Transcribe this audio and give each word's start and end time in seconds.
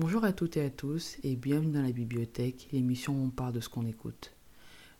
Bonjour 0.00 0.24
à 0.24 0.32
toutes 0.32 0.56
et 0.56 0.64
à 0.64 0.70
tous 0.70 1.18
et 1.24 1.36
bienvenue 1.36 1.72
dans 1.72 1.82
la 1.82 1.92
bibliothèque, 1.92 2.68
l'émission 2.72 3.12
où 3.12 3.26
on 3.26 3.28
parle 3.28 3.52
de 3.52 3.60
ce 3.60 3.68
qu'on 3.68 3.84
écoute. 3.84 4.32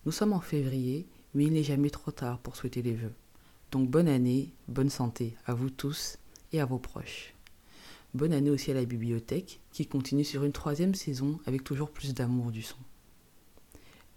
Nous 0.04 0.12
sommes 0.12 0.34
en 0.34 0.42
février, 0.42 1.06
mais 1.32 1.44
il 1.46 1.54
n'est 1.54 1.62
jamais 1.62 1.88
trop 1.88 2.10
tard 2.10 2.38
pour 2.38 2.54
souhaiter 2.54 2.82
les 2.82 2.92
vœux. 2.92 3.14
Donc 3.72 3.88
bonne 3.88 4.08
année, 4.08 4.52
bonne 4.68 4.90
santé 4.90 5.34
à 5.46 5.54
vous 5.54 5.70
tous 5.70 6.18
et 6.52 6.60
à 6.60 6.66
vos 6.66 6.78
proches. 6.78 7.32
Bonne 8.12 8.34
année 8.34 8.50
aussi 8.50 8.72
à 8.72 8.74
la 8.74 8.84
bibliothèque 8.84 9.60
qui 9.72 9.86
continue 9.86 10.22
sur 10.22 10.44
une 10.44 10.52
troisième 10.52 10.94
saison 10.94 11.40
avec 11.46 11.64
toujours 11.64 11.92
plus 11.92 12.12
d'amour 12.12 12.50
du 12.50 12.60
son. 12.60 12.76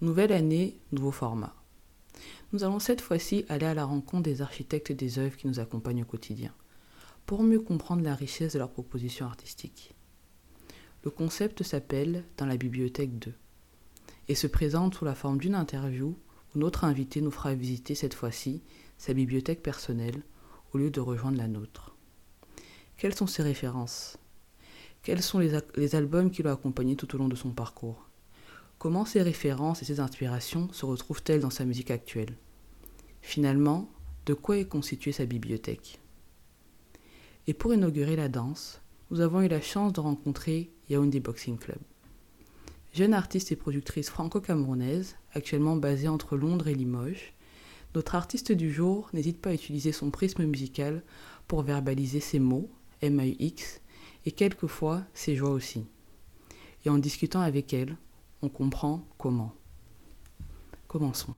Nouvelle 0.01 0.33
année, 0.33 0.75
nouveau 0.91 1.11
format. 1.11 1.55
Nous 2.51 2.65
allons 2.65 2.79
cette 2.79 2.99
fois-ci 2.99 3.45
aller 3.47 3.67
à 3.67 3.73
la 3.73 3.85
rencontre 3.85 4.23
des 4.23 4.41
architectes 4.41 4.91
des 4.91 5.17
œuvres 5.17 5.37
qui 5.37 5.47
nous 5.47 5.61
accompagnent 5.61 6.03
au 6.03 6.07
quotidien, 6.07 6.53
pour 7.25 7.41
mieux 7.41 7.61
comprendre 7.61 8.03
la 8.03 8.15
richesse 8.15 8.51
de 8.51 8.59
leurs 8.59 8.69
propositions 8.69 9.27
artistiques. 9.27 9.95
Le 11.03 11.11
concept 11.11 11.63
s'appelle 11.63 12.23
Dans 12.37 12.45
la 12.45 12.55
bibliothèque 12.55 13.19
2 13.19 13.33
et 14.29 14.35
se 14.35 14.47
présente 14.47 14.95
sous 14.95 15.03
la 15.03 15.15
forme 15.15 15.37
d'une 15.37 15.53
interview 15.53 16.15
où 16.55 16.57
notre 16.57 16.85
invité 16.85 17.19
nous 17.19 17.29
fera 17.29 17.53
visiter 17.53 17.93
cette 17.93 18.13
fois-ci 18.13 18.61
sa 18.97 19.13
bibliothèque 19.13 19.61
personnelle 19.61 20.23
au 20.71 20.77
lieu 20.77 20.89
de 20.89 21.01
rejoindre 21.01 21.37
la 21.37 21.49
nôtre. 21.49 21.93
Quelles 22.95 23.15
sont 23.15 23.27
ses 23.27 23.43
références? 23.43 24.17
Quels 25.01 25.21
sont 25.21 25.39
les, 25.39 25.95
albums 25.95 26.31
qui 26.31 26.41
l'ont 26.41 26.53
accompagné 26.53 26.95
tout 26.95 27.13
au 27.13 27.17
long 27.17 27.27
de 27.27 27.35
son 27.35 27.51
parcours? 27.51 28.07
Comment 28.79 29.03
ces 29.03 29.21
références 29.21 29.81
et 29.81 29.85
ces 29.85 29.99
inspirations 29.99 30.71
se 30.71 30.85
retrouvent-elles 30.85 31.41
dans 31.41 31.49
sa 31.49 31.65
musique 31.65 31.91
actuelle? 31.91 32.37
Finalement, 33.21 33.89
de 34.25 34.33
quoi 34.33 34.57
est 34.57 34.69
constituée 34.69 35.11
sa 35.11 35.25
bibliothèque? 35.25 35.99
Et 37.47 37.53
pour 37.53 37.73
inaugurer 37.73 38.15
la 38.15 38.29
danse, 38.29 38.79
nous 39.11 39.19
avons 39.19 39.41
eu 39.41 39.49
la 39.49 39.61
chance 39.61 39.91
de 39.93 39.99
rencontrer 39.99 40.71
Yaoundé 40.93 41.19
Boxing 41.19 41.57
Club. 41.57 41.79
Jeune 42.93 43.15
artiste 43.15 43.51
et 43.51 43.55
productrice 43.55 44.11
franco-camerounaise, 44.11 45.15
actuellement 45.33 45.75
basée 45.75 46.07
entre 46.07 46.37
Londres 46.37 46.67
et 46.67 46.75
Limoges, 46.75 47.33
notre 47.95 48.13
artiste 48.13 48.51
du 48.51 48.71
jour 48.71 49.09
n'hésite 49.13 49.41
pas 49.41 49.49
à 49.49 49.53
utiliser 49.53 49.91
son 49.91 50.11
prisme 50.11 50.45
musical 50.45 51.01
pour 51.47 51.63
verbaliser 51.63 52.19
ses 52.19 52.39
mots, 52.39 52.69
M-A-U-X, 53.01 53.81
et 54.25 54.31
quelquefois 54.31 55.03
ses 55.15 55.35
joies 55.35 55.49
aussi. 55.49 55.85
Et 56.85 56.89
en 56.89 56.99
discutant 56.99 57.41
avec 57.41 57.73
elle, 57.73 57.97
on 58.43 58.49
comprend 58.49 59.03
comment. 59.17 59.53
Commençons. 60.87 61.33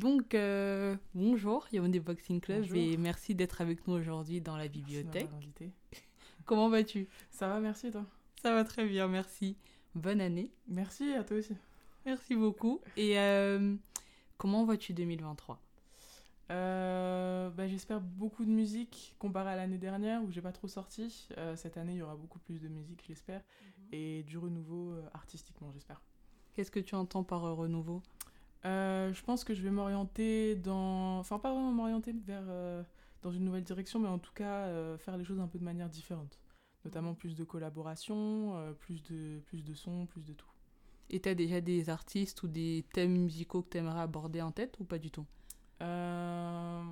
Donc, 0.00 0.34
euh, 0.34 0.96
bonjour, 1.14 1.66
Yaoundé 1.72 2.00
Boxing 2.00 2.40
Club, 2.40 2.62
Bonjour. 2.62 2.76
et 2.78 2.96
merci 2.96 3.34
d'être 3.34 3.60
avec 3.60 3.86
nous 3.86 3.92
aujourd'hui 3.92 4.40
dans 4.40 4.56
la 4.56 4.66
bibliothèque. 4.66 5.28
Merci. 5.30 5.74
Comment 6.46 6.70
vas-tu? 6.70 7.06
Ça 7.30 7.48
va, 7.48 7.60
merci 7.60 7.90
toi? 7.90 8.06
Ça 8.40 8.54
va 8.54 8.64
très 8.64 8.86
bien, 8.86 9.08
merci. 9.08 9.58
Bonne 9.94 10.22
année. 10.22 10.50
Merci 10.68 11.12
à 11.12 11.22
toi 11.22 11.36
aussi. 11.36 11.54
Merci 12.06 12.34
beaucoup. 12.34 12.80
Et 12.96 13.18
euh, 13.18 13.76
comment 14.38 14.64
vois-tu 14.64 14.94
2023 14.94 15.60
Euh, 16.50 17.50
bah, 17.50 17.68
J'espère 17.68 18.00
beaucoup 18.00 18.46
de 18.46 18.50
musique 18.50 19.14
comparé 19.18 19.50
à 19.50 19.56
l'année 19.56 19.76
dernière 19.76 20.22
où 20.24 20.30
j'ai 20.30 20.40
pas 20.40 20.52
trop 20.52 20.66
sorti. 20.68 21.28
Euh, 21.36 21.56
cette 21.56 21.76
année, 21.76 21.92
il 21.92 21.98
y 21.98 22.02
aura 22.02 22.16
beaucoup 22.16 22.38
plus 22.38 22.58
de 22.58 22.68
musique, 22.68 23.04
j'espère. 23.06 23.42
Et 23.92 24.22
du 24.22 24.38
renouveau 24.38 24.92
euh, 24.92 25.02
artistiquement, 25.12 25.70
j'espère. 25.74 26.00
Qu'est-ce 26.54 26.70
que 26.70 26.80
tu 26.80 26.94
entends 26.94 27.22
par 27.22 27.42
renouveau? 27.42 28.02
Euh, 28.64 29.12
je 29.12 29.22
pense 29.22 29.44
que 29.44 29.54
je 29.54 29.62
vais 29.62 29.70
m'orienter 29.70 30.56
dans... 30.56 31.18
Enfin, 31.18 31.38
pas 31.38 31.52
vraiment 31.52 31.72
m'orienter 31.72 32.12
vers... 32.26 32.44
euh, 32.48 32.82
dans 33.22 33.30
une 33.30 33.44
nouvelle 33.44 33.64
direction, 33.64 33.98
mais 33.98 34.08
en 34.08 34.18
tout 34.18 34.32
cas 34.32 34.66
euh, 34.66 34.96
faire 34.96 35.16
les 35.18 35.24
choses 35.24 35.40
un 35.40 35.46
peu 35.46 35.58
de 35.58 35.64
manière 35.64 35.88
différente. 35.88 36.38
Notamment 36.84 37.12
plus 37.14 37.36
de 37.36 37.44
collaboration, 37.44 38.56
euh, 38.56 38.72
plus, 38.72 39.02
de, 39.02 39.40
plus 39.40 39.62
de 39.62 39.74
sons, 39.74 40.06
plus 40.06 40.24
de 40.24 40.32
tout. 40.32 40.48
Et 41.10 41.20
tu 41.20 41.28
as 41.28 41.34
déjà 41.34 41.60
des 41.60 41.90
artistes 41.90 42.42
ou 42.42 42.48
des 42.48 42.84
thèmes 42.94 43.12
musicaux 43.12 43.62
que 43.62 43.70
tu 43.70 43.78
aimerais 43.78 44.00
aborder 44.00 44.40
en 44.40 44.52
tête 44.52 44.78
ou 44.80 44.84
pas 44.84 44.98
du 44.98 45.10
tout? 45.10 45.26
Euh, 45.82 46.82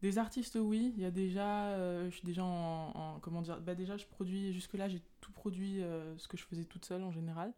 des 0.00 0.16
artistes, 0.16 0.56
oui. 0.60 0.94
Il 0.96 1.02
y 1.02 1.04
a 1.04 1.10
déjà, 1.10 1.66
euh, 1.72 2.08
je 2.10 2.16
suis 2.16 2.24
déjà 2.24 2.44
en, 2.44 2.92
en- 2.94 3.20
comment 3.20 3.42
dire, 3.42 3.60
bah 3.60 3.74
déjà 3.74 3.96
je 3.96 4.06
produis 4.06 4.52
jusque 4.52 4.74
là 4.74 4.88
j'ai 4.88 5.02
tout 5.20 5.32
produit 5.32 5.82
euh, 5.82 6.16
ce 6.16 6.28
que 6.28 6.36
je 6.36 6.44
faisais 6.44 6.64
toute 6.64 6.84
seule 6.84 7.02
en 7.02 7.10
général. 7.10 7.52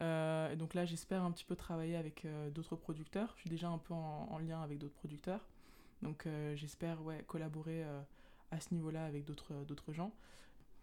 Euh, 0.00 0.52
et 0.52 0.56
donc 0.56 0.74
là 0.74 0.84
j'espère 0.84 1.22
un 1.24 1.30
petit 1.32 1.44
peu 1.44 1.56
travailler 1.56 1.96
avec 1.96 2.24
euh, 2.24 2.50
d'autres 2.50 2.76
producteurs. 2.76 3.32
Je 3.36 3.40
suis 3.42 3.50
déjà 3.50 3.68
un 3.68 3.78
peu 3.78 3.94
en, 3.94 4.28
en 4.30 4.38
lien 4.38 4.62
avec 4.62 4.78
d'autres 4.78 4.94
producteurs. 4.94 5.40
Donc 6.02 6.26
euh, 6.26 6.54
j'espère 6.56 7.02
ouais 7.02 7.24
collaborer 7.26 7.82
euh, 7.84 8.00
à 8.52 8.60
ce 8.60 8.72
niveau-là 8.74 9.04
avec 9.04 9.24
d'autres 9.24 9.92
gens. 9.92 10.12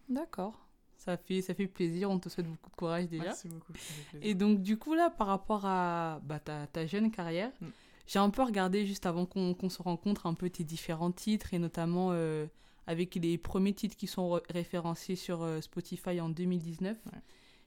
D'accord. 0.10 0.60
Ça 0.98 1.18
fait, 1.18 1.42
ça 1.42 1.54
fait 1.54 1.68
plaisir, 1.68 2.10
on 2.10 2.20
te 2.20 2.30
souhaite 2.30 2.48
beaucoup 2.48 2.70
de 2.70 2.76
courage 2.76 3.08
déjà. 3.10 3.24
Merci 3.26 3.50
beaucoup. 3.50 3.74
Et 4.22 4.34
donc, 4.34 4.62
du 4.62 4.78
coup, 4.78 4.94
là, 4.94 5.10
par 5.10 5.28
rapport 5.28 5.66
à 5.66 6.22
bah, 6.24 6.40
ta, 6.40 6.68
ta 6.68 6.86
jeune 6.86 7.12
carrière, 7.12 7.52
Mm. 7.60 7.68
j'ai 8.08 8.20
un 8.20 8.30
peu 8.30 8.44
regardé 8.44 8.86
juste 8.86 9.06
avant 9.06 9.26
qu'on 9.26 9.70
se 9.70 9.82
rencontre 9.82 10.26
un 10.26 10.34
peu 10.34 10.50
tes 10.50 10.64
différents 10.64 11.12
titres 11.12 11.54
et 11.54 11.60
notamment 11.60 12.10
euh, 12.14 12.46
avec 12.88 13.16
les 13.16 13.38
premiers 13.38 13.74
titres 13.74 13.98
qui 13.98 14.08
sont 14.08 14.38
re- 14.38 14.44
référencés 14.50 15.18
sur 15.18 15.46
Spotify 15.62 16.22
en 16.22 16.30
2019. 16.30 16.98
Ouais. 17.08 17.12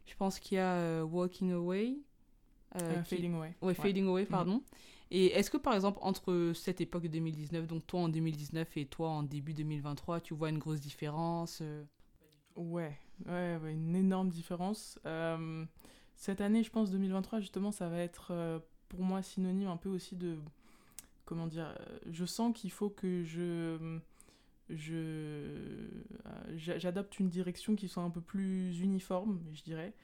Je 0.09 0.15
pense 0.17 0.41
qu'il 0.41 0.57
y 0.57 0.59
a 0.61 0.75
euh, 0.75 1.03
Walking 1.05 1.53
Away. 1.53 1.99
euh, 2.77 2.79
Euh, 2.99 3.03
qui- 3.03 3.17
Fading 3.17 3.35
Away. 3.35 3.49
Ouais, 3.63 3.69
Ouais. 3.69 3.75
Fading 3.75 4.07
Away, 4.09 4.23
Mhm. 4.23 4.29
pardon. 4.29 4.63
Et 5.11 5.27
est-ce 5.29 5.51
que 5.51 5.57
par 5.57 5.75
exemple, 5.75 5.99
entre 6.03 6.53
cette 6.55 6.81
époque 6.83 7.05
de 7.05 7.09
2019, 7.09 7.67
donc 7.67 7.87
toi 7.87 8.01
en 8.01 8.09
2019 8.11 8.77
et 8.77 8.85
toi 8.87 9.09
en 9.09 9.23
début 9.23 9.55
2023, 9.55 10.21
tu 10.21 10.35
vois 10.35 10.51
une 10.51 10.59
grosse 10.59 10.81
différence 10.81 11.63
Ouais, 12.57 12.99
ouais, 13.27 13.59
ouais, 13.63 13.73
une 13.73 13.95
énorme 13.97 14.29
différence. 14.31 14.99
Euh, 15.07 15.65
cette 16.17 16.41
année, 16.41 16.63
je 16.63 16.71
pense 16.71 16.91
2023, 16.91 17.41
justement, 17.41 17.71
ça 17.73 17.89
va 17.89 17.99
être 18.01 18.33
euh, 18.33 18.59
pour 18.89 19.01
moi 19.01 19.23
synonyme 19.23 19.69
un 19.69 19.77
peu 19.77 19.89
aussi 19.89 20.17
de. 20.17 20.37
Comment 21.25 21.47
dire 21.47 21.75
Je 22.11 22.25
sens 22.25 22.53
qu'il 22.55 22.71
faut 22.71 22.91
que 22.91 23.23
je. 23.25 23.99
Je. 24.71 24.95
euh, 24.95 25.89
j'a- 26.57 26.79
J'adopte 26.79 27.19
une 27.19 27.29
direction 27.29 27.75
qui 27.77 27.89
soit 27.89 28.03
un 28.03 28.11
peu 28.11 28.21
plus 28.21 28.79
uniforme, 28.81 29.41
je 29.53 29.63
dirais. 29.63 29.95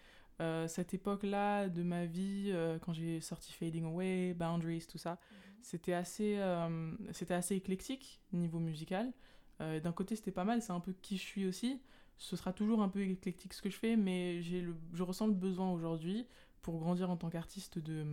Euh, 0.41 0.67
cette 0.67 0.95
époque-là 0.95 1.69
de 1.69 1.83
ma 1.83 2.07
vie, 2.07 2.51
euh, 2.53 2.79
quand 2.79 2.93
j'ai 2.93 3.21
sorti 3.21 3.53
Fading 3.53 3.85
Away, 3.85 4.35
Boundaries, 4.35 4.85
tout 4.91 4.99
ça, 4.99 5.19
c'était 5.63 5.93
assez, 5.93 6.37
euh, 6.39 6.93
c'était 7.13 7.35
assez 7.35 7.55
éclectique 7.55 8.21
niveau 8.33 8.59
musical. 8.59 9.13
D'un 9.61 9.93
côté, 9.93 10.15
c'était 10.17 10.33
pas 10.33 10.45
mal, 10.45 10.61
c'est 10.61 10.73
un 10.73 10.81
peu 10.81 10.93
qui 11.01 11.17
je 11.17 11.23
suis 11.23 11.47
aussi. 11.47 11.81
Ce 12.19 12.37
sera 12.37 12.53
toujours 12.53 12.83
un 12.83 12.89
peu 12.89 13.01
éclectique 13.03 13.55
ce 13.55 13.63
que 13.63 13.71
je 13.71 13.77
fais, 13.77 13.97
mais 13.97 14.43
le, 14.43 14.75
je 14.93 15.03
ressens 15.03 15.29
le 15.29 15.33
besoin 15.33 15.71
aujourd'hui, 15.73 16.27
pour 16.61 16.79
grandir 16.81 17.09
en 17.09 17.17
tant 17.17 17.31
qu'artiste, 17.31 17.79
de 17.79 18.05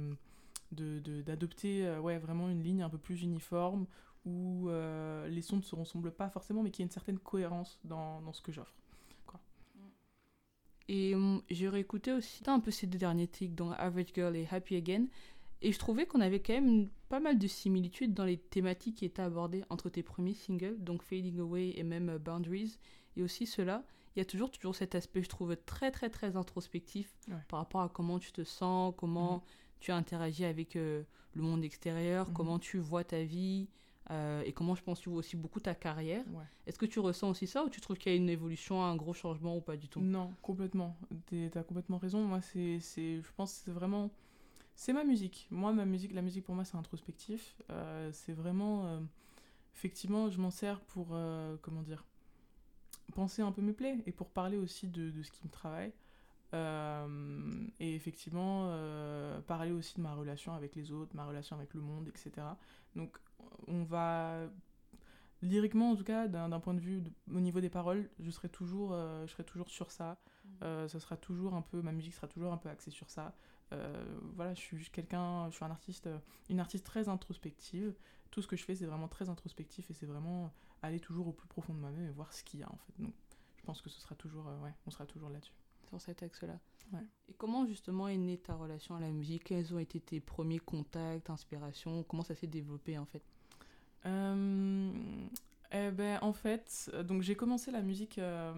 de- 0.72 1.00
de- 1.00 1.22
d'adopter 1.22 1.86
euh, 1.86 2.00
ouais, 2.00 2.18
vraiment 2.20 2.48
une 2.50 2.64
ligne 2.64 2.84
un 2.84 2.90
peu 2.90 2.98
plus 3.00 3.24
uniforme, 3.24 3.86
où 4.26 4.70
euh, 4.70 5.28
les 5.28 5.42
sons 5.42 5.58
ne 5.58 5.62
se 5.62 5.76
ressemblent 5.76 6.12
pas 6.12 6.30
forcément, 6.30 6.62
mais 6.64 6.70
qu'il 6.72 6.82
y 6.82 6.84
ait 6.84 6.88
une 6.88 6.92
certaine 6.92 7.20
cohérence 7.20 7.80
dans, 7.84 8.22
dans 8.22 8.34
ce 8.34 8.42
que 8.42 8.52
j'offre. 8.52 8.74
Et 10.88 11.16
hum, 11.16 11.42
j'ai 11.50 11.70
réécouté 11.70 12.12
aussi 12.12 12.44
un 12.48 12.60
peu 12.60 12.72
ces 12.72 12.88
deux 12.88 12.98
derniers 12.98 13.28
titres, 13.28 13.56
donc 13.56 13.74
Average 13.78 14.08
Girl 14.14 14.36
et 14.36 14.48
Happy 14.52 14.76
Again. 14.76 15.06
Et 15.62 15.72
je 15.72 15.80
trouvais 15.80 16.06
qu'on 16.06 16.22
avait 16.22 16.42
quand 16.42 16.54
même 16.54 16.90
pas 17.08 17.20
mal 17.20 17.38
de 17.38 17.48
similitudes 17.48 18.14
dans 18.14 18.26
les 18.26 18.38
thématiques 18.38 18.98
qui 18.98 19.06
étaient 19.06 19.22
abordées 19.22 19.64
entre 19.70 19.90
tes 19.90 20.04
premiers 20.04 20.34
singles, 20.34 20.78
donc 20.80 21.04
Fading 21.04 21.40
Away 21.40 21.74
et 21.78 21.84
même 21.84 22.10
euh, 22.10 22.18
Boundaries, 22.20 22.78
et 23.16 23.22
aussi 23.24 23.46
cela. 23.46 23.84
Il 24.16 24.20
y 24.20 24.22
a 24.22 24.26
toujours, 24.26 24.52
toujours 24.52 24.76
cet 24.76 24.96
aspect, 24.96 25.22
je 25.24 25.30
trouve, 25.30 25.56
très 25.56 25.92
très 25.92 26.10
très 26.10 26.36
introspectif 26.36 27.16
Ouais. 27.30 27.36
par 27.48 27.60
rapport 27.60 27.82
à 27.82 27.90
comment 27.90 28.20
tu 28.20 28.32
te 28.34 28.44
sens, 28.44 28.94
comment 28.98 29.36
Mhm. 29.36 29.42
tu 29.80 29.92
interagis 29.92 30.46
avec 30.46 30.76
euh, 30.76 31.04
le 31.34 31.44
monde 31.44 31.64
extérieur, 31.64 32.28
Mhm. 32.28 32.34
comment 32.34 32.60
tu 32.60 32.80
vois 32.80 33.04
ta 33.04 33.24
vie, 33.24 33.70
euh, 34.10 34.42
et 34.46 34.52
comment 34.52 34.76
je 34.76 34.82
pense 34.84 35.00
que 35.00 35.04
tu 35.04 35.10
vois 35.10 35.20
aussi 35.20 35.38
beaucoup 35.38 35.60
ta 35.60 35.76
carrière. 35.76 36.26
Ouais. 36.34 36.44
Est-ce 36.66 36.78
que 36.80 36.86
tu 36.86 37.00
ressens 37.00 37.30
aussi 37.30 37.48
ça 37.48 37.64
ou 37.64 37.70
tu 37.70 37.80
trouves 37.80 37.98
qu'il 37.98 38.12
y 38.12 38.16
a 38.16 38.18
une 38.18 38.30
évolution, 38.30 38.84
un 38.84 38.96
gros 38.96 39.14
changement 39.14 39.56
ou 39.56 39.62
pas 39.62 39.78
du 39.78 39.88
tout? 39.88 40.02
Non, 40.02 40.34
complètement. 40.42 40.98
T'es- 41.28 41.50
T'as 41.52 41.64
complètement 41.64 41.98
raison. 41.98 42.24
Moi, 42.24 42.42
c'est, 42.42 42.80
je 42.80 43.32
pense 43.38 43.54
que 43.54 43.66
c'est 43.66 43.72
vraiment... 43.72 44.10
C'est 44.76 44.94
ma 44.94 45.04
musique. 45.04 45.48
Moi, 45.52 45.72
ma 45.74 45.86
musique, 45.86 46.14
la 46.14 46.22
musique 46.22 46.44
pour 46.46 46.56
moi, 46.56 46.66
c'est 46.66 46.78
introspectif. 46.78 47.56
Euh, 47.70 48.10
c'est 48.12 48.34
vraiment... 48.34 48.86
euh, 48.88 49.00
effectivement, 49.76 50.30
je 50.30 50.40
m'en 50.40 50.52
sers 50.52 50.80
pour, 50.82 51.16
comment 51.62 51.84
dire, 51.84 52.04
penser 53.14 53.42
un 53.42 53.52
peu 53.52 53.62
mes 53.62 53.74
plaies 53.74 53.98
et 54.06 54.12
pour 54.12 54.30
parler 54.30 54.58
aussi 54.58 54.88
de, 54.88 55.12
de 55.12 55.22
ce 55.24 55.32
qui 55.32 55.42
me 55.46 55.50
travaille. 55.52 55.92
Euh, 56.54 57.66
et 57.80 57.96
effectivement, 57.96 58.66
euh, 58.72 59.40
parler 59.42 59.72
aussi 59.72 59.96
de 59.96 60.02
ma 60.02 60.14
relation 60.14 60.54
avec 60.54 60.76
les 60.76 60.92
autres, 60.92 61.16
ma 61.16 61.26
relation 61.26 61.56
avec 61.56 61.74
le 61.74 61.82
monde, 61.82 62.10
etc. 62.10 62.58
Donc, 62.96 63.18
on 63.68 63.84
va 63.84 64.48
lyriquement 65.42 65.92
en 65.92 65.96
tout 65.96 66.04
cas 66.04 66.28
d'un 66.28 66.60
point 66.60 66.74
de 66.76 66.80
vue 66.80 67.02
de- 67.02 67.12
au 67.36 67.40
niveau 67.40 67.60
des 67.62 67.70
paroles 67.70 68.10
je 68.20 68.30
serai 68.30 68.48
toujours 68.50 68.92
euh, 68.94 69.26
je 69.26 69.32
serai 69.32 69.44
toujours 69.44 69.70
sur 69.70 69.92
ça 69.92 70.18
Euh, 70.64 70.88
ça 70.88 71.00
sera 71.00 71.18
toujours 71.18 71.56
un 71.56 71.64
peu 71.64 71.82
ma 71.82 71.92
musique 71.92 72.14
sera 72.14 72.28
toujours 72.28 72.54
un 72.54 72.58
peu 72.58 72.70
axée 72.70 72.92
sur 72.92 73.10
ça 73.10 73.34
voilà, 74.36 74.54
je 74.54 74.60
suis 74.60 74.90
quelqu'un, 74.92 75.50
je 75.50 75.56
suis 75.56 75.64
un 75.66 75.72
artiste, 75.72 76.10
une 76.50 76.60
artiste 76.60 76.86
très 76.86 77.08
introspective. 77.08 77.94
Tout 78.30 78.42
ce 78.42 78.48
que 78.48 78.58
je 78.58 78.64
fais, 78.66 78.76
c'est 78.76 78.86
vraiment 78.86 79.08
très 79.08 79.30
introspectif 79.30 79.90
et 79.90 79.94
c'est 79.94 80.06
vraiment 80.06 80.54
aller 80.82 81.00
toujours 81.00 81.28
au 81.30 81.32
plus 81.32 81.48
profond 81.48 81.74
de 81.74 81.80
moi-même 81.80 82.06
et 82.06 82.12
voir 82.12 82.34
ce 82.34 82.44
qu'il 82.44 82.60
y 82.60 82.64
a 82.64 82.70
en 82.70 82.78
fait. 82.78 82.94
Donc, 83.00 83.14
je 83.58 83.64
pense 83.64 83.82
que 83.82 83.90
ce 83.90 84.02
sera 84.02 84.16
toujours, 84.16 84.46
ouais, 84.62 84.74
on 84.88 84.92
sera 84.92 85.06
toujours 85.06 85.30
là-dessus. 85.30 85.54
Sur 85.92 86.00
cet 86.00 86.24
axe-là. 86.24 86.58
Ouais. 86.94 87.06
Et 87.28 87.34
comment 87.34 87.66
justement 87.66 88.08
est 88.08 88.16
née 88.16 88.38
ta 88.38 88.56
relation 88.56 88.96
à 88.96 89.02
la 89.02 89.12
musique? 89.12 89.44
Quels 89.44 89.74
ont 89.74 89.80
été 89.80 90.00
tes 90.00 90.22
premiers 90.22 90.60
contacts, 90.60 91.30
inspirations? 91.30 92.04
Comment 92.04 92.24
ça 92.24 92.34
s'est 92.34 92.48
développé 92.48 92.98
en 92.98 93.06
fait? 93.06 93.22
Euh, 94.06 94.90
eh 95.74 95.92
ben, 95.92 96.18
en 96.22 96.32
fait, 96.32 96.90
donc 97.04 97.24
j'ai 97.24 97.36
commencé 97.36 97.72
la 97.72 97.82
musique. 97.82 98.20
Euh, 98.20 98.54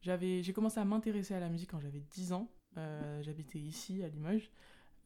j'avais, 0.00 0.42
j'ai 0.42 0.54
commencé 0.54 0.80
à 0.80 0.86
m'intéresser 0.86 1.34
à 1.34 1.40
la 1.40 1.50
musique 1.50 1.70
quand 1.70 1.80
j'avais 1.80 2.02
10 2.10 2.32
ans. 2.32 2.48
Euh, 2.78 3.22
j'habitais 3.22 3.58
ici, 3.58 4.02
à 4.02 4.08
Limoges. 4.08 4.50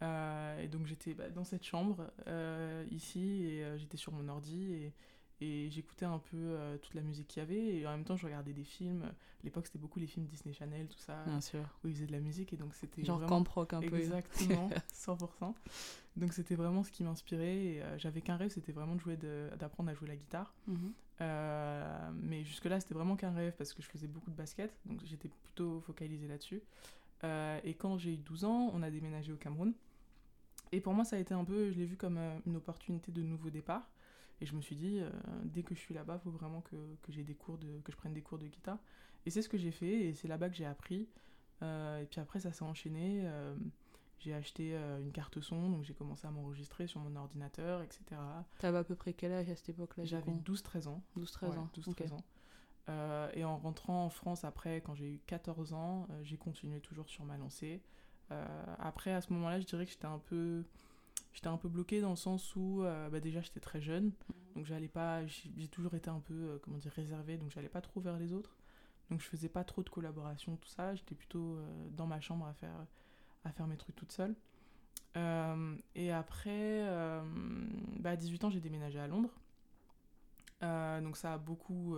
et 0.02 0.68
donc 0.68 0.86
j'étais 0.86 1.14
bah, 1.14 1.30
dans 1.30 1.44
cette 1.44 1.64
chambre, 1.64 2.12
ici, 2.92 3.44
et 3.44 3.76
j'étais 3.76 3.96
sur 3.96 4.12
mon 4.12 4.28
ordi. 4.28 4.72
Et, 4.72 4.92
et 5.40 5.70
j'écoutais 5.70 6.04
un 6.04 6.18
peu 6.18 6.36
euh, 6.36 6.76
toute 6.78 6.94
la 6.94 7.00
musique 7.00 7.28
qu'il 7.28 7.40
y 7.40 7.42
avait 7.42 7.76
et 7.76 7.86
en 7.86 7.90
même 7.92 8.04
temps 8.04 8.16
je 8.16 8.26
regardais 8.26 8.52
des 8.52 8.64
films. 8.64 9.04
À 9.04 9.44
l'époque 9.44 9.66
c'était 9.66 9.78
beaucoup 9.78 9.98
les 9.98 10.06
films 10.06 10.26
Disney 10.26 10.54
Channel 10.54 10.86
tout 10.86 10.98
ça 10.98 11.22
Bien 11.24 11.40
sûr. 11.40 11.64
où 11.82 11.88
ils 11.88 11.94
faisaient 11.94 12.06
de 12.06 12.12
la 12.12 12.20
musique 12.20 12.52
et 12.52 12.56
donc 12.56 12.74
c'était 12.74 13.02
genre 13.04 13.18
vraiment... 13.18 13.42
camp 13.42 13.72
un 13.72 13.80
peu. 13.80 13.96
Exactement 13.96 14.68
100% 14.94 15.54
donc 16.16 16.32
c'était 16.34 16.56
vraiment 16.56 16.82
ce 16.82 16.90
qui 16.90 17.04
m'inspirait 17.04 17.56
et 17.56 17.82
euh, 17.82 17.98
j'avais 17.98 18.20
qu'un 18.20 18.36
rêve 18.36 18.50
c'était 18.50 18.72
vraiment 18.72 18.96
de 18.96 19.00
jouer 19.00 19.16
d'apprendre 19.16 19.90
à 19.90 19.94
jouer 19.94 20.08
la 20.08 20.16
guitare. 20.16 20.52
Mhm. 20.66 20.92
euh, 21.22 22.10
mais 22.22 22.44
jusque 22.44 22.66
là 22.66 22.78
c'était 22.80 22.94
vraiment 22.94 23.16
qu'un 23.16 23.32
rêve 23.32 23.54
parce 23.56 23.72
que 23.72 23.82
je 23.82 23.88
faisais 23.88 24.08
beaucoup 24.08 24.30
de 24.30 24.36
basket 24.36 24.74
donc 24.84 25.00
j'étais 25.04 25.30
plutôt 25.44 25.80
focalisée 25.80 26.28
là-dessus. 26.28 26.62
Et 27.64 27.74
quand 27.74 27.98
j'ai 27.98 28.14
eu 28.14 28.16
12 28.18 28.44
ans 28.44 28.70
on 28.74 28.82
a 28.82 28.90
déménagé 28.90 29.32
au 29.32 29.36
Cameroun. 29.36 29.72
Et 30.72 30.80
pour 30.80 30.92
moi 30.92 31.04
ça 31.04 31.16
a 31.16 31.18
été 31.18 31.32
un 31.34 31.44
peu 31.44 31.70
je 31.70 31.78
l'ai 31.78 31.86
vu 31.86 31.96
comme 31.96 32.18
une 32.46 32.56
opportunité 32.56 33.10
de 33.10 33.22
nouveau 33.22 33.50
départ 33.50 33.90
et 34.40 34.46
je 34.46 34.54
me 34.54 34.60
suis 34.60 34.76
dit, 34.76 35.00
euh, 35.00 35.10
dès 35.44 35.62
que 35.62 35.74
je 35.74 35.80
suis 35.80 35.94
là-bas, 35.94 36.18
il 36.20 36.24
faut 36.24 36.30
vraiment 36.30 36.62
que, 36.62 36.76
que 37.02 37.12
j'ai 37.12 37.24
des 37.24 37.34
cours 37.34 37.58
de, 37.58 37.80
que 37.84 37.92
je 37.92 37.96
prenne 37.96 38.14
des 38.14 38.22
cours 38.22 38.38
de 38.38 38.46
guitare. 38.46 38.78
Et 39.26 39.30
c'est 39.30 39.42
ce 39.42 39.48
que 39.48 39.58
j'ai 39.58 39.70
fait, 39.70 40.06
et 40.06 40.14
c'est 40.14 40.28
là-bas 40.28 40.48
que 40.48 40.56
j'ai 40.56 40.64
appris. 40.64 41.08
Euh, 41.62 42.00
et 42.00 42.06
puis 42.06 42.20
après, 42.20 42.40
ça 42.40 42.52
s'est 42.52 42.64
enchaîné. 42.64 43.20
Euh, 43.24 43.54
j'ai 44.18 44.34
acheté 44.34 44.74
une 44.74 45.12
carte 45.12 45.40
son, 45.40 45.70
donc 45.70 45.82
j'ai 45.82 45.94
commencé 45.94 46.26
à 46.26 46.30
m'enregistrer 46.30 46.86
sur 46.86 47.00
mon 47.00 47.16
ordinateur, 47.16 47.80
etc. 47.80 48.02
T'avais 48.58 48.76
à 48.76 48.84
peu 48.84 48.94
près 48.94 49.14
quel 49.14 49.32
âge 49.32 49.48
à 49.48 49.56
cette 49.56 49.70
époque-là 49.70 50.04
J'avais 50.04 50.32
12-13 50.32 50.88
ans. 50.88 51.02
12-13 51.18 51.58
ans. 51.58 51.70
12-13 51.74 52.12
ans. 52.12 53.28
et 53.34 53.44
en 53.44 53.56
rentrant 53.56 54.04
en 54.04 54.10
France 54.10 54.44
après, 54.44 54.82
quand 54.82 54.94
j'ai 54.94 55.14
eu 55.14 55.20
14 55.26 55.72
ans, 55.72 56.06
j'ai 56.22 56.36
continué 56.36 56.80
toujours 56.80 57.08
sur 57.08 57.24
ma 57.24 57.38
lancée. 57.38 57.80
après, 58.78 59.14
à 59.14 59.22
ce 59.22 59.32
moment-là, 59.32 59.58
je 59.58 59.64
dirais 59.64 59.86
que 59.86 59.90
j'étais 59.90 60.04
un 60.04 60.18
peu 60.18 60.64
j'étais 61.32 61.48
un 61.48 61.56
peu 61.56 61.68
bloquée 61.68 62.00
dans 62.00 62.10
le 62.10 62.16
sens 62.16 62.54
où 62.56 62.82
euh, 62.82 63.08
bah 63.08 63.20
déjà 63.20 63.40
j'étais 63.40 63.60
très 63.60 63.80
jeune. 63.80 64.06
Mhm. 64.06 64.54
donc 64.56 64.66
j'allais 64.66 64.88
pas 64.88 65.24
j'ai 65.26 65.68
toujours 65.68 65.94
été 65.94 66.10
un 66.10 66.20
peu 66.20 66.34
euh, 66.34 66.58
comment 66.62 66.78
dire 66.78 66.92
réservée. 66.92 67.38
Donc 67.38 67.50
j'allais 67.50 67.68
pas 67.68 67.80
trop 67.80 68.00
vers 68.00 68.18
les 68.18 68.32
autres. 68.32 68.56
Donc 69.10 69.20
je 69.20 69.26
faisais 69.26 69.48
pas 69.48 69.64
trop 69.64 69.82
de 69.82 69.88
collaboration 69.88 70.56
tout 70.56 70.68
ça. 70.68 70.94
J'étais 70.94 71.14
plutôt 71.14 71.56
euh, 71.56 71.88
dans 71.90 72.06
ma 72.06 72.20
chambre 72.20 72.46
à 72.46 72.54
faire 72.54 72.86
à 73.44 73.52
faire 73.52 73.66
mes 73.66 73.76
trucs 73.76 73.96
toute 73.96 74.12
seule. 74.12 74.34
Et 75.94 76.12
après 76.12 76.86
bah, 77.98 78.10
à 78.10 78.16
18 78.16 78.44
ans 78.44 78.50
j'ai 78.50 78.60
déménagé 78.60 78.98
à 79.00 79.08
Londres. 79.08 79.34
Donc 80.60 81.16
ça 81.16 81.34
a 81.34 81.38
beaucoup 81.38 81.96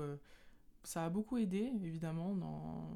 ça 0.83 1.05
a 1.05 1.11
beaucoup 1.11 1.37
aidé 1.37 1.73
évidemment 1.83 2.35
dans 2.35 2.89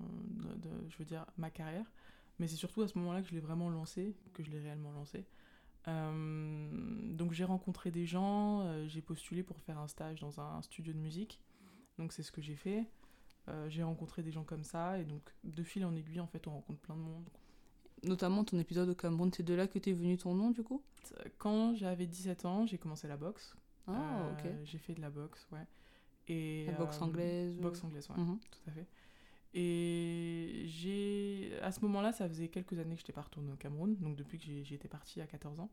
je 0.88 0.96
veux 0.96 1.04
dire 1.04 1.26
ma 1.36 1.50
carrière. 1.50 1.90
Mais 2.38 2.48
c'est 2.48 2.56
surtout 2.56 2.82
à 2.82 2.88
ce 2.88 2.98
moment-là 2.98 3.22
que 3.22 3.28
je 3.28 3.34
l'ai 3.34 3.40
vraiment 3.40 3.68
lancé 3.68 4.14
que 4.32 4.42
je 4.42 4.50
l'ai 4.50 4.60
réellement 4.60 4.92
lancé 4.92 5.26
donc 5.86 7.32
j'ai 7.32 7.44
rencontré 7.44 7.90
des 7.90 8.06
gens, 8.06 8.62
euh, 8.62 8.86
j'ai 8.88 9.02
postulé 9.02 9.42
pour 9.42 9.60
faire 9.60 9.78
un 9.78 9.88
stage 9.88 10.20
dans 10.20 10.40
un 10.40 10.62
studio 10.62 10.92
de 10.92 10.98
musique. 10.98 11.40
Donc 11.98 12.12
c'est 12.12 12.22
ce 12.22 12.32
que 12.32 12.40
j'ai 12.40 12.56
fait. 12.56 12.84
Euh, 13.48 13.68
j'ai 13.68 13.82
rencontré 13.82 14.22
des 14.22 14.32
gens 14.32 14.42
comme 14.42 14.64
ça 14.64 14.98
et 14.98 15.04
donc 15.04 15.22
de 15.44 15.62
fil 15.62 15.84
en 15.84 15.94
aiguille 15.94 16.18
en 16.18 16.26
fait 16.26 16.48
on 16.48 16.50
rencontre 16.50 16.80
plein 16.80 16.96
de 16.96 17.00
monde. 17.00 17.28
Notamment 18.02 18.44
ton 18.44 18.58
épisode 18.58 18.88
au 18.88 18.94
Cameroun, 18.94 19.30
c'est 19.32 19.44
de 19.44 19.54
là 19.54 19.66
que 19.66 19.78
t'es 19.78 19.92
venu 19.92 20.18
ton 20.18 20.34
nom 20.34 20.50
du 20.50 20.62
coup? 20.62 20.82
Quand 21.38 21.74
j'avais 21.74 22.06
17 22.06 22.44
ans, 22.44 22.66
j'ai 22.66 22.78
commencé 22.78 23.08
la 23.08 23.16
boxe. 23.16 23.56
Ah 23.86 24.28
ok. 24.32 24.50
J'ai 24.64 24.78
fait 24.78 24.94
de 24.94 25.00
la 25.00 25.10
boxe, 25.10 25.46
ouais. 25.52 25.66
Et, 26.28 26.66
la 26.66 26.72
boxe 26.72 27.00
anglaise 27.00 27.56
Boxe 27.60 27.84
anglaise, 27.84 28.08
ouais, 28.10 28.16
mhm. 28.20 28.38
tout 28.50 28.58
à 28.68 28.72
fait. 28.72 28.86
Et 29.54 30.64
j'ai, 30.66 31.52
à 31.62 31.72
ce 31.72 31.80
moment-là, 31.80 32.12
ça 32.12 32.28
faisait 32.28 32.48
quelques 32.48 32.74
années 32.74 32.94
que 32.94 33.00
je 33.00 33.04
n'étais 33.04 33.12
pas 33.12 33.22
retournée 33.22 33.52
au 33.52 33.56
Cameroun, 33.56 33.96
donc 33.96 34.16
depuis 34.16 34.38
que 34.38 34.44
j'étais 34.44 34.88
partie 34.88 35.20
à 35.20 35.26
14 35.26 35.60
ans. 35.60 35.70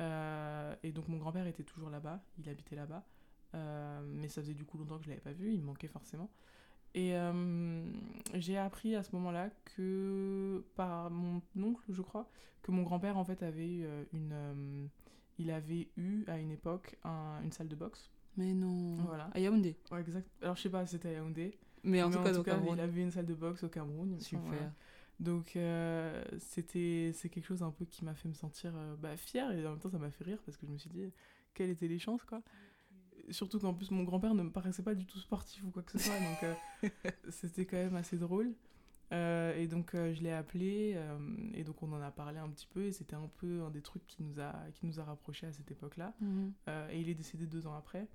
Euh, 0.00 0.74
et 0.82 0.92
donc 0.92 1.08
mon 1.08 1.18
grand-père 1.18 1.46
était 1.46 1.64
toujours 1.64 1.90
là-bas, 1.90 2.22
il 2.38 2.48
habitait 2.48 2.76
là-bas. 2.76 3.04
Euh, 3.54 4.00
mais 4.04 4.28
ça 4.28 4.42
faisait 4.42 4.54
du 4.54 4.64
coup 4.64 4.78
longtemps 4.78 4.98
que 4.98 5.04
je 5.04 5.08
l'avais 5.08 5.20
pas 5.20 5.32
vu, 5.32 5.52
il 5.52 5.60
me 5.60 5.66
manquait 5.66 5.88
forcément. 5.88 6.30
Et 6.94 7.16
euh, 7.16 7.84
j'ai 8.34 8.56
appris 8.56 8.94
à 8.94 9.02
ce 9.02 9.14
moment-là 9.16 9.50
que, 9.76 10.64
par 10.74 11.10
mon 11.10 11.42
oncle, 11.60 11.84
je 11.88 12.02
crois, 12.02 12.28
que 12.62 12.70
mon 12.70 12.82
grand-père 12.82 13.16
en 13.16 13.24
fait 13.24 13.42
avait 13.42 13.86
une. 14.12 14.88
il 15.38 15.50
avait 15.50 15.88
eu 15.96 16.24
à 16.26 16.38
une 16.38 16.50
époque 16.50 16.96
une 17.04 17.52
salle 17.52 17.68
de 17.68 17.76
boxe. 17.76 18.10
Mais 18.36 18.54
non. 18.54 18.96
Voilà. 19.04 19.30
À 19.34 19.40
Yaoundé. 19.40 19.76
Ouais, 19.90 20.00
exact. 20.00 20.28
Alors 20.42 20.56
je 20.56 20.62
sais 20.62 20.70
pas, 20.70 20.86
c'était 20.86 21.08
à 21.08 21.12
Yaoundé. 21.12 21.58
Mais 21.84 22.02
en, 22.02 22.10
tout, 22.10 22.22
cas, 22.22 22.58
il 22.72 22.80
avait 22.80 23.02
une 23.02 23.10
salle 23.10 23.26
de 23.26 23.34
boxe 23.34 23.62
au 23.64 23.68
Cameroun. 23.68 24.18
Super. 24.20 24.72
Donc 25.20 25.56
euh, 25.56 26.24
c'était 26.38 27.10
c'est 27.12 27.28
quelque 27.28 27.46
chose 27.46 27.62
un 27.62 27.72
peu 27.72 27.84
qui 27.84 28.04
m'a 28.04 28.14
fait 28.14 28.28
me 28.28 28.34
sentir 28.34 28.72
euh, 28.76 28.94
bah, 28.96 29.16
fière 29.16 29.50
et 29.50 29.66
en 29.66 29.70
même 29.70 29.80
temps 29.80 29.90
ça 29.90 29.98
m'a 29.98 30.10
fait 30.10 30.24
rire 30.24 30.38
parce 30.46 30.56
que 30.56 30.66
je 30.66 30.70
me 30.70 30.78
suis 30.78 30.90
dit 30.90 31.12
quelles 31.54 31.70
étaient 31.70 31.88
les 31.88 31.98
chances 31.98 32.24
quoi. 32.24 32.40
Surtout 33.30 33.58
qu'en 33.58 33.74
plus 33.74 33.90
mon 33.90 34.04
grand-père 34.04 34.34
ne 34.34 34.44
me 34.44 34.50
paraissait 34.50 34.82
pas 34.82 34.94
du 34.94 35.06
tout 35.06 35.18
sportif 35.18 35.64
ou 35.64 35.70
quoi 35.70 35.82
que 35.82 35.90
ce 35.92 35.98
soit 35.98 36.14
donc 36.14 36.44
euh, 36.44 36.88
c'était 37.30 37.64
quand 37.64 37.76
même 37.76 37.96
assez 37.96 38.16
drôle. 38.16 38.52
et 39.10 39.66
donc 39.66 39.90
je 39.94 40.22
l'ai 40.22 40.32
appelé 40.32 40.96
et 41.52 41.64
donc 41.64 41.82
on 41.82 41.92
en 41.92 42.00
a 42.00 42.12
parlé 42.12 42.38
un 42.38 42.48
petit 42.48 42.68
peu 42.68 42.84
et 42.84 42.92
c'était 42.92 43.16
un 43.16 43.28
peu 43.38 43.62
un 43.62 43.70
des 43.70 43.82
trucs 43.82 44.06
qui 44.06 44.22
nous 44.22 44.38
a 44.38 44.54
qui 44.74 44.86
nous 44.86 45.00
a 45.00 45.04
rapprochés 45.04 45.48
à 45.48 45.52
cette 45.52 45.70
époque-là. 45.70 46.14
Mhm. 46.20 46.52
et 46.92 47.00
il 47.00 47.08
est 47.08 47.14
décédé 47.14 47.46
deux 47.46 47.66
ans 47.66 47.74
après. 47.74 48.06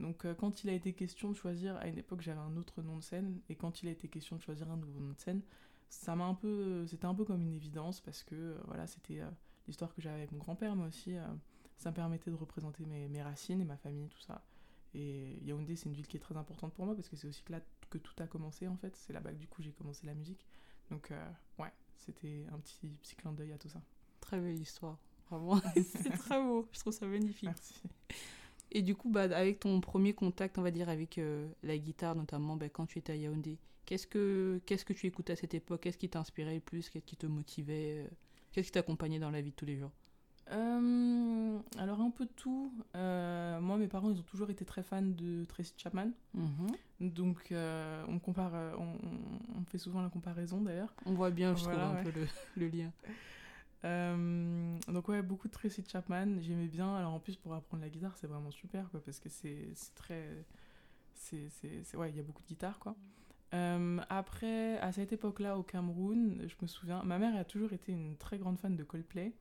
Donc 0.00 0.24
euh, 0.24 0.34
quand 0.34 0.64
il 0.64 0.70
a 0.70 0.72
été 0.72 0.92
question 0.92 1.30
de 1.30 1.36
choisir, 1.36 1.76
à 1.76 1.86
une 1.86 1.98
époque 1.98 2.20
j'avais 2.20 2.40
un 2.40 2.56
autre 2.56 2.82
nom 2.82 2.96
de 2.96 3.02
scène, 3.02 3.40
et 3.48 3.54
quand 3.54 3.82
il 3.82 3.88
a 3.88 3.92
été 3.92 4.08
question 4.08 4.36
de 4.36 4.42
choisir 4.42 4.70
un 4.70 4.76
nouveau 4.76 5.00
nom 5.00 5.12
de 5.12 5.20
scène, 5.20 5.42
ça 5.88 6.16
m'a 6.16 6.24
un 6.24 6.34
peu, 6.34 6.86
c'était 6.86 7.06
un 7.06 7.14
peu 7.14 7.24
comme 7.24 7.42
une 7.42 7.52
évidence 7.52 8.00
parce 8.00 8.22
que 8.24 8.34
euh, 8.34 8.58
voilà 8.66 8.86
c'était 8.86 9.20
euh, 9.20 9.30
l'histoire 9.68 9.94
que 9.94 10.02
j'avais 10.02 10.16
avec 10.16 10.32
mon 10.32 10.38
grand-père, 10.38 10.74
mais 10.74 10.86
aussi 10.86 11.14
ça 11.76 11.90
me 11.90 11.94
permettait 11.94 12.30
de 12.30 12.36
représenter 12.36 12.84
mes, 12.86 13.08
mes, 13.08 13.22
racines 13.22 13.60
et 13.60 13.64
ma 13.64 13.76
famille, 13.76 14.08
tout 14.08 14.20
ça. 14.20 14.44
Et 14.94 15.38
Yaoundé 15.44 15.76
c'est 15.76 15.88
une 15.88 15.94
ville 15.94 16.06
qui 16.06 16.16
est 16.16 16.20
très 16.20 16.36
importante 16.36 16.74
pour 16.74 16.86
moi 16.86 16.94
parce 16.94 17.08
que 17.08 17.16
c'est 17.16 17.28
aussi 17.28 17.42
là 17.48 17.60
que 17.90 17.98
tout 17.98 18.14
a 18.18 18.26
commencé 18.26 18.66
en 18.68 18.76
fait, 18.76 18.96
c'est 18.96 19.12
là-bas 19.12 19.32
que 19.32 19.38
du 19.38 19.48
coup 19.48 19.62
j'ai 19.62 19.72
commencé 19.72 20.06
la 20.06 20.14
musique. 20.14 20.44
Donc 20.90 21.12
ouais, 21.58 21.72
c'était 21.96 22.46
un 22.52 22.58
petit, 22.58 22.88
petit 23.02 23.14
clin 23.14 23.32
d'œil 23.32 23.52
à 23.52 23.58
tout 23.58 23.68
ça. 23.68 23.80
Très 24.20 24.40
belle 24.40 24.60
histoire, 24.60 24.98
vraiment, 25.30 25.60
c'est 25.74 26.10
très 26.10 26.42
beau, 26.42 26.68
je 26.72 26.80
trouve 26.80 26.92
ça 26.92 27.06
magnifique. 27.06 27.44
Merci. 27.44 27.80
Et 28.74 28.82
du 28.82 28.96
coup, 28.96 29.08
bah, 29.08 29.22
avec 29.22 29.60
ton 29.60 29.80
premier 29.80 30.12
contact, 30.12 30.58
on 30.58 30.62
va 30.62 30.72
dire, 30.72 30.88
avec 30.88 31.18
euh, 31.18 31.46
la 31.62 31.78
guitare, 31.78 32.16
notamment 32.16 32.56
bah, 32.56 32.68
quand 32.68 32.86
tu 32.86 32.98
étais 32.98 33.12
à 33.12 33.16
Yaoundé, 33.16 33.56
qu'est-ce 33.86 34.08
que, 34.08 34.60
qu'est-ce 34.66 34.84
que 34.84 34.92
tu 34.92 35.06
écoutais 35.06 35.34
à 35.34 35.36
cette 35.36 35.54
époque? 35.54 35.82
Qu'est-ce 35.82 35.96
qui 35.96 36.08
t'inspirait 36.08 36.56
le 36.56 36.60
plus? 36.60 36.90
Qu'est-ce 36.90 37.06
qui 37.06 37.16
te 37.16 37.26
motivait 37.26 38.04
euh, 38.04 38.08
Qu'est-ce 38.50 38.66
qui 38.66 38.72
t'accompagnait 38.72 39.20
dans 39.20 39.30
la 39.30 39.40
vie 39.40 39.50
de 39.50 39.54
tous 39.54 39.64
les 39.64 39.76
jours? 39.76 39.92
Euh, 40.50 41.58
alors 41.78 42.00
un 42.00 42.10
peu 42.10 42.26
de 42.26 42.32
tout. 42.36 42.70
moi, 42.94 43.78
mes 43.78 43.86
parents, 43.86 44.10
ils 44.10 44.18
ont 44.18 44.24
toujours 44.24 44.50
été 44.50 44.64
très 44.64 44.82
fans 44.82 45.02
de 45.02 45.44
Tracy 45.44 45.72
Chapman. 45.76 46.10
Mm-hmm. 46.36 47.10
Donc, 47.12 47.54
on 48.08 48.18
compare, 48.18 48.52
on, 48.78 49.64
fait 49.66 49.78
souvent 49.78 50.02
la 50.02 50.10
comparaison 50.10 50.60
d'ailleurs. 50.60 50.92
On 51.06 51.14
voit 51.14 51.30
bien, 51.30 51.54
je 51.54 51.62
trouve, 51.62 51.78
un 51.78 52.02
peu 52.02 52.10
le, 52.10 52.26
le 52.56 52.68
lien. 52.68 52.92
Euh, 53.84 54.78
donc 54.88 55.08
ouais, 55.08 55.22
beaucoup 55.22 55.48
de 55.48 55.52
Tracy 55.52 55.84
Chapman, 55.86 56.40
j'aimais 56.40 56.68
bien. 56.68 56.96
Alors 56.96 57.12
en 57.12 57.20
plus 57.20 57.36
pour 57.36 57.54
apprendre 57.54 57.82
la 57.82 57.90
guitare, 57.90 58.16
c'est 58.16 58.26
vraiment 58.26 58.50
super 58.50 58.90
quoi, 58.90 59.00
parce 59.04 59.20
que 59.20 59.28
c'est 59.28 59.68
très, 59.94 60.44
c'est 61.14 61.96
ouais, 61.96 62.10
il 62.10 62.16
y 62.16 62.20
a 62.20 62.22
beaucoup 62.22 62.42
de 62.42 62.48
guitare 62.48 62.78
quoi. 62.78 62.96
Euh, 63.52 64.00
après, 64.08 64.78
à 64.78 64.90
cette 64.90 65.12
époque-là 65.12 65.58
au 65.58 65.62
Cameroun, 65.62 66.44
je 66.48 66.54
me 66.60 66.66
souviens, 66.66 67.02
ma 67.04 67.18
mère 67.18 67.36
a 67.36 67.44
toujours 67.44 67.72
été 67.72 67.92
une 67.92 68.16
très 68.16 68.38
grande 68.38 68.58
fan 68.58 68.74
de 68.74 68.82
Coldplay, 68.82 69.32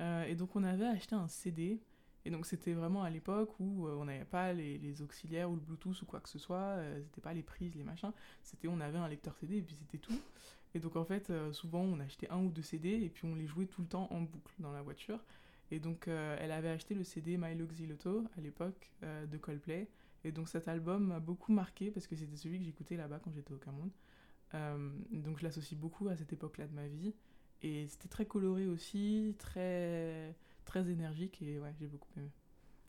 euh, 0.00 0.24
et 0.24 0.34
donc 0.36 0.54
on 0.56 0.62
avait 0.62 0.86
acheté 0.86 1.14
un 1.14 1.28
CD. 1.28 1.80
Et 2.24 2.30
donc 2.30 2.44
c'était 2.44 2.72
vraiment 2.72 3.04
à 3.04 3.10
l'époque 3.10 3.54
où 3.60 3.86
on 3.86 4.04
n'avait 4.06 4.24
pas 4.24 4.52
les, 4.52 4.78
les, 4.78 5.00
auxiliaires 5.00 5.48
ou 5.48 5.54
le 5.54 5.60
Bluetooth 5.60 6.02
ou 6.02 6.06
quoi 6.06 6.18
que 6.18 6.28
ce 6.28 6.40
soit, 6.40 6.76
c'était 7.04 7.20
pas 7.20 7.32
les 7.32 7.44
prises, 7.44 7.76
les 7.76 7.84
machins, 7.84 8.10
c'était 8.42 8.66
on 8.66 8.80
avait 8.80 8.98
un 8.98 9.06
lecteur 9.06 9.36
CD 9.36 9.58
et 9.58 9.62
puis 9.62 9.76
c'était 9.76 9.98
tout. 9.98 10.18
Et 10.76 10.78
donc 10.78 10.94
en 10.96 11.06
fait, 11.06 11.30
euh, 11.30 11.54
souvent 11.54 11.80
on 11.80 11.98
achetait 12.00 12.28
un 12.28 12.44
ou 12.44 12.50
deux 12.50 12.60
CD 12.60 12.90
et 12.90 13.08
puis 13.08 13.24
on 13.24 13.34
les 13.34 13.46
jouait 13.46 13.64
tout 13.64 13.80
le 13.80 13.88
temps 13.88 14.08
en 14.10 14.20
boucle 14.20 14.52
dans 14.58 14.72
la 14.72 14.82
voiture. 14.82 15.24
Et 15.70 15.80
donc 15.80 16.06
euh, 16.06 16.36
elle 16.38 16.52
avait 16.52 16.68
acheté 16.68 16.94
le 16.94 17.02
CD 17.02 17.38
My 17.38 17.54
Loxilotto 17.54 18.24
à 18.36 18.40
l'époque 18.42 18.92
euh, 19.02 19.24
de 19.24 19.38
Coldplay. 19.38 19.88
Et 20.24 20.32
donc 20.32 20.50
cet 20.50 20.68
album 20.68 21.06
m'a 21.06 21.18
beaucoup 21.18 21.50
marqué 21.50 21.90
parce 21.90 22.06
que 22.06 22.14
c'était 22.14 22.36
celui 22.36 22.58
que 22.58 22.66
j'écoutais 22.66 22.98
là-bas 22.98 23.20
quand 23.24 23.32
j'étais 23.32 23.54
au 23.54 23.56
Cameroun. 23.56 23.90
donc 25.12 25.38
je 25.38 25.44
l'associe 25.44 25.80
beaucoup 25.80 26.08
à 26.08 26.16
cette 26.16 26.34
époque-là 26.34 26.66
de 26.66 26.74
ma 26.74 26.88
vie. 26.88 27.14
et 27.62 27.86
c'était 27.88 28.08
très 28.08 28.26
coloré 28.26 28.66
aussi, 28.66 29.34
très, 29.38 30.34
très 30.66 30.90
énergique, 30.90 31.40
et 31.40 31.58
ouais, 31.58 31.72
j'ai 31.80 31.86
beaucoup 31.86 32.08
aimé. 32.18 32.30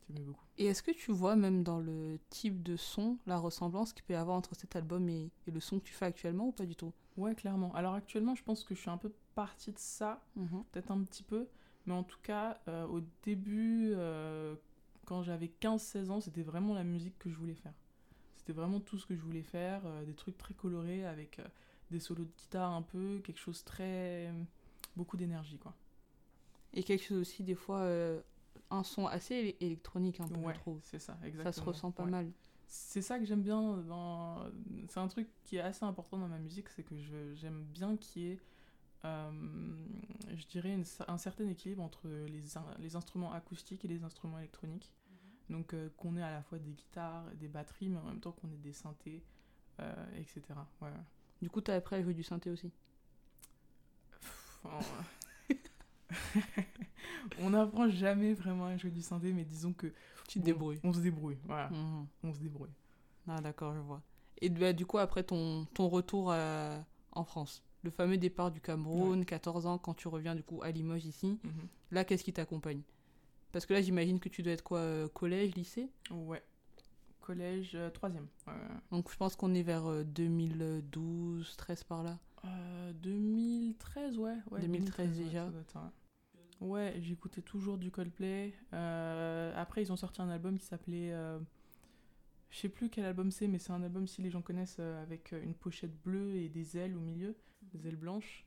J'aimais 0.06 0.24
beaucoup. 0.26 0.44
Et 0.58 0.66
est-ce 0.66 0.82
que 0.82 0.90
tu 0.90 1.10
vois 1.12 1.36
même 1.36 1.62
dans 1.62 1.78
le 1.78 2.18
type 2.28 2.62
de 2.62 2.76
son 2.76 3.16
la 3.26 3.38
ressemblance 3.38 3.94
qu'il 3.94 4.04
peut 4.04 4.12
y 4.12 4.16
avoir 4.16 4.36
entre 4.36 4.54
cet 4.54 4.76
album 4.76 5.08
et 5.08 5.30
le 5.46 5.60
son 5.60 5.78
que 5.78 5.84
tu 5.84 5.94
fais 5.94 6.06
actuellement 6.06 6.48
ou 6.48 6.52
pas 6.52 6.66
du 6.66 6.76
tout? 6.76 6.92
Ouais, 7.18 7.34
clairement. 7.34 7.74
Alors 7.74 7.94
actuellement, 7.94 8.34
je 8.36 8.44
pense 8.44 8.62
que 8.64 8.74
je 8.74 8.80
suis 8.80 8.90
un 8.90 8.96
peu 8.96 9.12
partie 9.34 9.72
de 9.72 9.78
ça, 9.78 10.24
Mhm. 10.36 10.64
peut-être 10.70 10.90
un 10.92 11.02
petit 11.02 11.24
peu, 11.24 11.48
mais 11.84 11.92
en 11.92 12.04
tout 12.04 12.18
cas, 12.22 12.60
euh, 12.68 12.86
au 12.86 13.00
début, 13.24 13.90
euh, 13.94 14.54
quand 15.04 15.22
j'avais 15.24 15.48
15-16 15.48 16.10
ans, 16.10 16.20
c'était 16.20 16.42
vraiment 16.42 16.74
la 16.74 16.84
musique 16.84 17.18
que 17.18 17.28
je 17.28 17.34
voulais 17.36 17.54
faire. 17.56 17.74
C'était 18.36 18.52
vraiment 18.52 18.78
tout 18.80 18.98
ce 18.98 19.06
que 19.06 19.16
je 19.16 19.20
voulais 19.20 19.42
faire, 19.42 19.82
euh, 19.84 20.04
des 20.04 20.14
trucs 20.14 20.38
très 20.38 20.54
colorés 20.54 21.04
avec 21.04 21.40
des 21.90 21.98
solos 22.00 22.24
de 22.24 22.30
guitare 22.36 22.70
un 22.72 22.82
peu, 22.82 23.20
quelque 23.24 23.38
chose 23.40 23.64
très. 23.64 24.32
beaucoup 24.96 25.16
d'énergie 25.16 25.58
quoi. 25.58 25.74
Et 26.72 26.82
quelque 26.82 27.04
chose 27.04 27.18
aussi, 27.18 27.42
des 27.44 27.54
fois, 27.54 27.88
un 28.70 28.82
son 28.82 29.06
assez 29.06 29.34
éle- 29.34 29.56
électronique, 29.60 30.20
un 30.20 30.28
peu, 30.28 30.40
Ouais, 30.40 30.52
trouve. 30.54 30.80
c'est 30.82 30.98
ça, 30.98 31.16
exactement. 31.24 31.52
Ça 31.52 31.52
se 31.52 31.60
ressent 31.64 31.90
pas 31.92 32.04
Ouais. 32.04 32.10
mal. 32.10 32.30
C'est 32.70 33.00
ça 33.00 33.18
que 33.18 33.24
j'aime 33.24 33.42
bien 33.42 33.78
dans. 33.78 34.44
C'est 34.88 35.00
un 35.00 35.08
truc 35.08 35.28
qui 35.44 35.56
est 35.56 35.60
assez 35.60 35.84
important 35.84 36.18
dans 36.18 36.28
ma 36.28 36.38
musique, 36.38 36.68
c'est 36.68 36.82
que 36.82 36.94
j'aime 37.34 37.64
bien 37.64 37.96
qu'il 37.96 38.22
y 38.22 38.30
ait, 38.32 38.40
euh, 39.06 39.30
je 40.36 40.46
dirais, 40.46 40.74
une 40.74 40.84
un 41.08 41.18
certain 41.18 41.48
équilibre 41.48 41.82
entre 41.82 42.08
les, 42.08 42.42
les 42.78 42.96
instruments 42.96 43.32
acoustiques 43.32 43.84
et 43.86 43.88
les 43.88 44.04
instruments 44.04 44.38
électroniques. 44.38 44.92
Donc 45.48 45.72
euh, 45.72 45.88
qu'on 45.96 46.16
ait 46.16 46.22
à 46.22 46.30
la 46.30 46.42
fois 46.42 46.58
des 46.58 46.72
guitares, 46.72 47.24
des 47.36 47.48
batteries, 47.48 47.88
mais 47.88 47.98
en 47.98 48.04
même 48.04 48.20
temps 48.20 48.32
qu'on 48.32 48.50
ait 48.52 48.58
des 48.58 48.74
synthés, 48.74 49.24
euh, 49.80 49.94
etc. 50.16 50.42
Ouais. 50.82 50.90
Du 51.40 51.48
coup, 51.48 51.62
t'as 51.62 51.74
appris 51.76 51.96
à 51.96 52.02
jouer 52.02 52.14
du 52.14 52.22
synthé 52.22 52.50
aussi? 52.50 52.70
Pff, 54.10 54.60
On 57.40 57.50
n'apprend 57.50 57.88
jamais 57.88 58.34
vraiment 58.34 58.66
à 58.66 58.76
jouer 58.76 58.90
du 58.90 59.02
synthé, 59.02 59.32
mais 59.32 59.44
disons 59.44 59.72
que 59.72 59.92
Tu 60.28 60.40
te 60.40 60.44
débrouilles. 60.44 60.80
On 60.84 60.92
se 60.92 61.00
débrouille, 61.00 61.38
voilà, 61.44 61.70
Mhm. 61.70 62.06
on 62.24 62.32
se 62.32 62.38
débrouille. 62.38 62.70
Ah, 63.28 63.40
d'accord, 63.40 63.74
je 63.74 63.80
vois. 63.80 64.02
Et 64.40 64.48
bah, 64.50 64.72
du 64.72 64.86
coup, 64.86 64.98
après 64.98 65.22
ton, 65.22 65.66
ton 65.74 65.88
retour 65.88 66.32
à- 66.32 66.84
en 67.12 67.24
France, 67.24 67.62
le 67.82 67.90
fameux 67.90 68.16
départ 68.18 68.50
du 68.50 68.60
Cameroun, 68.60 69.24
14 69.24 69.66
ans, 69.66 69.78
quand 69.78 69.94
tu 69.94 70.08
reviens 70.08 70.34
du 70.34 70.42
coup 70.42 70.62
à 70.62 70.70
Limoges 70.70 71.04
ici, 71.06 71.38
Mhm. 71.44 71.50
là, 71.90 72.04
qu'est-ce 72.04 72.24
qui 72.24 72.32
t'accompagne? 72.32 72.82
Parce 73.52 73.66
que 73.66 73.72
là, 73.74 73.80
j'imagine 73.82 74.20
que 74.20 74.28
tu 74.28 74.42
dois 74.42 74.52
être 74.52 74.62
quoi, 74.62 74.78
euh, 74.80 75.08
collège, 75.08 75.54
lycée? 75.54 75.88
Ouais. 76.10 76.42
Collège, 77.20 77.72
euh, 77.74 77.90
troisième. 77.90 78.26
Ouais, 78.46 78.52
ouais. 78.54 78.76
Donc 78.90 79.10
je 79.10 79.16
pense 79.16 79.36
qu'on 79.36 79.52
est 79.54 79.62
vers 79.62 79.86
euh, 79.86 80.02
2012, 80.04 81.56
13 81.56 81.84
par 81.84 82.02
là. 82.02 82.18
Euh, 82.44 82.92
2013, 82.94 84.16
ouais. 84.18 84.36
ouais 84.50 84.60
2013 84.60 85.08
ouais, 85.18 85.24
déjà. 85.24 85.46
ouais. 85.46 85.52
Ouais, 86.60 86.96
j'écoutais 87.00 87.42
toujours 87.42 87.78
du 87.78 87.90
Coldplay. 87.90 88.52
Euh, 88.72 89.52
après, 89.56 89.82
ils 89.82 89.92
ont 89.92 89.96
sorti 89.96 90.20
un 90.20 90.28
album 90.28 90.58
qui 90.58 90.66
s'appelait. 90.66 91.12
euh, 91.12 91.38
je 92.50 92.58
sais 92.58 92.68
plus 92.68 92.88
quel 92.90 93.04
album 93.04 93.30
c'est, 93.30 93.46
mais 93.46 93.58
c'est 93.58 93.72
un 93.72 93.82
album, 93.82 94.06
si 94.06 94.22
les 94.22 94.30
gens 94.30 94.42
connaissent, 94.42 94.78
euh, 94.80 95.02
avec 95.02 95.32
une 95.32 95.54
pochette 95.54 95.94
bleue 96.02 96.34
et 96.36 96.48
des 96.48 96.76
ailes 96.78 96.96
au 96.96 97.00
milieu, 97.00 97.36
des 97.62 97.86
ailes 97.86 97.96
blanches. 97.96 98.44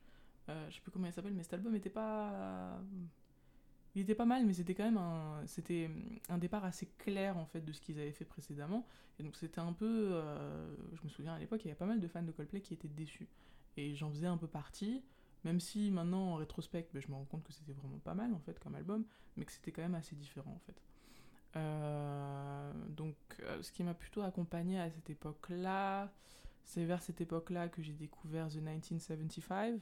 Je 0.69 0.75
sais 0.75 0.81
plus 0.81 0.91
comment 0.91 1.07
il 1.07 1.13
s'appelle, 1.13 1.33
mais 1.33 1.43
cet 1.43 1.53
album 1.53 1.73
était 1.75 1.89
pas. 1.89 2.77
Il 3.95 4.01
était 4.01 4.15
pas 4.15 4.25
mal, 4.25 4.45
mais 4.45 4.53
c'était 4.53 4.75
quand 4.75 4.83
même 4.83 4.97
un, 4.97 5.41
c'était 5.47 5.89
un 6.27 6.37
départ 6.37 6.65
assez 6.65 6.87
clair 6.97 7.37
en 7.37 7.45
fait 7.45 7.61
de 7.61 7.71
ce 7.71 7.79
qu'ils 7.79 7.97
avaient 7.99 8.11
fait 8.11 8.25
précédemment. 8.25 8.85
Et 9.17 9.23
donc 9.23 9.37
c'était 9.37 9.61
un 9.61 9.71
peu, 9.71 10.21
je 10.93 11.01
me 11.05 11.07
souviens 11.07 11.35
à 11.35 11.39
l'époque, 11.39 11.61
il 11.63 11.67
y 11.67 11.71
avait 11.71 11.77
pas 11.77 11.85
mal 11.85 12.01
de 12.01 12.07
fans 12.09 12.21
de 12.21 12.33
Coldplay 12.33 12.59
qui 12.59 12.73
étaient 12.73 12.89
déçus. 12.89 13.29
Et 13.77 13.95
j'en 13.95 14.09
faisais 14.09 14.27
un 14.27 14.35
peu 14.35 14.47
partie, 14.47 15.01
même 15.43 15.59
si 15.59 15.91
maintenant 15.91 16.33
en 16.33 16.35
rétrospect, 16.35 16.87
ben, 16.93 17.01
je 17.01 17.07
me 17.07 17.15
rends 17.15 17.25
compte 17.25 17.43
que 17.43 17.53
c'était 17.53 17.73
vraiment 17.73 17.99
pas 17.99 18.13
mal 18.13 18.33
en 18.33 18.39
fait 18.39 18.59
comme 18.59 18.75
album, 18.75 19.05
mais 19.35 19.45
que 19.45 19.51
c'était 19.51 19.71
quand 19.71 19.81
même 19.81 19.95
assez 19.95 20.15
différent 20.15 20.51
en 20.51 20.59
fait. 20.59 20.81
Euh, 21.57 22.71
donc 22.89 23.15
euh, 23.41 23.61
ce 23.61 23.71
qui 23.71 23.83
m'a 23.83 23.93
plutôt 23.93 24.21
accompagné 24.21 24.79
à 24.79 24.89
cette 24.89 25.09
époque-là, 25.09 26.11
c'est 26.63 26.85
vers 26.85 27.01
cette 27.01 27.21
époque-là 27.21 27.67
que 27.69 27.81
j'ai 27.81 27.93
découvert 27.93 28.47
The 28.49 28.57
1975. 28.57 29.81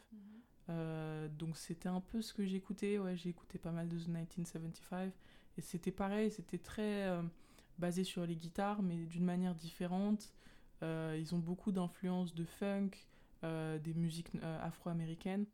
Euh, 0.69 1.27
donc 1.29 1.57
c'était 1.57 1.89
un 1.89 2.01
peu 2.01 2.21
ce 2.21 2.33
que 2.33 2.45
j'écoutais, 2.45 2.99
ouais, 2.99 3.17
j'ai 3.17 3.29
écouté 3.29 3.57
pas 3.57 3.71
mal 3.71 3.89
de 3.89 3.97
The 3.97 4.07
1975 4.07 5.11
et 5.57 5.61
c'était 5.61 5.91
pareil, 5.91 6.31
c'était 6.31 6.59
très 6.59 7.07
euh, 7.07 7.21
basé 7.77 8.03
sur 8.03 8.25
les 8.25 8.35
guitares 8.35 8.81
mais 8.81 8.95
d'une 9.05 9.25
manière 9.25 9.55
différente. 9.55 10.33
Ils 10.81 11.35
ont 11.35 11.39
beaucoup 11.39 11.73
d'influences 11.73 12.33
de 12.33 12.45
funk, 12.45 12.91
des 13.43 13.93
musiques 13.93 14.31
euh, 14.43 14.59
afro-américaines. 14.65 15.45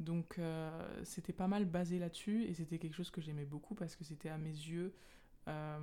Donc 0.00 0.38
euh, 0.38 0.70
c'était 1.04 1.32
pas 1.32 1.46
mal 1.46 1.64
basé 1.64 1.98
là-dessus 1.98 2.44
et 2.44 2.54
c'était 2.54 2.78
quelque 2.78 2.94
chose 2.94 3.10
que 3.10 3.20
j'aimais 3.20 3.44
beaucoup 3.44 3.74
parce 3.74 3.94
que 3.94 4.02
c'était 4.04 4.30
à 4.30 4.38
mes 4.38 4.50
yeux 4.50 4.92
euh, 5.48 5.78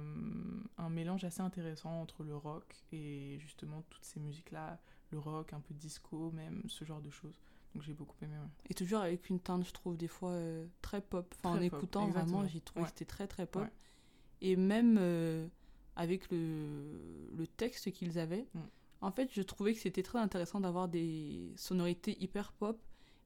un 0.78 0.90
mélange 0.90 1.24
assez 1.24 1.42
intéressant 1.42 2.02
entre 2.02 2.24
le 2.24 2.36
rock 2.36 2.76
et 2.92 3.38
justement 3.40 3.84
toutes 3.90 4.04
ces 4.04 4.20
musiques-là, 4.20 4.80
le 5.12 5.20
rock, 5.20 5.54
un 5.54 5.60
peu 5.60 5.74
disco 5.74 6.32
même, 6.32 6.64
ce 6.68 6.84
genre 6.86 7.02
de 7.02 7.10
choses. 7.10 7.38
Donc 7.74 7.84
j'ai 7.84 7.94
beaucoup 7.94 8.16
aimé. 8.24 8.36
ouais. 8.38 8.48
Et 8.70 8.74
toujours 8.74 9.00
avec 9.00 9.30
une 9.30 9.40
teinte, 9.40 9.66
je 9.66 9.72
trouve, 9.72 9.96
des 9.96 10.08
fois 10.08 10.32
euh, 10.32 10.66
très 10.82 11.02
pop. 11.02 11.34
Enfin, 11.38 11.52
en 11.52 11.54
pop, 11.56 11.64
écoutant, 11.64 12.08
vraiment, 12.08 12.46
j'ai 12.48 12.62
trouvé 12.62 12.82
Ouais. 12.82 12.86
que 12.86 12.92
c'était 12.98 13.06
très 13.06 13.28
très 13.28 13.46
pop. 13.46 13.62
Ouais. 13.64 13.72
Et 14.42 14.56
même 14.56 14.98
euh, 15.00 15.48
avec 15.96 16.30
le, 16.32 17.30
le 17.38 17.48
texte 17.48 17.92
qu'ils 17.92 18.18
avaient, 18.20 18.48
Mm. 18.54 18.60
En 19.02 19.12
fait, 19.12 19.30
je 19.34 19.42
trouvais 19.42 19.74
que 19.74 19.80
c'était 19.80 20.04
très 20.04 20.20
intéressant 20.20 20.60
d'avoir 20.60 20.88
des 20.88 21.54
sonorités 21.56 22.22
hyper 22.22 22.52
pop, 22.54 22.82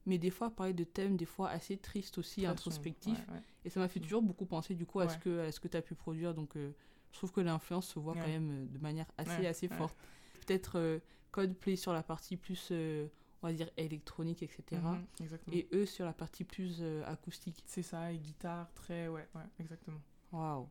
mais 0.06 0.18
des 0.18 0.30
fois 0.30 0.50
parler 0.50 0.72
de 0.74 0.84
thèmes, 0.84 1.16
des 1.16 1.24
fois 1.24 1.48
assez 1.50 1.76
tristes 1.78 2.18
aussi, 2.18 2.42
Très 2.42 2.50
introspectifs. 2.50 3.16
sombre, 3.16 3.28
ouais, 3.30 3.36
ouais. 3.38 3.42
Et 3.64 3.70
ça 3.70 3.80
m'a 3.80 3.88
fait 3.88 4.00
Mm. 4.00 4.04
toujours 4.04 4.22
beaucoup 4.22 4.46
penser 4.46 4.74
du 4.74 4.86
coup 4.86 5.00
à 5.00 5.08
ce 5.08 5.18
que, 5.18 5.40
à 5.40 5.52
ce 5.52 5.60
que 5.60 5.68
tu 5.68 5.76
as 5.76 5.82
pu 5.82 5.94
produire. 5.94 6.34
Donc 6.34 6.56
euh, 6.56 6.72
je 7.12 7.18
trouve 7.18 7.32
que 7.32 7.40
l'influence 7.40 7.86
se 7.88 7.98
voit 7.98 8.14
quand 8.14 8.28
même 8.28 8.50
euh, 8.50 8.66
de 8.66 8.78
manière 8.78 9.06
assez, 9.16 9.46
assez 9.46 9.68
forte. 9.68 9.96
Peut-être 10.46 10.78
euh, 10.78 10.98
Coldplay 11.30 11.76
sur 11.76 11.92
la 11.92 12.02
partie 12.02 12.36
plus, 12.36 12.68
euh, 12.70 13.08
on 13.42 13.46
va 13.48 13.52
dire, 13.54 13.70
électronique, 13.76 14.42
etc. 14.42 14.80
Mhm, 14.80 15.06
exactement. 15.20 15.56
Et 15.56 15.68
eux 15.72 15.86
sur 15.86 16.04
la 16.04 16.12
partie 16.12 16.44
plus 16.44 16.82
acoustique. 17.06 17.62
C'est 17.66 17.82
ça, 17.82 18.12
et 18.12 18.18
guitare, 18.18 18.72
très. 18.74 19.08
Ouais, 19.08 19.26
ouais, 19.34 19.42
exactement. 19.58 20.00
Waouh. 20.32 20.68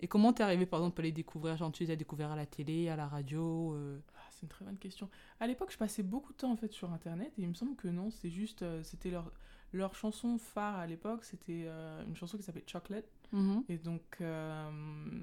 Et 0.00 0.08
comment 0.08 0.32
t'es 0.32 0.42
arrivé 0.42 0.66
par 0.66 0.80
exemple 0.80 1.00
à 1.00 1.04
les 1.04 1.12
découvrir? 1.12 1.56
Genre 1.56 1.70
tu 1.72 1.84
les 1.84 1.90
as 1.90 1.96
découverts 1.96 2.32
à 2.32 2.36
la 2.36 2.46
télé, 2.46 2.88
à 2.88 2.96
la 2.96 3.06
radio 3.06 3.72
euh, 3.74 3.98
Ah, 4.16 4.20
c'est 4.30 4.42
une 4.42 4.48
très 4.48 4.64
bonne 4.64 4.76
question. 4.78 5.08
À 5.40 5.46
l'époque, 5.46 5.70
je 5.72 5.78
passais 5.78 6.02
beaucoup 6.02 6.32
de 6.32 6.38
temps 6.38 6.52
en 6.52 6.56
fait 6.56 6.72
sur 6.72 6.92
internet 6.92 7.32
et 7.38 7.42
il 7.42 7.48
me 7.48 7.54
semble 7.54 7.76
que 7.76 7.88
non, 7.88 8.10
c'est 8.10 8.30
juste. 8.30 8.62
euh, 8.62 8.82
c'était 8.82 9.10
leur, 9.10 9.32
leur 9.72 9.94
chanson 9.94 10.36
phare 10.38 10.76
à 10.76 10.86
l'époque, 10.86 11.24
c'était 11.24 11.64
euh, 11.66 12.04
une 12.06 12.16
chanson 12.16 12.36
qui 12.36 12.42
s'appelait 12.42 12.64
Chocolate. 12.66 13.06
mhm. 13.32 13.62
Et 13.68 13.78
donc, 13.78 14.22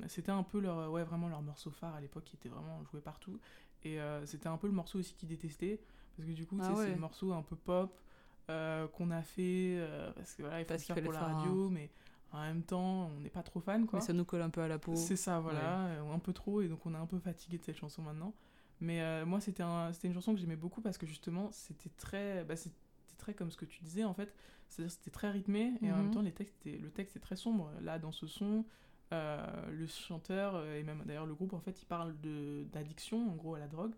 c'était 0.08 0.32
un 0.32 0.44
peu 0.44 0.60
leur, 0.60 0.92
ouais, 0.92 1.04
vraiment 1.04 1.28
leur 1.28 1.42
morceau 1.42 1.72
phare 1.72 1.96
à 1.96 2.02
l'époque 2.02 2.24
qui 2.26 2.36
était 2.36 2.50
vraiment 2.50 2.84
joué 2.92 3.02
partout. 3.02 3.40
Et 3.84 3.98
c'était 4.26 4.48
un 4.48 4.58
peu 4.58 4.68
le 4.68 4.74
morceau 4.74 5.00
aussi 5.00 5.14
qu'ils 5.16 5.30
détestaient. 5.30 5.80
Parce 6.16 6.28
que 6.28 6.34
du 6.34 6.46
coup, 6.46 6.58
Ah 6.62 6.74
c'est 6.76 6.92
le 6.92 6.98
morceau 6.98 7.34
un 7.34 7.42
peu 7.42 7.56
pop 7.56 8.00
qu'on 8.48 9.12
a 9.12 9.22
fait. 9.22 9.80
parce 10.16 10.34
que 10.36 10.44
voilà, 10.44 10.60
il 10.60 10.64
faut 10.66 10.70
Parce 10.70 10.82
le 10.90 10.96
faire 10.96 11.04
pour 11.04 11.14
la 11.14 11.20
radio, 11.22 11.70
mais 11.70 11.90
en 12.34 12.42
même 12.42 12.64
temps, 12.64 13.08
on 13.16 13.20
n'est 13.20 13.30
pas 13.30 13.44
trop 13.44 13.60
fan 13.60 13.86
quoi. 13.86 14.00
Mais 14.00 14.06
ça 14.06 14.14
nous 14.14 14.26
colle 14.26 14.42
un 14.42 14.50
peu 14.50 14.62
à 14.62 14.68
la 14.68 14.80
peau. 14.80 14.96
C'est 14.96 15.16
ça, 15.16 15.40
voilà, 15.40 15.90
un 16.12 16.20
peu 16.20 16.34
trop, 16.34 16.62
et 16.62 16.68
donc 16.68 16.86
on 16.86 16.94
est 16.94 16.98
un 16.98 17.06
peu 17.06 17.20
fatigué 17.20 17.58
de 17.58 17.64
cette 17.64 17.78
chanson 17.78 18.02
maintenant. 18.02 18.34
Mais 18.80 19.02
euh, 19.02 19.26
moi, 19.26 19.40
c'était 19.40 19.64
un, 19.64 19.94
c'était 19.94 20.08
une 20.08 20.14
chanson 20.16 20.34
que 20.34 20.40
j'aimais 20.40 20.56
beaucoup 20.56 20.82
parce 20.82 20.98
que 20.98 21.06
justement, 21.06 21.52
c'était 21.52 21.92
très, 21.98 22.44
bah, 22.46 22.56
c'était 22.56 22.76
très 23.18 23.34
comme 23.36 23.52
ce 23.52 23.58
que 23.58 23.66
tu 23.66 23.84
disais 23.84 24.04
en 24.04 24.14
fait, 24.16 24.34
c'est-à-dire 24.70 24.92
c'était 24.92 25.12
très 25.12 25.30
rythmé 25.30 25.74
et 25.84 25.92
en 25.92 25.96
Mhm. 25.98 26.02
même 26.04 26.12
temps 26.12 26.22
les 26.22 26.32
textes 26.34 26.56
étaient- 26.66 26.80
le 26.80 26.90
texte 26.90 27.16
est 27.16 27.20
très 27.20 27.36
sombre. 27.36 27.70
Là, 27.82 28.00
dans 28.00 28.12
ce 28.12 28.26
son, 28.26 28.66
euh, 29.14 29.46
le 29.70 29.86
chanteur 29.88 30.66
et 30.66 30.82
même 30.84 31.04
d'ailleurs 31.06 31.26
le 31.28 31.36
groupe 31.36 31.54
en 31.54 31.60
fait, 31.60 31.80
il 31.82 31.86
parle 31.86 32.20
de 32.22 32.66
d'addiction 32.72 33.30
en 33.30 33.36
gros 33.36 33.54
à 33.56 33.60
la 33.60 33.68
drogue. 33.68 33.94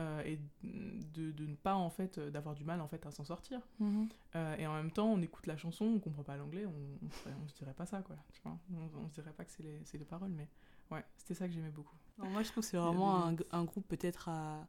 Euh, 0.00 0.22
et 0.24 0.38
de, 0.62 1.30
de 1.32 1.46
ne 1.46 1.54
pas 1.54 1.74
en 1.74 1.90
fait 1.90 2.18
euh, 2.18 2.30
d'avoir 2.30 2.54
du 2.54 2.64
mal 2.64 2.80
en 2.80 2.88
fait 2.88 3.04
à 3.06 3.10
s'en 3.10 3.24
sortir 3.24 3.60
Mhm. 3.80 4.08
Euh, 4.34 4.56
et 4.56 4.66
en 4.66 4.74
même 4.74 4.90
temps 4.90 5.06
on 5.06 5.20
écoute 5.20 5.46
la 5.46 5.56
chanson 5.56 5.84
on 5.84 5.98
comprend 5.98 6.22
pas 6.22 6.36
l'anglais 6.36 6.64
on, 6.64 7.06
on, 7.42 7.48
se 7.48 7.54
dirait 7.54 7.74
pas 7.74 7.86
ça 7.86 8.00
quoi 8.02 8.16
tu 8.32 8.40
vois 8.42 8.56
on, 8.72 9.04
on 9.04 9.08
se 9.08 9.14
dirait 9.14 9.32
pas 9.32 9.44
que 9.44 9.50
c'est 9.50 9.62
les, 9.62 9.80
c'est 9.84 9.98
les 9.98 10.04
paroles 10.04 10.30
mais 10.30 10.48
ouais 10.90 11.04
c'était 11.16 11.34
ça 11.34 11.46
que 11.48 11.52
j'aimais 11.52 11.70
beaucoup 11.70 11.96
Alors, 12.18 12.30
moi 12.30 12.42
je 12.42 12.50
trouve 12.50 12.62
que 12.62 12.70
c'est 12.70 12.76
vraiment 12.76 13.24
un, 13.50 13.64
groupe 13.64 13.86
peut-être 13.88 14.28
à... 14.28 14.66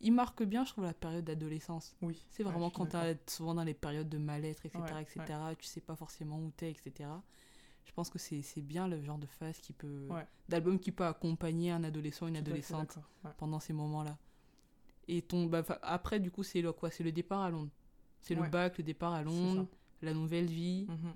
Il 0.00 0.12
marque 0.12 0.42
bien 0.42 0.64
je 0.64 0.72
trouve 0.72 0.84
la 0.84 0.94
période 0.94 1.24
d'adolescence. 1.24 1.96
oui 2.02 2.22
C'est 2.30 2.44
ouais, 2.44 2.50
vraiment 2.50 2.68
suis 2.68 2.76
quand 2.76 2.86
t'es 2.86 3.18
souvent 3.26 3.54
dans 3.54 3.64
les 3.64 3.74
périodes 3.74 4.10
de 4.10 4.18
mal-être, 4.18 4.66
etc., 4.66 4.84
Ouais, 4.92 5.02
etc., 5.02 5.24
tu 5.58 5.64
sais 5.64 5.80
pas 5.80 5.96
forcément 5.96 6.38
où 6.38 6.50
t'es, 6.50 6.70
etc. 6.70 7.08
Je 7.86 7.92
pense 7.92 8.10
que 8.10 8.18
c'est 8.18 8.42
c'est 8.42 8.60
bien 8.60 8.88
le 8.88 9.02
genre 9.02 9.16
de 9.16 9.26
phase 9.26 9.58
qui 9.58 9.72
peut... 9.72 10.06
Ouais. 10.10 10.26
d'album 10.50 10.78
qui 10.78 10.92
peut 10.92 11.06
accompagner 11.06 11.70
un 11.70 11.82
adolescent, 11.82 12.26
une 12.26 12.36
adolescente 12.36 12.98
ouais. 13.24 13.30
pendant 13.38 13.58
ces 13.58 13.72
moments-là. 13.72 14.18
Et 15.08 15.22
ton, 15.22 15.46
bah, 15.46 15.64
après, 15.82 16.20
du 16.20 16.30
coup, 16.30 16.42
c'est 16.42 16.60
le, 16.60 16.72
quoi 16.72 16.90
C'est 16.90 17.04
le 17.04 17.12
départ 17.12 17.42
à 17.42 17.50
Londres. 17.50 17.70
C'est 18.20 18.34
le 18.34 18.48
bac, 18.48 18.78
le 18.78 18.84
départ 18.84 19.12
à 19.12 19.22
Londres, 19.22 19.68
la 20.02 20.12
nouvelle 20.12 20.46
vie. 20.46 20.86
Mhm. 20.88 21.14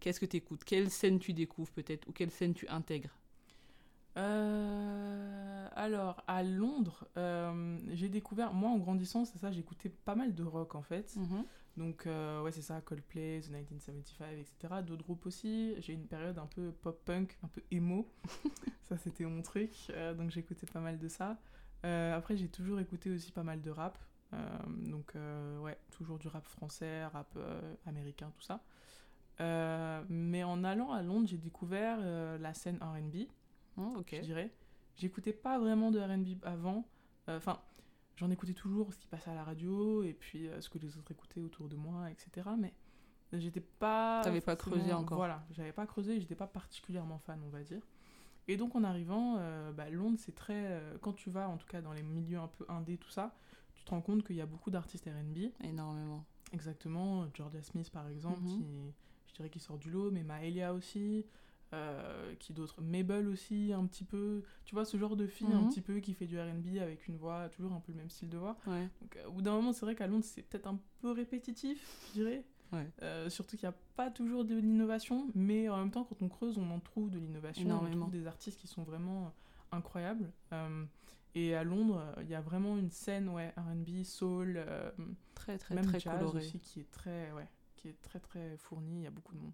Qu'est-ce 0.00 0.18
que 0.18 0.26
tu 0.26 0.38
écoutes 0.38 0.64
Quelle 0.64 0.90
scène 0.90 1.18
tu 1.18 1.32
découvres 1.32 1.70
peut-être? 1.70 2.08
Ou 2.08 2.12
quelle 2.12 2.30
scène 2.30 2.54
tu 2.54 2.66
intègres? 2.68 3.16
Euh, 4.16 5.68
alors, 5.74 6.22
à 6.26 6.42
Londres, 6.42 7.06
euh, 7.16 7.78
j'ai 7.92 8.08
découvert, 8.08 8.52
moi 8.52 8.70
en 8.70 8.78
grandissant, 8.78 9.24
c'est 9.24 9.38
ça, 9.38 9.50
j'écoutais 9.50 9.88
pas 9.88 10.14
mal 10.14 10.34
de 10.34 10.42
rock 10.42 10.74
en 10.74 10.82
fait. 10.82 11.16
Donc, 11.76 12.06
euh, 12.06 12.42
ouais, 12.42 12.52
c'est 12.52 12.62
ça, 12.62 12.80
Coldplay, 12.82 13.40
The 13.40 13.50
1975, 13.50 14.38
etc. 14.38 14.82
D'autres 14.84 15.04
groupes 15.04 15.24
aussi. 15.24 15.74
J'ai 15.78 15.94
une 15.94 16.06
période 16.06 16.38
un 16.38 16.46
peu 16.46 16.72
pop-punk, 16.72 17.38
un 17.42 17.48
peu 17.48 17.62
emo. 17.70 18.06
ça, 18.82 18.98
c'était 18.98 19.24
mon 19.24 19.40
truc. 19.40 19.70
Donc, 20.18 20.30
j'écoutais 20.30 20.66
pas 20.66 20.80
mal 20.80 20.98
de 20.98 21.08
ça. 21.08 21.38
Euh, 21.84 22.16
après, 22.16 22.36
j'ai 22.36 22.48
toujours 22.48 22.80
écouté 22.80 23.10
aussi 23.10 23.32
pas 23.32 23.42
mal 23.42 23.60
de 23.60 23.70
rap. 23.70 23.98
donc, 24.68 25.14
ouais, 25.60 25.76
toujours 25.90 26.18
du 26.18 26.28
rap 26.28 26.46
français, 26.46 27.04
rap 27.06 27.36
américain, 27.86 28.32
tout 28.34 28.42
ça. 28.42 28.60
mais 30.08 30.42
en 30.44 30.64
allant 30.64 30.92
à 30.92 31.02
Londres, 31.02 31.26
j'ai 31.28 31.38
découvert 31.38 31.98
la 32.38 32.54
scène 32.54 32.78
RB. 32.80 33.28
Oh. 33.76 34.02
Je 34.10 34.20
dirais. 34.20 34.50
J'écoutais 34.96 35.32
pas 35.32 35.58
vraiment 35.58 35.90
de 35.90 36.00
RB 36.00 36.44
avant. 36.44 36.86
Enfin 37.28 37.60
j'en 38.16 38.30
écoutais 38.30 38.52
toujours 38.52 38.92
ce 38.92 38.98
qui 38.98 39.06
passait 39.06 39.30
à 39.30 39.34
la 39.34 39.44
radio 39.44 40.02
et 40.02 40.12
puis 40.12 40.48
euh, 40.48 40.60
ce 40.60 40.68
que 40.68 40.78
les 40.78 40.96
autres 40.96 41.10
écoutaient 41.10 41.40
autour 41.40 41.68
de 41.68 41.76
moi, 41.76 42.10
etc. 42.10 42.48
Mais 42.58 42.72
j'étais 43.32 43.60
pas. 43.60 44.20
T'avais 44.22 44.40
pas 44.40 44.56
creusé 44.56 44.92
encore. 44.92 45.18
Voilà, 45.18 45.44
j'avais 45.50 45.72
pas 45.72 45.86
creusé, 45.86 46.20
j'étais 46.20 46.34
pas 46.34 46.46
particulièrement 46.46 47.18
fan, 47.18 47.40
on 47.44 47.50
va 47.50 47.62
dire. 47.62 47.82
Et 48.48 48.56
donc 48.56 48.74
en 48.74 48.84
arrivant, 48.84 49.36
euh, 49.38 49.72
bah, 49.72 49.88
Londres, 49.90 50.18
c'est 50.18 50.34
très. 50.34 50.66
Euh, 50.66 50.96
quand 51.00 51.12
tu 51.12 51.30
vas, 51.30 51.48
en 51.48 51.56
tout 51.56 51.66
cas 51.66 51.80
dans 51.80 51.92
les 51.92 52.02
milieux 52.02 52.38
un 52.38 52.48
peu 52.48 52.64
indés, 52.68 52.96
tout 52.96 53.10
ça, 53.10 53.34
tu 53.74 53.84
te 53.84 53.90
rends 53.90 54.00
compte 54.00 54.24
qu'il 54.26 54.36
y 54.36 54.40
a 54.40 54.46
beaucoup 54.46 54.70
d'artistes 54.70 55.06
RB. 55.06 55.52
Énormément. 55.64 56.24
Exactement. 56.52 57.26
Georgia 57.34 57.62
Smith, 57.62 57.90
par 57.90 58.08
exemple, 58.08 58.42
mhm. 58.42 58.48
qui, 58.48 58.64
je 59.28 59.34
dirais 59.34 59.48
qu'il 59.48 59.62
sort 59.62 59.78
du 59.78 59.90
lot, 59.90 60.10
mais 60.10 60.22
Maëlia 60.22 60.74
aussi. 60.74 61.24
Euh, 61.74 62.34
qui 62.38 62.52
d'autres 62.52 62.82
Mabel 62.82 63.26
aussi 63.28 63.72
un 63.72 63.86
petit 63.86 64.04
peu 64.04 64.42
tu 64.66 64.74
vois 64.74 64.84
ce 64.84 64.98
genre 64.98 65.16
de 65.16 65.26
fille 65.26 65.50
un 65.50 65.62
mhm. 65.62 65.68
petit 65.70 65.80
peu 65.80 66.00
qui 66.00 66.12
fait 66.12 66.26
du 66.26 66.38
R&B 66.38 66.76
avec 66.82 67.08
une 67.08 67.16
voix 67.16 67.48
toujours 67.48 67.72
un 67.72 67.80
peu 67.80 67.92
le 67.92 67.98
même 67.98 68.10
style 68.10 68.28
de 68.28 68.36
voix 68.36 68.58
ouais. 68.66 68.90
donc 69.00 69.18
au 69.26 69.32
bout 69.32 69.40
d'un 69.40 69.52
moment 69.52 69.72
c'est 69.72 69.86
vrai 69.86 69.94
qu'à 69.94 70.06
Londres 70.06 70.26
c'est 70.26 70.42
peut-être 70.42 70.66
un 70.66 70.78
peu 71.00 71.12
répétitif 71.12 71.82
je 72.08 72.20
dirais 72.20 72.44
ouais. 72.72 72.90
Euh, 73.02 73.28
surtout 73.30 73.56
qu'il 73.56 73.68
n'y 73.68 73.74
a 73.74 73.78
pas 73.96 74.10
toujours 74.10 74.44
de 74.44 74.54
l'innovation 74.56 75.28
mais 75.34 75.68
en 75.68 75.76
même 75.78 75.90
temps 75.90 76.04
quand 76.04 76.22
on 76.22 76.28
creuse 76.28 76.58
on 76.58 76.70
en 76.70 76.80
trouve 76.80 77.10
de 77.10 77.18
l'innovation 77.18 77.80
on 77.82 77.90
trouve 77.90 78.10
des 78.10 78.26
artistes 78.26 78.60
qui 78.60 78.68
sont 78.68 78.82
vraiment 78.82 79.32
incroyables 79.70 80.30
et 81.34 81.54
à 81.54 81.64
Londres 81.64 82.02
il 82.20 82.28
y 82.28 82.34
a 82.34 82.40
vraiment 82.40 82.76
une 82.76 82.90
scène 82.90 83.28
ouais 83.28 83.52
R&B 83.56 84.02
soul 84.04 84.64
très 85.34 85.58
très 85.58 85.74
même 85.74 85.86
très 85.86 86.00
jazz 86.00 86.18
coloré 86.18 86.38
aussi 86.38 86.58
qui 86.60 86.80
est 86.80 86.90
très 86.90 87.32
ouais 87.32 87.48
qui 87.76 87.88
est 87.88 88.00
très 88.02 88.20
très 88.20 88.56
fourni 88.56 89.00
il 89.00 89.02
y 89.02 89.06
a 89.06 89.10
beaucoup 89.10 89.34
de 89.34 89.40
monde 89.40 89.52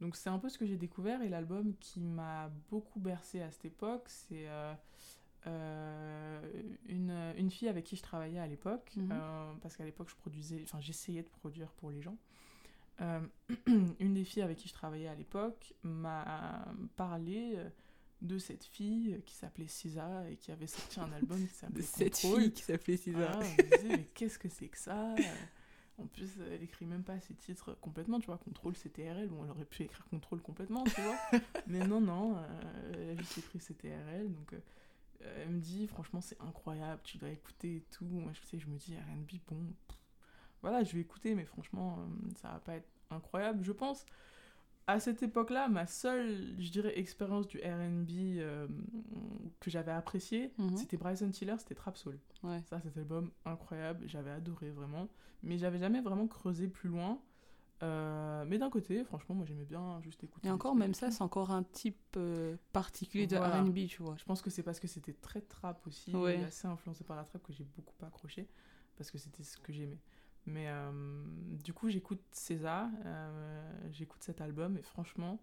donc 0.00 0.16
c'est 0.16 0.30
un 0.30 0.38
peu 0.38 0.48
ce 0.48 0.58
que 0.58 0.66
j'ai 0.66 0.76
découvert 0.76 1.22
et 1.22 1.28
l'album 1.28 1.74
qui 1.80 2.00
m'a 2.00 2.50
beaucoup 2.70 3.00
bercé 3.00 3.42
à 3.42 3.50
cette 3.50 3.64
époque, 3.64 4.04
c'est 4.06 4.48
euh, 4.48 4.72
euh, 5.46 6.40
une, 6.86 7.10
une, 7.36 7.50
fille 7.50 7.68
avec 7.68 7.84
qui 7.84 7.96
je 7.96 8.02
travaillais 8.02 8.38
à 8.38 8.46
l'époque, 8.46 8.92
Mhm. 8.96 9.08
euh, 9.12 9.52
parce 9.60 9.76
qu'à 9.76 9.84
l'époque 9.84 10.08
je 10.08 10.14
produisais, 10.14 10.60
enfin 10.64 10.80
j'essayais 10.80 11.22
de 11.22 11.28
produire 11.28 11.72
pour 11.72 11.90
les 11.90 12.00
gens. 12.00 12.16
Euh, 13.00 13.20
une 14.00 14.14
des 14.14 14.24
filles 14.24 14.42
avec 14.42 14.58
qui 14.58 14.68
je 14.68 14.74
travaillais 14.74 15.08
à 15.08 15.14
l'époque 15.14 15.74
m'a 15.82 16.66
parlé 16.96 17.54
euh, 17.56 17.68
de 18.22 18.38
cette 18.38 18.64
fille 18.64 19.20
qui 19.24 19.34
s'appelait 19.34 19.68
Cisa 19.68 20.28
et 20.28 20.36
qui 20.36 20.50
avait 20.50 20.66
sorti 20.66 20.98
un 20.98 21.12
album 21.12 21.38
qui 21.46 21.54
s'appelait 21.54 21.82
de 21.82 21.86
cette 21.86 22.16
fille 22.16 22.52
qui 22.52 22.62
s'appelait 22.62 22.96
Cisa 22.96 23.40
je 23.40 23.62
me 23.62 23.76
disais, 23.76 23.96
mais 23.96 24.04
qu'est-ce 24.14 24.38
que 24.38 24.48
c'est 24.48 24.68
que 24.68 24.78
ça? 24.78 25.14
En 25.98 26.06
plus, 26.06 26.30
elle 26.52 26.62
écrit 26.62 26.86
même 26.86 27.02
pas 27.02 27.18
ses 27.20 27.34
titres 27.34 27.76
complètement, 27.80 28.20
tu 28.20 28.26
vois. 28.26 28.38
Contrôle 28.38 28.74
CTRL, 28.74 29.28
bon, 29.28 29.44
elle 29.44 29.50
aurait 29.50 29.64
pu 29.64 29.82
écrire 29.82 30.06
Contrôle 30.08 30.40
complètement, 30.40 30.84
tu 30.84 31.00
vois. 31.00 31.18
mais 31.66 31.80
non, 31.80 32.00
non, 32.00 32.36
euh, 32.36 32.92
elle 32.94 33.10
a 33.10 33.14
juste 33.16 33.38
écrit 33.38 33.58
CTRL. 33.58 34.32
Donc, 34.32 34.52
euh, 34.52 34.60
elle 35.42 35.50
me 35.50 35.60
dit, 35.60 35.88
franchement, 35.88 36.20
c'est 36.20 36.40
incroyable, 36.40 37.00
tu 37.02 37.18
dois 37.18 37.30
écouter 37.30 37.76
et 37.76 37.84
tout. 37.90 38.04
Moi, 38.04 38.32
je 38.32 38.46
sais, 38.46 38.60
je 38.60 38.68
me 38.68 38.76
dis, 38.76 38.94
RB, 38.94 39.40
bon, 39.48 39.60
pff, 39.88 39.97
voilà, 40.62 40.82
je 40.84 40.92
vais 40.94 41.00
écouter, 41.00 41.34
mais 41.34 41.44
franchement, 41.44 41.98
euh, 42.00 42.30
ça 42.40 42.48
va 42.48 42.58
pas 42.60 42.74
être 42.74 42.88
incroyable, 43.10 43.62
je 43.64 43.72
pense. 43.72 44.04
À 44.86 45.00
cette 45.00 45.22
époque-là, 45.22 45.68
ma 45.68 45.86
seule, 45.86 46.54
je 46.58 46.70
dirais, 46.70 46.98
expérience 46.98 47.46
du 47.46 47.58
RB 47.58 48.08
euh, 48.38 48.66
que 49.60 49.70
j'avais 49.70 49.92
apprécié, 49.92 50.52
Mhm. 50.58 50.76
c'était 50.78 50.96
Bryson 50.96 51.30
Tiller, 51.30 51.56
c'était 51.58 51.74
Trap 51.74 51.96
Soul. 51.96 52.18
ouais 52.42 52.62
Ça, 52.64 52.80
cet 52.80 52.96
album 52.96 53.30
incroyable, 53.44 54.04
j'avais 54.08 54.30
adoré 54.30 54.70
vraiment. 54.70 55.08
Mais 55.42 55.58
j'avais 55.58 55.78
jamais 55.78 56.00
vraiment 56.00 56.26
creusé 56.26 56.68
plus 56.68 56.88
loin. 56.88 57.20
Euh, 57.84 58.44
mais 58.48 58.58
d'un 58.58 58.70
côté, 58.70 59.04
franchement, 59.04 59.36
moi 59.36 59.44
j'aimais 59.46 59.64
bien 59.66 60.00
juste 60.00 60.24
écouter. 60.24 60.48
et 60.48 60.50
encore 60.50 60.74
même 60.74 60.94
ça 60.94 61.12
c'est 61.12 61.22
encore 61.22 61.52
un 61.52 61.62
type 61.62 61.96
euh, 62.16 62.56
particulier 62.72 63.28
de 63.28 63.36
Voilà. 63.36 63.62
R&B 63.62 63.86
tu 63.86 64.02
vois 64.02 64.16
Je 64.18 64.24
pense 64.24 64.42
que 64.42 64.50
c'est 64.50 64.64
parce 64.64 64.80
que 64.80 64.88
c'était 64.88 65.12
très 65.12 65.42
trap 65.42 65.86
aussi, 65.86 66.12
Ouais. 66.12 66.42
assez 66.42 66.66
influencé 66.66 67.04
par 67.04 67.16
la 67.16 67.22
trap 67.22 67.40
que 67.44 67.52
j'ai 67.52 67.62
beaucoup 67.76 67.94
accroché. 68.04 68.48
Parce 68.96 69.12
que 69.12 69.18
c'était 69.18 69.44
ce 69.44 69.56
que 69.58 69.72
j'aimais. 69.72 70.00
Mais 70.46 70.66
euh, 70.68 70.90
du 71.62 71.72
coup, 71.74 71.88
j'écoute 71.90 72.20
César, 72.32 72.88
euh, 73.04 73.70
j'écoute 73.92 74.22
cet 74.22 74.40
album, 74.40 74.76
et 74.78 74.82
franchement. 74.82 75.38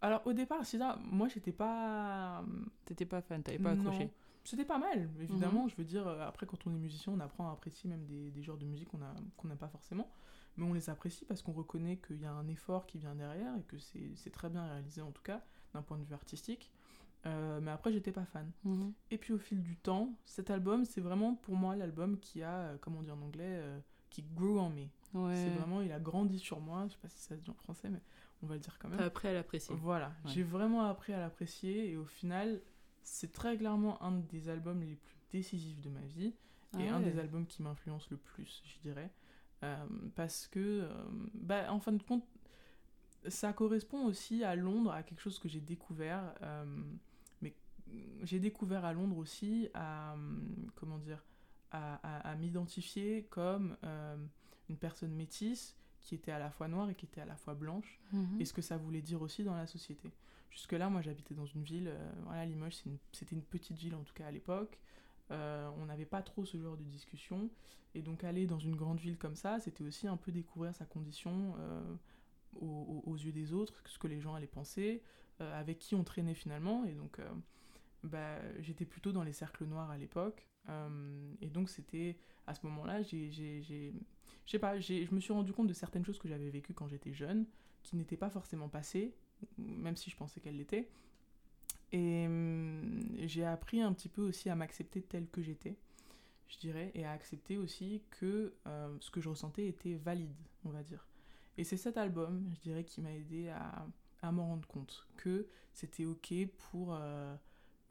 Alors 0.00 0.24
au 0.26 0.32
départ, 0.32 0.64
César, 0.64 0.98
moi 1.00 1.26
j'étais 1.28 1.50
pas. 1.52 2.44
t'étais 2.84 3.04
pas 3.06 3.20
fan 3.20 3.42
t'avais 3.42 3.58
pas 3.58 3.74
Non. 3.74 3.86
accroché 3.90 4.10
C'était 4.44 4.64
pas 4.64 4.78
mal, 4.78 5.08
évidemment. 5.20 5.64
Mhm. 5.64 5.70
Je 5.70 5.76
veux 5.76 5.84
dire, 5.84 6.06
euh, 6.06 6.26
après, 6.26 6.46
quand 6.46 6.66
on 6.66 6.70
est 6.72 6.78
musicien, 6.78 7.12
on 7.12 7.20
apprend 7.20 7.48
à 7.48 7.52
apprécier 7.52 7.90
même 7.90 8.04
des, 8.06 8.30
des 8.30 8.42
genres 8.42 8.56
de 8.58 8.64
musique 8.64 8.88
qu'on 8.88 9.02
a- 9.02 9.14
qu'on 9.36 9.48
n'aime 9.48 9.58
pas 9.58 9.68
forcément. 9.68 10.08
Mais 10.56 10.64
on 10.64 10.72
les 10.72 10.88
apprécie 10.90 11.24
parce 11.24 11.42
qu'on 11.42 11.52
reconnaît 11.52 11.96
qu'il 11.98 12.20
y 12.20 12.24
a 12.26 12.32
un 12.32 12.46
effort 12.48 12.86
qui 12.86 12.98
vient 12.98 13.14
derrière 13.14 13.54
et 13.56 13.62
que 13.64 13.78
c'est 13.78 14.12
c'est 14.14 14.30
très 14.30 14.48
bien 14.48 14.64
réalisé, 14.64 15.02
en 15.02 15.10
tout 15.10 15.22
cas, 15.22 15.42
d'un 15.74 15.82
point 15.82 15.98
de 15.98 16.04
vue 16.04 16.14
artistique. 16.14 16.70
Euh, 17.26 17.60
mais 17.60 17.72
après, 17.72 17.92
j'étais 17.92 18.12
pas 18.12 18.24
fan. 18.24 18.48
Mhm. 18.64 18.92
Et 19.10 19.18
puis, 19.18 19.32
au 19.32 19.38
fil 19.38 19.60
du 19.62 19.76
temps, 19.76 20.14
cet 20.24 20.50
album, 20.50 20.84
c'est 20.84 21.00
vraiment 21.00 21.34
pour 21.34 21.56
moi 21.56 21.74
l'album 21.74 22.18
qui 22.20 22.42
a, 22.44 22.52
euh, 22.60 22.76
comment 22.80 23.02
dire 23.02 23.14
en 23.16 23.22
anglais, 23.22 23.42
euh, 23.58 23.78
qui 24.10 24.22
grew 24.34 24.58
on 24.58 24.70
me. 24.70 24.82
ouais 25.14 25.34
C'est 25.36 25.50
vraiment, 25.50 25.80
il 25.82 25.92
a 25.92 25.98
grandi 26.00 26.38
sur 26.38 26.60
moi. 26.60 26.84
Je 26.88 26.92
sais 26.92 26.98
pas 27.00 27.08
si 27.08 27.20
ça 27.20 27.36
se 27.36 27.40
dit 27.40 27.50
en 27.50 27.54
français, 27.54 27.88
mais 27.90 28.00
on 28.42 28.46
va 28.46 28.54
le 28.54 28.60
dire 28.60 28.78
quand 28.78 28.88
même. 28.88 28.98
T'as 28.98 29.06
appris 29.06 29.28
à 29.28 29.32
l'apprécier 29.32 29.74
Voilà, 29.76 30.08
Ouais. 30.24 30.32
j'ai 30.32 30.42
vraiment 30.42 30.84
appris 30.84 31.12
à 31.12 31.20
l'apprécier 31.20 31.90
et 31.90 31.96
au 31.96 32.04
final, 32.06 32.60
c'est 33.02 33.32
très 33.32 33.56
clairement 33.56 34.02
un 34.02 34.12
des 34.12 34.48
albums 34.48 34.80
les 34.80 34.96
plus 34.96 35.16
décisifs 35.30 35.80
de 35.80 35.88
ma 35.90 36.00
vie 36.02 36.34
et 36.78 36.88
Ah 36.88 36.96
un 36.96 37.00
des 37.00 37.18
albums 37.18 37.46
qui 37.46 37.62
m'influence 37.62 38.10
le 38.10 38.16
plus, 38.18 38.62
je 38.64 38.78
dirais. 38.88 39.10
Euh, 39.64 39.76
parce 40.14 40.46
que, 40.46 40.60
euh, 40.82 40.88
bah, 41.34 41.72
en 41.72 41.80
fin 41.80 41.92
de 41.92 42.02
compte, 42.02 42.24
ça 43.26 43.52
correspond 43.52 44.06
aussi 44.06 44.44
à 44.44 44.54
Londres, 44.54 44.92
à 44.92 45.02
quelque 45.02 45.20
chose 45.20 45.38
que 45.38 45.48
j'ai 45.48 45.60
découvert. 45.60 46.32
euh, 46.42 46.64
mais 47.42 47.54
j'ai 48.22 48.38
découvert 48.38 48.84
à 48.84 48.92
Londres 48.92 49.16
aussi 49.16 49.68
à, 49.74 50.14
comment 50.76 50.98
dire, 50.98 51.24
à, 51.72 51.94
à- 52.02 52.30
à 52.30 52.34
m'identifier 52.36 53.24
comme 53.30 53.76
euh, 53.84 54.16
une 54.68 54.76
personne 54.76 55.12
métisse 55.14 55.76
qui 56.00 56.14
était 56.14 56.32
à 56.32 56.38
la 56.38 56.50
fois 56.50 56.68
noire 56.68 56.88
et 56.90 56.94
qui 56.94 57.04
était 57.06 57.20
à 57.20 57.26
la 57.26 57.36
fois 57.36 57.54
blanche 57.54 57.98
Mhm. 58.12 58.40
et 58.40 58.44
ce 58.44 58.52
que 58.52 58.62
ça 58.62 58.76
voulait 58.76 59.02
dire 59.02 59.20
aussi 59.22 59.44
dans 59.44 59.54
la 59.54 59.66
société. 59.66 60.10
Jusque-là, 60.50 60.88
moi 60.88 61.02
j'habitais 61.02 61.34
dans 61.34 61.44
une 61.46 61.62
ville, 61.62 61.88
euh, 61.88 62.12
voilà, 62.24 62.46
Limoges 62.46 62.76
une- 62.86 62.96
c'était 63.12 63.34
une, 63.36 63.42
petite 63.42 63.76
ville 63.78 63.94
en 63.94 64.02
tout 64.02 64.14
cas 64.14 64.26
à 64.26 64.30
l'époque, 64.30 64.78
Euh, 65.30 65.68
on 65.76 65.84
n'avait 65.84 66.06
pas 66.06 66.22
trop 66.22 66.46
ce 66.46 66.56
genre 66.58 66.78
de 66.78 66.84
discussion, 66.84 67.50
et 67.94 68.00
donc 68.00 68.24
aller 68.24 68.46
dans 68.46 68.58
une 68.58 68.74
grande 68.76 68.98
ville 68.98 69.18
comme 69.18 69.36
ça, 69.36 69.60
c'était 69.60 69.84
aussi 69.84 70.08
un 70.08 70.16
peu 70.16 70.32
découvrir 70.32 70.74
sa 70.74 70.86
condition 70.86 71.54
aux, 72.60 73.14
yeux 73.16 73.32
des 73.32 73.52
autres, 73.52 73.74
ce 73.86 73.98
que 73.98 74.08
les 74.08 74.20
gens 74.20 74.34
allaient 74.34 74.46
penser, 74.46 75.02
avec 75.38 75.78
qui 75.80 75.94
on 75.94 76.02
traînait 76.02 76.34
finalement, 76.34 76.84
et 76.86 76.92
donc 76.94 77.20
bah, 78.04 78.38
j'étais 78.60 78.86
plutôt 78.86 79.12
dans 79.12 79.22
les 79.22 79.34
cercles 79.34 79.66
noirs 79.66 79.90
à 79.90 79.98
l'époque, 79.98 80.47
euh, 80.68 81.34
et 81.40 81.48
donc 81.48 81.70
c'était 81.70 82.16
à 82.46 82.54
ce 82.54 82.64
moment-là, 82.66 83.02
j'ai, 83.02 83.92
pas, 84.60 84.80
je 84.80 85.14
me 85.14 85.20
suis 85.20 85.32
rendu 85.32 85.52
compte 85.52 85.66
de 85.66 85.74
certaines 85.74 86.04
choses 86.04 86.18
que 86.18 86.28
j'avais 86.28 86.50
vécues 86.50 86.72
quand 86.72 86.88
j'étais 86.88 87.12
jeune, 87.12 87.46
qui 87.82 87.96
n'étaient 87.96 88.16
pas 88.16 88.30
forcément 88.30 88.68
passées, 88.68 89.14
même 89.58 89.96
si 89.96 90.10
je 90.10 90.16
pensais 90.16 90.40
qu'elles 90.40 90.56
l'étaient. 90.56 90.88
Et 91.92 92.26
hum, 92.26 93.08
j'ai 93.18 93.44
appris 93.44 93.80
un 93.80 93.92
petit 93.92 94.08
peu 94.08 94.22
aussi 94.22 94.48
à 94.50 94.54
m'accepter 94.54 95.02
telle 95.02 95.28
que 95.28 95.42
j'étais, 95.42 95.76
je 96.48 96.58
dirais, 96.58 96.90
et 96.94 97.04
à 97.04 97.12
accepter 97.12 97.58
aussi 97.58 98.02
que 98.10 98.54
euh, 98.66 98.96
ce 99.00 99.10
que 99.10 99.20
je 99.20 99.28
ressentais 99.28 99.66
était 99.66 99.94
valide, 99.94 100.34
on 100.64 100.70
va 100.70 100.82
dire. 100.82 101.06
Et 101.56 101.64
c'est 101.64 101.76
cet 101.76 101.96
album, 101.96 102.50
je 102.54 102.60
dirais, 102.60 102.84
qui 102.84 103.00
m'a 103.00 103.12
aidé 103.12 103.48
à, 103.48 103.86
à 104.22 104.32
m'en 104.32 104.46
rendre 104.46 104.68
compte 104.68 105.06
que 105.16 105.46
c'était 105.72 106.04
ok 106.04 106.32
pour 106.70 106.96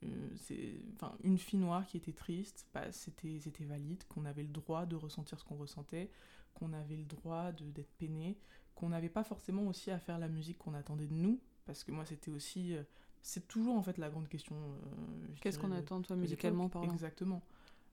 euh, 0.03 0.29
c'est- 0.35 0.79
enfin, 0.95 1.15
une 1.23 1.37
fille 1.37 1.59
noire 1.59 1.85
qui 1.87 1.97
était 1.97 2.13
triste, 2.13 2.67
bah, 2.73 2.91
c'était 2.91 3.39
c'était 3.39 3.63
valide, 3.65 4.03
qu'on 4.07 4.25
avait 4.25 4.43
le 4.43 4.49
droit 4.49 4.85
de 4.85 4.95
ressentir 4.95 5.39
ce 5.39 5.43
qu'on 5.45 5.55
ressentait, 5.57 6.09
qu'on 6.53 6.71
avait 6.73 6.95
le 6.97 7.05
droit 7.05 7.51
de- 7.51 7.69
d'être 7.71 7.91
peiné, 7.97 8.37
qu'on 8.75 8.89
n'avait 8.89 9.09
pas 9.09 9.23
forcément 9.23 9.63
aussi 9.67 9.89
à 9.91 9.99
faire 9.99 10.19
la 10.19 10.27
musique 10.27 10.57
qu'on 10.59 10.73
attendait 10.75 11.07
de 11.07 11.13
nous, 11.15 11.39
parce 11.65 11.83
que 11.83 11.91
moi 11.91 12.05
c'était 12.05 12.31
aussi... 12.31 12.75
euh, 12.75 12.83
c'est 13.23 13.47
toujours 13.47 13.75
en 13.75 13.81
fait 13.83 13.97
la 13.97 14.09
grande 14.09 14.27
question. 14.29 14.55
euh, 14.55 15.27
qu'est-ce 15.41 15.57
qu'on 15.59 15.71
attend 15.71 15.99
de 15.99 16.05
toi 16.05 16.15
musicalement 16.15 16.69
parlant? 16.69 16.93
Exactement. 16.93 17.41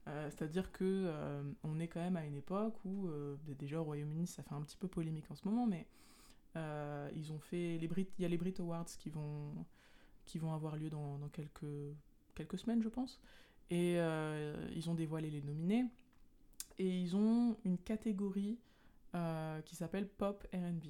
C'est-à-dire 0.07 0.71
que 0.71 1.11
on 1.65 1.81
est 1.81 1.89
quand 1.89 2.01
même 2.01 2.17
à 2.17 2.27
une 2.27 2.35
époque 2.37 2.75
où 2.85 3.07
euh, 3.09 3.37
déjà 3.59 3.81
au 3.81 3.85
Royaume-Uni 3.85 4.27
ça 4.27 4.43
fait 4.43 4.55
un 4.55 4.61
petit 4.61 4.77
peu 4.77 4.87
polémique 4.87 5.31
en 5.31 5.35
ce 5.35 5.49
moment, 5.49 5.67
mais 5.67 5.87
ils 7.17 7.33
ont 7.33 7.39
fait 7.39 7.79
les 7.79 7.89
Brit, 7.89 8.07
il 8.19 8.23
y 8.23 8.25
a 8.27 8.29
les 8.29 8.37
Brit 8.37 8.55
Awards 8.59 8.85
qui 8.99 9.09
vont 9.09 9.55
qui 10.27 10.39
vont 10.39 10.53
avoir 10.55 10.77
lieu 10.77 10.91
dans, 10.91 11.19
dans 11.19 11.29
quelques 11.29 11.65
quelques 12.35 12.59
semaines 12.59 12.83
je 12.83 12.89
pense, 12.89 13.21
et 13.71 13.95
euh, 13.99 14.69
ils 14.75 14.91
ont 14.91 14.95
dévoilé 14.95 15.31
les 15.31 15.41
nominés 15.43 15.85
et 16.79 16.89
ils 17.01 17.15
ont 17.17 17.57
une 17.65 17.79
catégorie 17.79 18.59
euh, 19.15 19.61
qui 19.63 19.77
s'appelle 19.77 20.09
Pop 20.09 20.45
RB. 20.53 20.85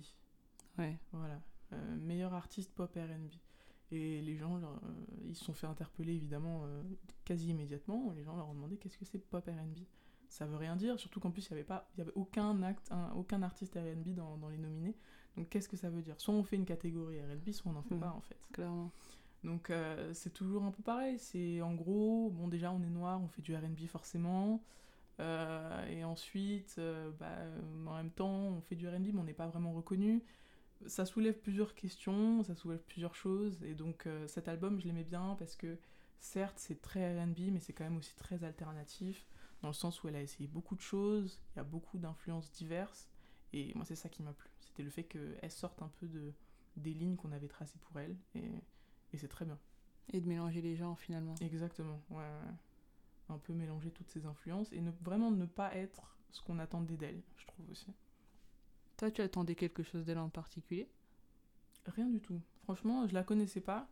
Ouais. 0.78 0.96
Voilà. 1.12 1.40
Euh, 1.72 1.96
meilleur 1.96 2.32
artiste 2.34 2.72
pop 2.74 2.90
RB. 2.96 3.30
Et 3.92 4.22
les 4.22 4.36
gens, 4.36 4.56
leur- 4.56 4.80
ils 5.28 5.36
se 5.36 5.44
sont 5.44 5.52
fait 5.52 5.66
interpeller 5.66 6.14
évidemment 6.14 6.62
quasi 7.24 7.50
immédiatement. 7.50 8.12
Les 8.16 8.24
gens 8.24 8.34
leur 8.36 8.48
ont 8.48 8.54
demandé 8.54 8.76
qu'est-ce 8.78 8.96
que 8.98 9.04
c'est 9.04 9.18
pop 9.18 9.44
RB. 9.46 9.78
Ça 10.28 10.46
veut 10.46 10.56
rien 10.56 10.74
dire, 10.74 10.98
surtout 10.98 11.20
qu'en 11.20 11.30
plus 11.30 11.46
il 11.46 11.52
n'y 11.52 11.58
avait, 11.60 11.66
pas- 11.68 11.88
y 11.98 12.00
avait 12.00 12.12
aucun, 12.14 12.60
acte, 12.62 12.90
un- 12.90 13.12
aucun 13.12 13.42
artiste 13.42 13.74
RB 13.76 14.14
dans, 14.14 14.36
dans 14.38 14.48
les 14.48 14.58
nominés. 14.58 14.96
Donc 15.36 15.48
qu'est-ce 15.50 15.68
que 15.68 15.76
ça 15.76 15.90
veut 15.90 16.02
dire? 16.02 16.18
Soit 16.18 16.34
on 16.34 16.42
fait 16.42 16.56
une 16.56 16.64
catégorie 16.64 17.20
RB, 17.20 17.50
soit 17.52 17.70
on 17.70 17.74
n'en 17.74 17.82
fait 17.82 17.94
pas 18.00 18.10
en 18.12 18.20
fait. 18.22 18.38
Clairement. 18.52 18.90
Donc 19.44 19.68
euh, 19.70 20.12
c'est 20.14 20.32
toujours 20.32 20.64
un 20.64 20.70
peu 20.70 20.82
pareil. 20.82 21.18
C'est 21.18 21.60
en 21.62 21.74
gros, 21.74 22.30
bon 22.30 22.48
déjà 22.48 22.72
on 22.72 22.82
est 22.82 22.90
noir, 22.90 23.20
on 23.22 23.28
fait 23.28 23.42
du 23.42 23.54
R&B 23.54 23.86
forcément. 23.86 24.62
Euh, 25.20 25.86
et 25.88 26.02
ensuite, 26.02 26.74
euh, 26.78 27.10
bah, 27.20 27.36
en 27.86 27.96
même 27.96 28.10
temps, 28.10 28.32
on 28.32 28.60
fait 28.62 28.74
du 28.74 28.88
R&B, 28.88 29.08
mais 29.12 29.20
on 29.20 29.24
n'est 29.24 29.34
pas 29.34 29.46
vraiment 29.46 29.72
reconnu. 29.72 30.24
Ça 30.86 31.06
soulève 31.06 31.38
plusieurs 31.38 31.74
questions, 31.74 32.42
ça 32.42 32.54
soulève 32.54 32.82
plusieurs 32.88 33.14
choses. 33.14 33.62
Et 33.62 33.74
donc 33.74 34.08
cet 34.26 34.48
album, 34.48 34.80
je 34.80 34.86
l'aimais 34.86 35.04
bien 35.04 35.36
parce 35.38 35.56
que 35.56 35.78
certes 36.18 36.58
c'est 36.58 36.80
très 36.80 37.22
R&B, 37.22 37.52
mais 37.52 37.60
c'est 37.60 37.72
quand 37.72 37.84
même 37.84 37.96
aussi 37.96 38.14
très 38.16 38.44
alternatif 38.44 39.26
dans 39.62 39.68
le 39.68 39.74
sens 39.74 40.02
où 40.02 40.08
elle 40.08 40.16
a 40.16 40.22
essayé 40.22 40.48
beaucoup 40.48 40.74
de 40.74 40.80
choses. 40.80 41.40
Il 41.54 41.58
y 41.58 41.60
a 41.60 41.64
beaucoup 41.64 41.98
d'influences 41.98 42.50
diverses. 42.52 43.08
Et 43.52 43.72
moi 43.74 43.84
c'est 43.84 43.96
ça 43.96 44.08
qui 44.08 44.22
m'a 44.22 44.32
plu. 44.32 44.50
C'était 44.60 44.82
le 44.82 44.90
fait 44.90 45.04
qu'elle 45.04 45.50
sorte 45.50 45.80
un 45.82 45.90
peu 46.00 46.06
de 46.08 46.32
des 46.76 46.92
lignes 46.92 47.16
qu'on 47.16 47.32
avait 47.32 47.48
tracées 47.48 47.78
pour 47.78 48.00
elle. 48.00 48.16
Et 49.14 49.18
c'est 49.18 49.28
très 49.28 49.44
bien. 49.44 49.58
Et 50.12 50.20
de 50.20 50.28
mélanger 50.28 50.60
les 50.60 50.76
genres 50.76 50.98
finalement. 50.98 51.34
Exactement, 51.40 52.02
ouais, 52.10 52.16
ouais. 52.16 52.54
Un 53.30 53.38
peu 53.38 53.54
mélanger 53.54 53.90
toutes 53.90 54.10
ces 54.10 54.26
influences 54.26 54.70
et 54.72 54.80
ne, 54.80 54.90
vraiment 55.02 55.30
ne 55.30 55.46
pas 55.46 55.74
être 55.74 56.18
ce 56.30 56.42
qu'on 56.42 56.58
attendait 56.58 56.96
d'elle, 56.96 57.22
je 57.36 57.46
trouve 57.46 57.70
aussi. 57.70 57.94
Toi, 58.96 59.10
tu 59.10 59.22
attendais 59.22 59.54
quelque 59.54 59.82
chose 59.82 60.04
d'elle 60.04 60.18
en 60.18 60.28
particulier? 60.28 60.90
Rien 61.86 62.08
du 62.08 62.20
tout. 62.20 62.40
Franchement, 62.64 63.06
je 63.06 63.14
la 63.14 63.22
connaissais 63.22 63.60
pas, 63.60 63.88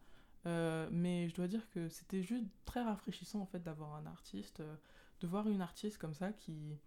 euh, 0.46 0.88
mais 0.90 1.28
je 1.28 1.34
dois 1.34 1.46
dire 1.46 1.68
que 1.70 1.88
c'était 1.88 2.22
juste 2.22 2.44
très 2.64 2.82
rafraîchissant 2.82 3.40
en 3.40 3.46
fait 3.46 3.62
d'avoir 3.62 3.94
un 3.94 4.06
artiste, 4.06 4.60
euh, 4.60 4.76
de 5.20 5.26
voir 5.26 5.48
une 5.48 5.60
artiste 5.60 5.98
comme 5.98 6.14
ça 6.14 6.32
qui, 6.32 6.78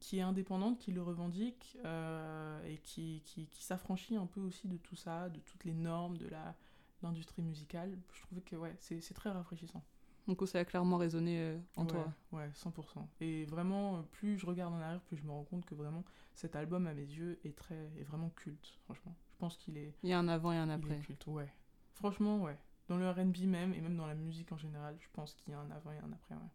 qui 0.00 0.18
est 0.18 0.22
indépendante, 0.22 0.78
qui 0.78 0.90
le 0.92 1.02
revendique 1.02 1.78
euh, 1.84 2.62
et 2.64 2.78
qui, 2.78 3.22
qui, 3.24 3.46
qui 3.46 3.62
s'affranchit 3.62 4.16
un 4.16 4.26
peu 4.26 4.40
aussi 4.40 4.68
de 4.68 4.76
tout 4.76 4.96
ça, 4.96 5.28
de 5.28 5.40
toutes 5.40 5.64
les 5.64 5.74
normes 5.74 6.18
de 6.18 6.28
la 6.28 6.56
l'industrie 7.02 7.42
musicale. 7.42 7.98
Je 8.12 8.20
trouvais 8.22 8.40
que 8.42 8.56
ouais, 8.56 8.74
c'est 8.78 9.00
c'est 9.00 9.14
très 9.14 9.30
rafraîchissant. 9.30 9.82
Donc 10.28 10.42
ça 10.48 10.58
a 10.58 10.64
clairement 10.64 10.96
résonné 10.96 11.38
euh, 11.40 11.58
en 11.76 11.82
ouais, 11.84 11.88
toi. 11.90 12.12
Ouais, 12.32 12.50
100%. 12.54 13.06
Et 13.20 13.44
vraiment, 13.44 13.98
euh, 13.98 14.02
plus 14.02 14.36
je 14.38 14.44
regarde 14.46 14.74
en 14.74 14.78
arrière, 14.80 15.00
plus 15.02 15.16
je 15.16 15.22
me 15.22 15.30
rends 15.30 15.44
compte 15.44 15.64
que 15.64 15.74
vraiment, 15.76 16.04
cet 16.34 16.56
album, 16.56 16.86
à 16.88 16.94
mes 16.94 17.04
yeux, 17.04 17.38
est, 17.44 17.56
très, 17.56 17.76
est 17.96 18.02
vraiment 18.02 18.30
culte, 18.30 18.76
franchement. 18.84 19.14
Je 19.34 19.36
pense 19.38 19.56
qu'il 19.56 19.76
est, 19.78 19.94
Il 20.02 20.08
y 20.08 20.12
a 20.12 20.18
un 20.18 20.26
avant 20.26 20.50
et 20.52 20.56
un 20.56 20.66
il 20.66 20.72
après. 20.72 20.96
est 20.96 21.00
culte, 21.00 21.26
ouais. 21.28 21.48
Franchement, 21.94 22.42
ouais. 22.42 22.58
Dans 22.88 22.96
le 22.96 23.08
RB 23.08 23.36
même, 23.46 23.72
et 23.74 23.80
même 23.80 23.96
dans 23.96 24.06
la 24.06 24.14
musique 24.16 24.50
en 24.50 24.56
général, 24.56 24.96
je 25.00 25.06
pense 25.12 25.34
qu'il 25.34 25.52
y 25.52 25.54
a 25.54 25.60
un 25.60 25.70
avant 25.70 25.92
et 25.92 25.98
un 25.98 26.12
après, 26.12 26.34
ouais. 26.34 26.50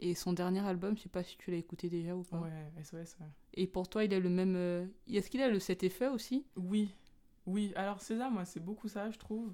Et 0.00 0.14
son 0.14 0.32
dernier 0.32 0.60
album, 0.60 0.96
je 0.96 1.02
sais 1.04 1.08
pas 1.08 1.24
si 1.24 1.36
tu 1.38 1.50
l'as 1.50 1.56
écouté 1.56 1.88
déjà 1.88 2.14
ou 2.14 2.22
pas. 2.22 2.38
Ouais, 2.38 2.72
SOS, 2.84 3.16
ouais. 3.20 3.26
Et 3.54 3.66
pour 3.66 3.88
toi, 3.88 4.04
il 4.04 4.14
a 4.14 4.20
le 4.20 4.28
même. 4.30 4.54
euh, 4.54 4.86
Est-ce 5.08 5.28
qu'il 5.28 5.40
a 5.42 5.48
le 5.48 5.58
cet 5.58 5.82
effet 5.82 6.08
aussi? 6.08 6.46
Oui, 6.56 6.94
oui. 7.48 7.72
Alors 7.76 8.00
César, 8.00 8.30
moi, 8.30 8.44
c'est 8.44 8.60
beaucoup 8.60 8.88
ça, 8.88 9.10
je 9.10 9.18
trouve. 9.18 9.52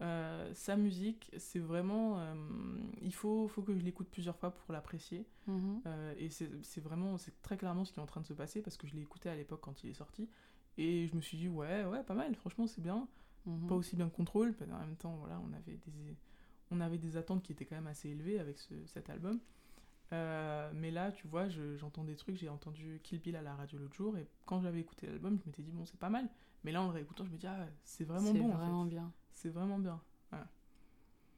Euh, 0.00 0.50
sa 0.54 0.76
musique, 0.76 1.30
c'est 1.36 1.58
vraiment... 1.58 2.18
euh, 2.18 2.34
il 3.02 3.12
faut, 3.12 3.48
faut 3.48 3.62
que 3.62 3.74
je 3.74 3.80
l'écoute 3.80 4.08
plusieurs 4.08 4.36
fois 4.36 4.50
pour 4.50 4.72
l'apprécier. 4.72 5.26
Euh, 5.86 6.14
et 6.16 6.30
c'est 6.30 6.48
c'est 6.62 6.80
vraiment, 6.80 7.18
c'est 7.18 7.34
très 7.42 7.56
clairement 7.58 7.84
ce 7.84 7.92
qui 7.92 7.98
est 8.00 8.02
en 8.02 8.06
train 8.06 8.22
de 8.22 8.26
se 8.26 8.32
passer 8.32 8.62
parce 8.62 8.76
que 8.78 8.86
je 8.86 8.94
l'ai 8.94 9.02
écouté 9.02 9.28
à 9.28 9.34
l'époque 9.36 9.60
quand 9.60 9.84
il 9.84 9.90
est 9.90 9.94
sorti. 9.94 10.28
Et 10.78 11.06
je 11.08 11.14
me 11.16 11.20
suis 11.20 11.36
dit, 11.36 11.48
ouais, 11.48 11.84
ouais, 11.84 12.02
pas 12.02 12.14
mal, 12.14 12.34
franchement, 12.34 12.66
c'est 12.66 12.80
bien. 12.80 13.06
Mhm. 13.46 13.66
Pas 13.68 13.74
aussi 13.74 13.96
bien 13.96 14.08
que 14.08 14.14
Control, 14.16 14.54
mais 14.60 14.72
en 14.72 14.78
même 14.78 14.96
temps, 14.96 15.16
voilà, 15.16 15.38
on 15.46 15.52
avait 15.52 15.76
des, 15.76 16.16
on 16.70 16.80
avait 16.80 16.98
des 16.98 17.16
attentes 17.18 17.42
qui 17.42 17.52
étaient 17.52 17.66
quand 17.66 17.76
même 17.76 17.86
assez 17.86 18.08
élevées 18.10 18.38
avec 18.38 18.58
ce- 18.58 18.86
cet 18.86 19.10
album. 19.10 19.38
Mais 20.12 20.90
là, 20.90 21.12
tu 21.12 21.26
vois, 21.28 21.48
je- 21.48 21.76
j'entends 21.76 22.04
des 22.04 22.16
trucs, 22.16 22.36
j'ai 22.36 22.48
entendu 22.48 23.00
Kill 23.02 23.20
Bill 23.20 23.36
à 23.36 23.42
la 23.42 23.54
radio 23.54 23.78
l'autre 23.78 23.94
jour, 23.94 24.16
et 24.16 24.26
quand 24.46 24.60
j'avais 24.60 24.80
écouté 24.80 25.06
l'album, 25.06 25.38
je 25.38 25.46
m'étais 25.46 25.62
dit, 25.62 25.72
bon, 25.72 25.84
c'est 25.86 25.98
pas 26.00 26.10
mal. 26.10 26.28
Mais 26.64 26.72
là, 26.72 26.82
en 26.82 26.86
le 26.86 26.92
réécoutant, 26.92 27.24
je 27.24 27.30
me 27.30 27.38
dis, 27.38 27.46
ah, 27.46 27.66
c'est 27.82 28.04
vraiment 28.04 28.32
C'est 28.32 28.38
bon, 28.38 28.52
en 28.52 28.56
vraiment 28.56 28.84
fait. 28.84 28.90
bien. 28.90 29.12
C'est 29.32 29.48
vraiment 29.48 29.78
bien. 29.78 30.00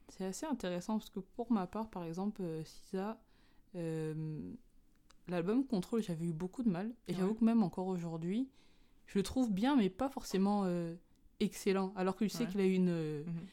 C'est 0.08 0.26
assez 0.26 0.44
intéressant 0.44 0.98
parce 0.98 1.08
que 1.08 1.20
pour 1.20 1.50
ma 1.52 1.66
part, 1.66 1.88
par 1.88 2.04
exemple, 2.04 2.42
euh, 2.42 2.62
Sisa, 2.64 3.18
euh, 3.76 4.52
l'album 5.26 5.66
Control, 5.66 6.02
j'avais 6.02 6.26
eu 6.26 6.34
beaucoup 6.34 6.62
de 6.62 6.68
mal. 6.68 6.92
Et 7.08 7.12
Ouais. 7.12 7.18
j'avoue 7.18 7.34
que 7.34 7.44
même 7.44 7.62
encore 7.62 7.86
aujourd'hui, 7.86 8.50
je 9.06 9.18
le 9.18 9.22
trouve 9.22 9.50
bien, 9.50 9.74
mais 9.74 9.88
pas 9.88 10.10
forcément 10.10 10.64
euh, 10.66 10.94
excellent. 11.40 11.94
Alors 11.96 12.14
que 12.14 12.26
je 12.26 12.30
sais 12.30 12.44
Ouais. 12.44 12.50
qu'il 12.50 12.60
a 12.60 12.66
eu 12.66 12.74
une, 12.74 12.88
euh, 12.90 13.24
Mhm. 13.24 13.46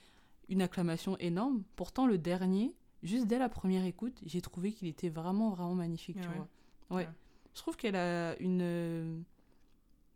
une 0.49 0.61
acclamation 0.61 1.17
énorme. 1.19 1.63
Pourtant, 1.77 2.07
le 2.07 2.17
dernier, 2.17 2.75
juste 3.03 3.27
dès 3.27 3.39
la 3.39 3.47
première 3.47 3.85
écoute, 3.85 4.19
j'ai 4.25 4.41
trouvé 4.41 4.73
qu'il 4.73 4.89
était 4.89 5.09
vraiment, 5.09 5.51
vraiment 5.51 5.75
magnifique, 5.75 6.19
tu 6.19 6.27
vois. 6.27 6.47
Ouais. 6.89 7.07
Je 7.53 7.61
trouve 7.61 7.77
qu'elle 7.77 7.95
a 7.95 8.37
une, 8.39 9.23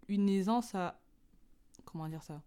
une 0.09 0.27
aisance 0.29 0.75
à. 0.75 0.99
Comment 1.93 2.09
dire 2.09 2.23
ça 2.23 2.41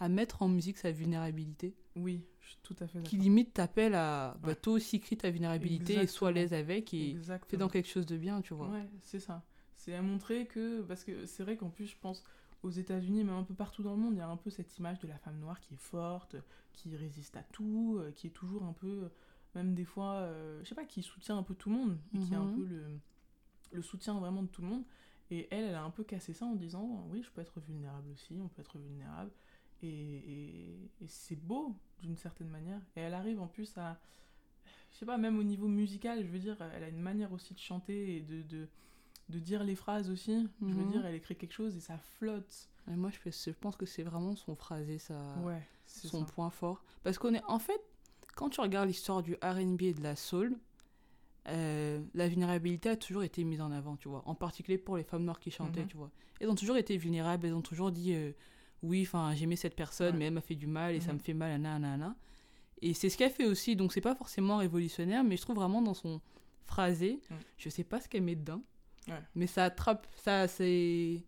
À 0.00 0.08
mettre 0.08 0.42
en 0.42 0.48
musique 0.48 0.78
sa 0.78 0.92
vulnérabilité. 0.92 1.74
Oui, 1.96 2.24
je 2.40 2.48
suis 2.50 2.58
tout 2.62 2.76
à 2.80 2.86
fait 2.86 3.02
Qui 3.02 3.16
limite 3.18 3.52
t'appelle 3.52 3.94
à. 3.94 4.36
Bah, 4.40 4.48
Ouais. 4.48 4.54
toi 4.54 4.72
aussi, 4.74 5.00
crie 5.00 5.16
ta 5.16 5.30
vulnérabilité 5.30 5.94
et 6.00 6.06
sois 6.06 6.28
à 6.28 6.32
l'aise 6.32 6.54
avec 6.54 6.94
et 6.94 7.18
fais 7.48 7.56
dans 7.56 7.68
quelque 7.68 7.88
chose 7.88 8.06
de 8.06 8.16
bien, 8.16 8.40
tu 8.40 8.54
vois. 8.54 8.68
Ouais, 8.70 8.88
c'est 9.02 9.20
ça. 9.20 9.42
C'est 9.76 9.94
à 9.94 10.02
montrer 10.02 10.46
que. 10.46 10.82
Parce 10.82 11.04
que 11.04 11.26
c'est 11.26 11.42
vrai 11.42 11.56
qu'en 11.56 11.68
plus, 11.68 11.86
je 11.86 11.96
pense, 12.00 12.22
aux 12.62 12.70
États-Unis, 12.70 13.24
même 13.24 13.34
un 13.34 13.42
peu 13.44 13.54
partout 13.54 13.82
dans 13.82 13.92
le 13.94 14.00
monde, 14.00 14.14
il 14.14 14.18
y 14.18 14.22
a 14.22 14.28
un 14.28 14.36
peu 14.36 14.50
cette 14.50 14.78
image 14.78 15.00
de 15.00 15.08
la 15.08 15.18
femme 15.18 15.38
noire 15.40 15.60
qui 15.60 15.74
est 15.74 15.78
forte, 15.80 16.36
qui 16.72 16.96
résiste 16.96 17.36
à 17.36 17.42
tout, 17.42 17.96
euh, 17.98 18.12
qui 18.12 18.28
est 18.28 18.30
toujours 18.30 18.62
un 18.62 18.72
peu. 18.72 19.10
Même 19.56 19.74
des 19.74 19.84
fois, 19.84 20.14
euh, 20.14 20.60
je 20.62 20.68
sais 20.68 20.74
pas, 20.76 20.84
qui 20.84 21.02
soutient 21.02 21.36
un 21.36 21.42
peu 21.42 21.54
tout 21.54 21.70
le 21.70 21.76
monde, 21.76 21.98
et 22.14 22.18
qui 22.18 22.34
a 22.34 22.38
un 22.38 22.44
Mhm. 22.46 22.54
peu 22.54 22.64
le, 22.64 22.84
le 23.72 23.82
soutien 23.82 24.18
vraiment 24.18 24.42
de 24.42 24.48
tout 24.48 24.62
le 24.62 24.68
monde. 24.68 24.84
Et 25.30 25.48
elle, 25.50 25.64
elle 25.64 25.74
a 25.74 25.82
un 25.82 25.90
peu 25.90 26.04
cassé 26.04 26.32
ça 26.32 26.44
en 26.46 26.54
disant 26.54 27.06
Oui, 27.10 27.22
je 27.22 27.30
peux 27.30 27.40
être 27.40 27.60
vulnérable 27.60 28.10
aussi, 28.12 28.38
on 28.42 28.48
peut 28.48 28.60
être 28.62 28.78
vulnérable. 28.78 29.30
Et, 29.82 29.88
et- 29.88 30.90
et 31.02 31.08
c'est 31.08 31.36
beau, 31.36 31.74
d'une 32.02 32.16
certaine 32.16 32.48
manière. 32.48 32.80
Et 32.96 33.00
elle 33.00 33.14
arrive 33.14 33.40
en 33.40 33.46
plus 33.48 33.76
à. 33.76 33.98
Je 34.92 34.98
sais 34.98 35.06
pas, 35.06 35.18
même 35.18 35.38
au 35.38 35.42
niveau 35.42 35.66
musical, 35.66 36.22
je 36.24 36.30
veux 36.30 36.38
dire, 36.38 36.56
elle 36.74 36.84
a 36.84 36.88
une 36.88 37.00
manière 37.00 37.32
aussi 37.32 37.52
de 37.54 37.58
chanter 37.58 38.16
et 38.16 38.20
de, 38.20 38.42
de, 38.42 38.68
de 39.28 39.38
dire 39.40 39.64
les 39.64 39.74
phrases 39.74 40.08
aussi. 40.10 40.48
Je 40.60 40.66
veux 40.66 40.84
Mhm. 40.84 40.90
dire, 40.90 41.04
elle 41.06 41.16
écrit 41.16 41.36
quelque 41.36 41.52
chose 41.52 41.76
et 41.76 41.80
ça 41.80 41.98
flotte. 41.98 42.68
Et 42.88 42.94
moi, 42.94 43.10
je, 43.10 43.50
pense 43.50 43.76
que 43.76 43.86
c'est 43.86 44.02
vraiment 44.04 44.36
son 44.36 44.54
phrasé, 44.54 44.98
ça. 44.98 45.36
Ouais, 45.42 45.60
son 45.86 46.20
ça. 46.24 46.32
point 46.32 46.50
fort. 46.50 46.84
Parce 47.02 47.18
qu'on 47.18 47.34
est, 47.34 47.42
en 47.48 47.58
fait, 47.58 47.80
quand 48.36 48.50
tu 48.50 48.60
regardes 48.60 48.88
l'histoire 48.88 49.22
du 49.22 49.34
RB 49.42 49.82
et 49.82 49.94
de 49.94 50.02
la 50.02 50.16
soul, 50.16 50.56
euh, 51.48 52.00
la 52.14 52.28
vulnérabilité 52.28 52.88
a 52.90 52.96
toujours 52.96 53.22
été 53.22 53.44
mise 53.44 53.60
en 53.60 53.70
avant, 53.72 53.96
tu 53.96 54.08
vois. 54.08 54.22
En 54.26 54.34
particulier 54.34 54.78
pour 54.78 54.96
les 54.96 55.04
femmes 55.04 55.24
noires 55.24 55.40
qui 55.40 55.50
chantaient, 55.50 55.82
Mhm. 55.82 55.88
tu 55.88 55.96
vois. 55.96 56.10
Elles 56.40 56.48
ont 56.50 56.54
toujours 56.54 56.76
été 56.76 56.96
vulnérables, 56.96 57.46
elles 57.46 57.54
ont 57.54 57.62
toujours 57.62 57.92
dit 57.92 58.14
euh, 58.14 58.32
oui, 58.82 59.02
enfin, 59.02 59.34
j'aimais 59.34 59.56
cette 59.56 59.76
personne, 59.76 60.12
Ouais. 60.14 60.18
mais 60.18 60.24
elle 60.26 60.34
m'a 60.34 60.40
fait 60.40 60.54
du 60.56 60.66
mal 60.66 60.94
et 60.94 61.00
ça 61.00 61.08
Mhm. 61.12 61.18
me 61.18 61.22
fait 61.22 61.34
mal, 61.34 61.60
nanana. 61.60 62.16
Et 62.82 62.92
c'est 62.94 63.08
ce 63.08 63.16
qu'elle 63.16 63.30
fait 63.30 63.46
aussi, 63.46 63.76
donc 63.76 63.92
c'est 63.92 64.00
pas 64.00 64.14
forcément 64.14 64.58
révolutionnaire, 64.58 65.24
mais 65.24 65.36
je 65.36 65.42
trouve 65.42 65.56
vraiment 65.56 65.80
dans 65.80 65.94
son 65.94 66.20
phrasé, 66.64 67.20
Mhm. 67.30 67.36
je 67.58 67.68
sais 67.70 67.84
pas 67.84 68.00
ce 68.00 68.08
qu'elle 68.08 68.22
met 68.22 68.34
dedans, 68.36 68.62
Ouais. 69.08 69.20
mais 69.34 69.46
ça 69.46 69.64
attrape, 69.64 70.06
ça 70.16 70.48
c'est. 70.48 71.22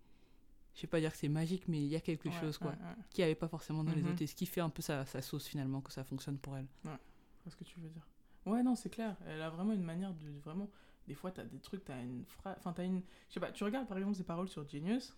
Je 0.75 0.83
vais 0.83 0.89
pas 0.89 1.01
dire 1.01 1.11
que 1.13 1.17
c'est 1.17 1.29
magique, 1.29 1.69
mais 1.69 1.79
il 1.79 1.87
y 1.89 1.97
a 1.97 2.01
quelque 2.01 2.29
Ouais, 2.29 2.41
chose, 2.41 2.59
quoi 2.59 2.73
ouais, 2.73 2.77
ouais. 2.77 3.03
qui 3.11 3.23
avait 3.23 3.35
pas 3.35 3.49
forcément 3.49 3.83
dans 3.85 3.93
les 3.95 4.03
Mhm. 4.03 4.13
autres 4.13 4.21
et 4.23 4.27
ce 4.27 4.35
qui 4.35 4.45
fait 4.45 4.61
un 4.61 4.69
peu 4.69 4.83
sa, 4.83 5.07
sa 5.07 5.23
sauce 5.23 5.47
finalement 5.47 5.81
que 5.81 5.91
ça 5.91 6.05
fonctionne 6.05 6.37
pour 6.37 6.55
elle. 6.59 6.67
Je 6.85 6.89
vois 6.91 6.99
ce 7.51 7.57
que 7.57 7.65
tu 7.65 7.81
veux 7.81 7.89
dire. 7.89 8.07
Ouais, 8.47 8.63
non, 8.63 8.75
c'est 8.75 8.91
clair. 8.91 9.17
Elle 9.27 9.43
a 9.43 9.51
vraiment 9.51 9.73
une 9.73 9.83
manière 9.83 10.15
de 10.15 10.29
vraiment. 10.45 10.71
Des 11.07 11.15
fois, 11.15 11.31
t'as 11.31 11.45
des 11.45 11.61
trucs, 11.61 11.85
t'as 11.85 12.01
une 12.03 12.25
phrase. 12.25 12.57
Enfin, 12.59 12.73
t'as 12.73 12.85
une. 12.85 13.01
Je 13.29 13.35
sais 13.35 13.41
pas, 13.41 13.53
tu 13.53 13.63
regardes 13.65 13.87
par 13.87 13.97
exemple 13.99 14.17
ses 14.17 14.25
paroles 14.25 14.49
sur 14.49 14.69
Genius, 14.69 15.15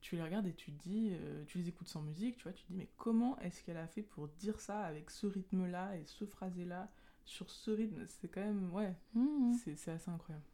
tu 0.00 0.14
les 0.16 0.22
regardes 0.22 0.46
et 0.46 0.54
tu 0.54 0.72
te 0.72 0.82
dis. 0.82 1.10
euh, 1.12 1.44
tu 1.46 1.58
les 1.58 1.68
écoutes 1.68 1.88
sans 1.88 2.02
musique, 2.02 2.36
tu 2.36 2.44
vois, 2.44 2.52
tu 2.52 2.64
te 2.64 2.68
dis, 2.72 2.78
mais 2.78 2.88
comment 2.96 3.38
est-ce 3.40 3.62
qu'elle 3.64 3.76
a 3.78 3.86
fait 3.88 4.02
pour 4.02 4.28
dire 4.28 4.60
ça 4.60 4.80
avec 4.82 5.10
ce 5.10 5.26
rythme-là 5.26 5.96
et 5.96 6.04
ce 6.04 6.24
phrasé-là 6.24 6.88
sur 7.24 7.50
ce 7.50 7.70
rythme? 7.72 8.04
C'est 8.06 8.28
quand 8.28 8.42
même. 8.42 8.72
Ouais, 8.72 8.94
Mhm. 9.14 9.54
c'est 9.54 9.76
c'est 9.76 9.90
assez 9.90 10.10
incroyable. 10.10 10.44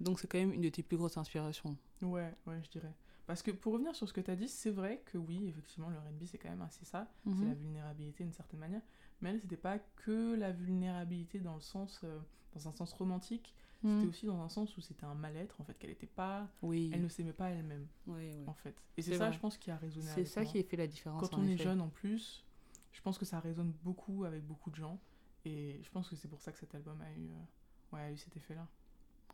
Donc 0.00 0.18
c'est 0.18 0.26
quand 0.26 0.38
même 0.38 0.52
une 0.52 0.62
de 0.62 0.68
tes 0.68 0.82
plus 0.82 0.96
grosses 0.96 1.16
inspirations. 1.16 1.76
Ouais, 2.02 2.34
ouais, 2.46 2.60
je 2.64 2.70
dirais. 2.70 2.92
Parce 3.26 3.40
que 3.42 3.52
pour 3.52 3.72
revenir 3.74 3.94
sur 3.94 4.06
ce 4.08 4.12
que 4.12 4.20
tu 4.20 4.30
as 4.30 4.36
dit, 4.36 4.48
c'est 4.48 4.70
vrai 4.70 5.00
que 5.06 5.16
oui, 5.16 5.46
effectivement, 5.48 5.88
le 5.88 5.96
RB, 5.96 6.24
c'est 6.26 6.36
quand 6.38 6.50
même 6.50 6.60
assez 6.62 6.84
ça. 6.84 7.08
C'est 7.24 7.30
Mhm. 7.30 7.48
la 7.48 7.54
vulnérabilité 7.54 8.24
d'une 8.24 8.32
certaine 8.34 8.60
manière. 8.60 8.82
Mais 9.24 9.30
elle, 9.30 9.40
c'était 9.40 9.56
pas 9.56 9.78
que 9.96 10.34
la 10.36 10.52
vulnérabilité 10.52 11.40
dans 11.40 11.54
le 11.54 11.60
sens. 11.62 12.00
euh, 12.04 12.18
dans 12.54 12.68
un 12.68 12.72
sens 12.72 12.92
romantique, 12.92 13.52
Mhm. 13.82 13.96
c'était 13.98 14.08
aussi 14.08 14.26
dans 14.26 14.40
un 14.40 14.48
sens 14.48 14.76
où 14.76 14.80
c'était 14.80 15.04
un 15.06 15.14
mal-être, 15.14 15.60
en 15.60 15.64
fait, 15.64 15.74
qu'elle 15.76 15.90
était 15.90 16.06
pas. 16.06 16.46
Oui. 16.62 16.90
Elle 16.94 17.02
ne 17.02 17.08
s'aimait 17.08 17.32
pas 17.32 17.50
elle-même, 17.50 17.88
Ouais, 18.06 18.32
ouais. 18.32 18.44
en 18.46 18.54
fait. 18.54 18.76
Et 18.96 19.02
c'est 19.02 19.16
ça, 19.18 19.24
vrai. 19.26 19.32
je 19.32 19.40
pense, 19.40 19.58
qui 19.58 19.70
a 19.72 19.76
résonné 19.76 20.06
C'est 20.14 20.24
ça 20.24 20.42
moi. 20.42 20.52
qui 20.52 20.58
a 20.60 20.62
fait 20.62 20.76
la 20.76 20.86
différence. 20.86 21.20
Quand 21.28 21.36
on 21.38 21.46
est 21.48 21.56
jeune 21.56 21.80
en 21.80 21.88
plus, 21.88 22.44
je 22.92 23.00
pense 23.00 23.18
que 23.18 23.24
ça 23.24 23.40
résonne 23.40 23.72
beaucoup 23.82 24.24
avec 24.24 24.44
beaucoup 24.46 24.70
de 24.70 24.76
gens. 24.76 25.00
Et 25.44 25.80
je 25.82 25.90
pense 25.90 26.08
que 26.08 26.14
c'est 26.16 26.28
pour 26.28 26.40
ça 26.42 26.52
que 26.52 26.58
cet 26.58 26.74
album 26.76 27.00
a 27.00 27.10
eu, 27.12 27.30
euh, 27.30 27.96
ouais, 27.96 28.02
a 28.02 28.12
eu 28.12 28.16
cet 28.18 28.36
effet-là. 28.36 28.68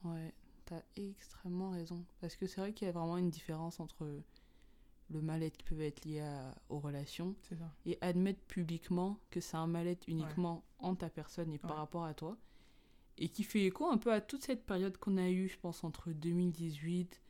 Ouais. 0.04 0.32
T'as 0.64 0.80
extrêmement 0.96 1.70
raison. 1.70 2.04
Parce 2.22 2.36
que 2.36 2.46
c'est 2.46 2.60
vrai 2.62 2.72
qu'il 2.72 2.86
y 2.86 2.88
a 2.88 2.92
vraiment 2.92 3.18
une 3.18 3.28
différence 3.30 3.80
entre 3.80 4.22
le 5.10 5.20
mal-être 5.20 5.56
qui 5.56 5.64
peut 5.64 5.80
être 5.80 6.04
lié 6.04 6.20
à- 6.20 6.54
aux 6.68 6.78
relations 6.78 7.34
et 7.84 7.98
admettre 8.00 8.40
publiquement 8.46 9.18
que 9.30 9.40
c'est 9.40 9.56
un 9.56 9.66
mal-être 9.66 10.06
uniquement 10.08 10.64
en 10.78 10.94
ta 10.94 11.10
personne 11.10 11.52
et 11.52 11.58
par 11.58 11.76
rapport 11.76 12.04
à 12.04 12.14
toi. 12.14 12.36
Et 13.18 13.28
qui 13.28 13.42
fait 13.44 13.64
écho 13.66 13.86
un 13.86 13.98
peu 13.98 14.12
à 14.12 14.20
toute 14.20 14.42
cette 14.44 14.64
période 14.64 14.96
qu'on 14.96 15.18
a 15.18 15.28
eue, 15.28 15.48
je 15.48 15.58
pense, 15.58 15.84
entre 15.84 16.10
2018, 16.12 17.20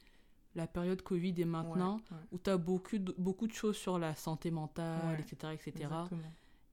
la 0.55 0.67
période 0.67 1.03
Covid 1.03 1.35
et 1.39 1.45
maintenant, 1.45 1.97
Ouais, 2.11 2.17
où 2.33 2.39
tu 2.39 2.51
as 2.51 2.57
beaucoup 2.59 2.99
de, 2.99 3.15
beaucoup 3.19 3.47
de 3.47 3.53
choses 3.53 3.77
sur 3.77 3.99
la 3.99 4.15
santé 4.15 4.51
mentale, 4.51 5.19
etc. 5.21 5.53
etc. 5.55 5.71
exactement. 5.85 6.23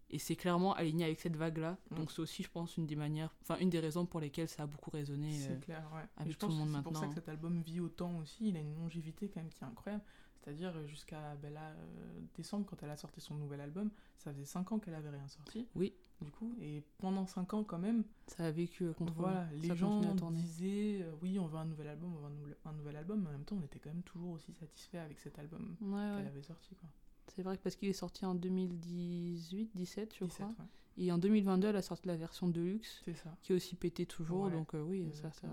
Et 0.10 0.20
c'est 0.20 0.36
clairement 0.38 0.74
aligné 0.74 1.04
avec 1.06 1.20
cette 1.20 1.36
vague-là. 1.36 1.78
Donc 1.91 2.12
c'est 2.12 2.20
aussi, 2.20 2.41
je 2.43 2.50
pense, 2.50 2.78
une 2.78 2.86
des 2.86 2.96
manières, 2.96 3.36
enfin 3.41 3.58
une 3.60 3.70
des 3.70 3.80
raisons 3.80 4.06
pour 4.06 4.20
lesquelles 4.22 4.48
ça 4.48 4.63
a 4.63 4.65
beaucoup 4.67 4.89
résonné. 4.89 5.32
Euh, 5.50 5.60
clair, 5.60 5.84
avec 6.15 6.30
Et 6.30 6.32
je 6.34 6.38
tout 6.38 6.48
le 6.48 6.54
monde 6.54 6.70
que 6.70 6.76
c'est 6.78 6.82
pour 6.84 6.93
ça 6.93 7.00
maintenant. 7.02 7.10
que 7.10 7.15
cet 7.15 7.28
album 7.30 7.62
vit 7.62 7.80
autant 7.82 8.17
aussi. 8.20 8.50
Il 8.50 8.56
a 8.56 8.60
une 8.62 8.76
longévité 8.76 9.28
quand 9.30 9.41
même 9.41 9.50
qui 9.50 9.62
est 9.63 9.67
incroyable. 9.67 10.04
C'est-à-dire 10.47 10.71
euh, 10.77 10.88
jusqu'à 10.88 11.36
ben 11.36 11.51
là, 11.53 11.71
euh, 11.71 12.19
décembre, 12.36 12.65
quand 12.65 12.81
elle 12.81 12.89
a 12.89 12.95
sorti 12.95 13.19
son 13.19 13.36
nouvel 13.36 13.60
album, 13.60 13.91
ça 14.17 14.31
faisait 14.31 14.45
5 14.45 14.71
ans 14.71 14.79
qu'elle 14.79 14.93
avait 14.93 15.10
rien 15.10 15.27
sorti. 15.27 15.67
Oui. 15.75 15.93
Du 16.21 16.31
coup, 16.31 16.55
et 16.62 16.81
pendant 16.99 17.27
5 17.27 17.53
ans 17.53 17.63
quand 17.65 17.77
même, 17.77 18.05
Ça 18.27 18.45
a 18.45 18.51
vécu 18.51 18.91
contre 18.93 19.13
voilà, 19.13 19.45
les 19.51 19.75
gens 19.75 19.99
disaient 20.31 21.01
euh, 21.03 21.12
oui, 21.21 21.38
on 21.38 21.47
veut 21.47 21.57
un 21.57 21.65
nouvel 21.65 21.89
album, 21.89 22.13
on 22.15 22.19
veut 22.19 22.25
un, 22.27 22.29
nouvel- 22.29 22.57
un 22.65 22.71
nouvel 22.73 22.95
album, 22.95 23.21
mais 23.23 23.27
en 23.27 23.31
même 23.33 23.43
temps, 23.43 23.57
on 23.60 23.63
était 23.65 23.77
quand 23.79 23.89
même 23.89 24.03
toujours 24.03 24.31
aussi 24.31 24.53
satisfait 24.53 24.99
avec 24.99 25.19
cet 25.19 25.38
album 25.38 25.75
Ouais, 25.81 25.89
ouais. 25.95 26.17
qu'elle 26.17 26.27
avait 26.27 26.41
sorti. 26.43 26.75
Quoi. 26.75 26.88
C'est 27.27 27.43
vrai 27.43 27.57
que 27.57 27.62
parce 27.63 27.75
qu'il 27.75 27.89
est 27.89 27.93
sorti 27.93 28.25
en 28.25 28.33
2018, 28.33 29.71
17, 29.75 30.15
je 30.17 30.23
17, 30.25 30.29
crois. 30.38 30.47
ouais. 30.47 31.03
Et 31.05 31.12
en 31.12 31.17
2022, 31.17 31.67
elle 31.67 31.75
a 31.75 31.81
sorti 31.81 32.07
la 32.07 32.15
version 32.15 32.47
Deluxe, 32.47 33.03
ça. 33.21 33.36
qui 33.43 33.51
est 33.51 33.55
aussi 33.55 33.75
pété 33.75 34.05
toujours. 34.05 34.49
Donc 34.49 34.73
euh, 34.75 34.81
oui, 34.81 35.12
ça, 35.13 35.29
ça. 35.33 35.47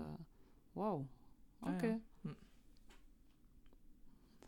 Waouh. 0.73 1.05
Ok. 1.63 1.85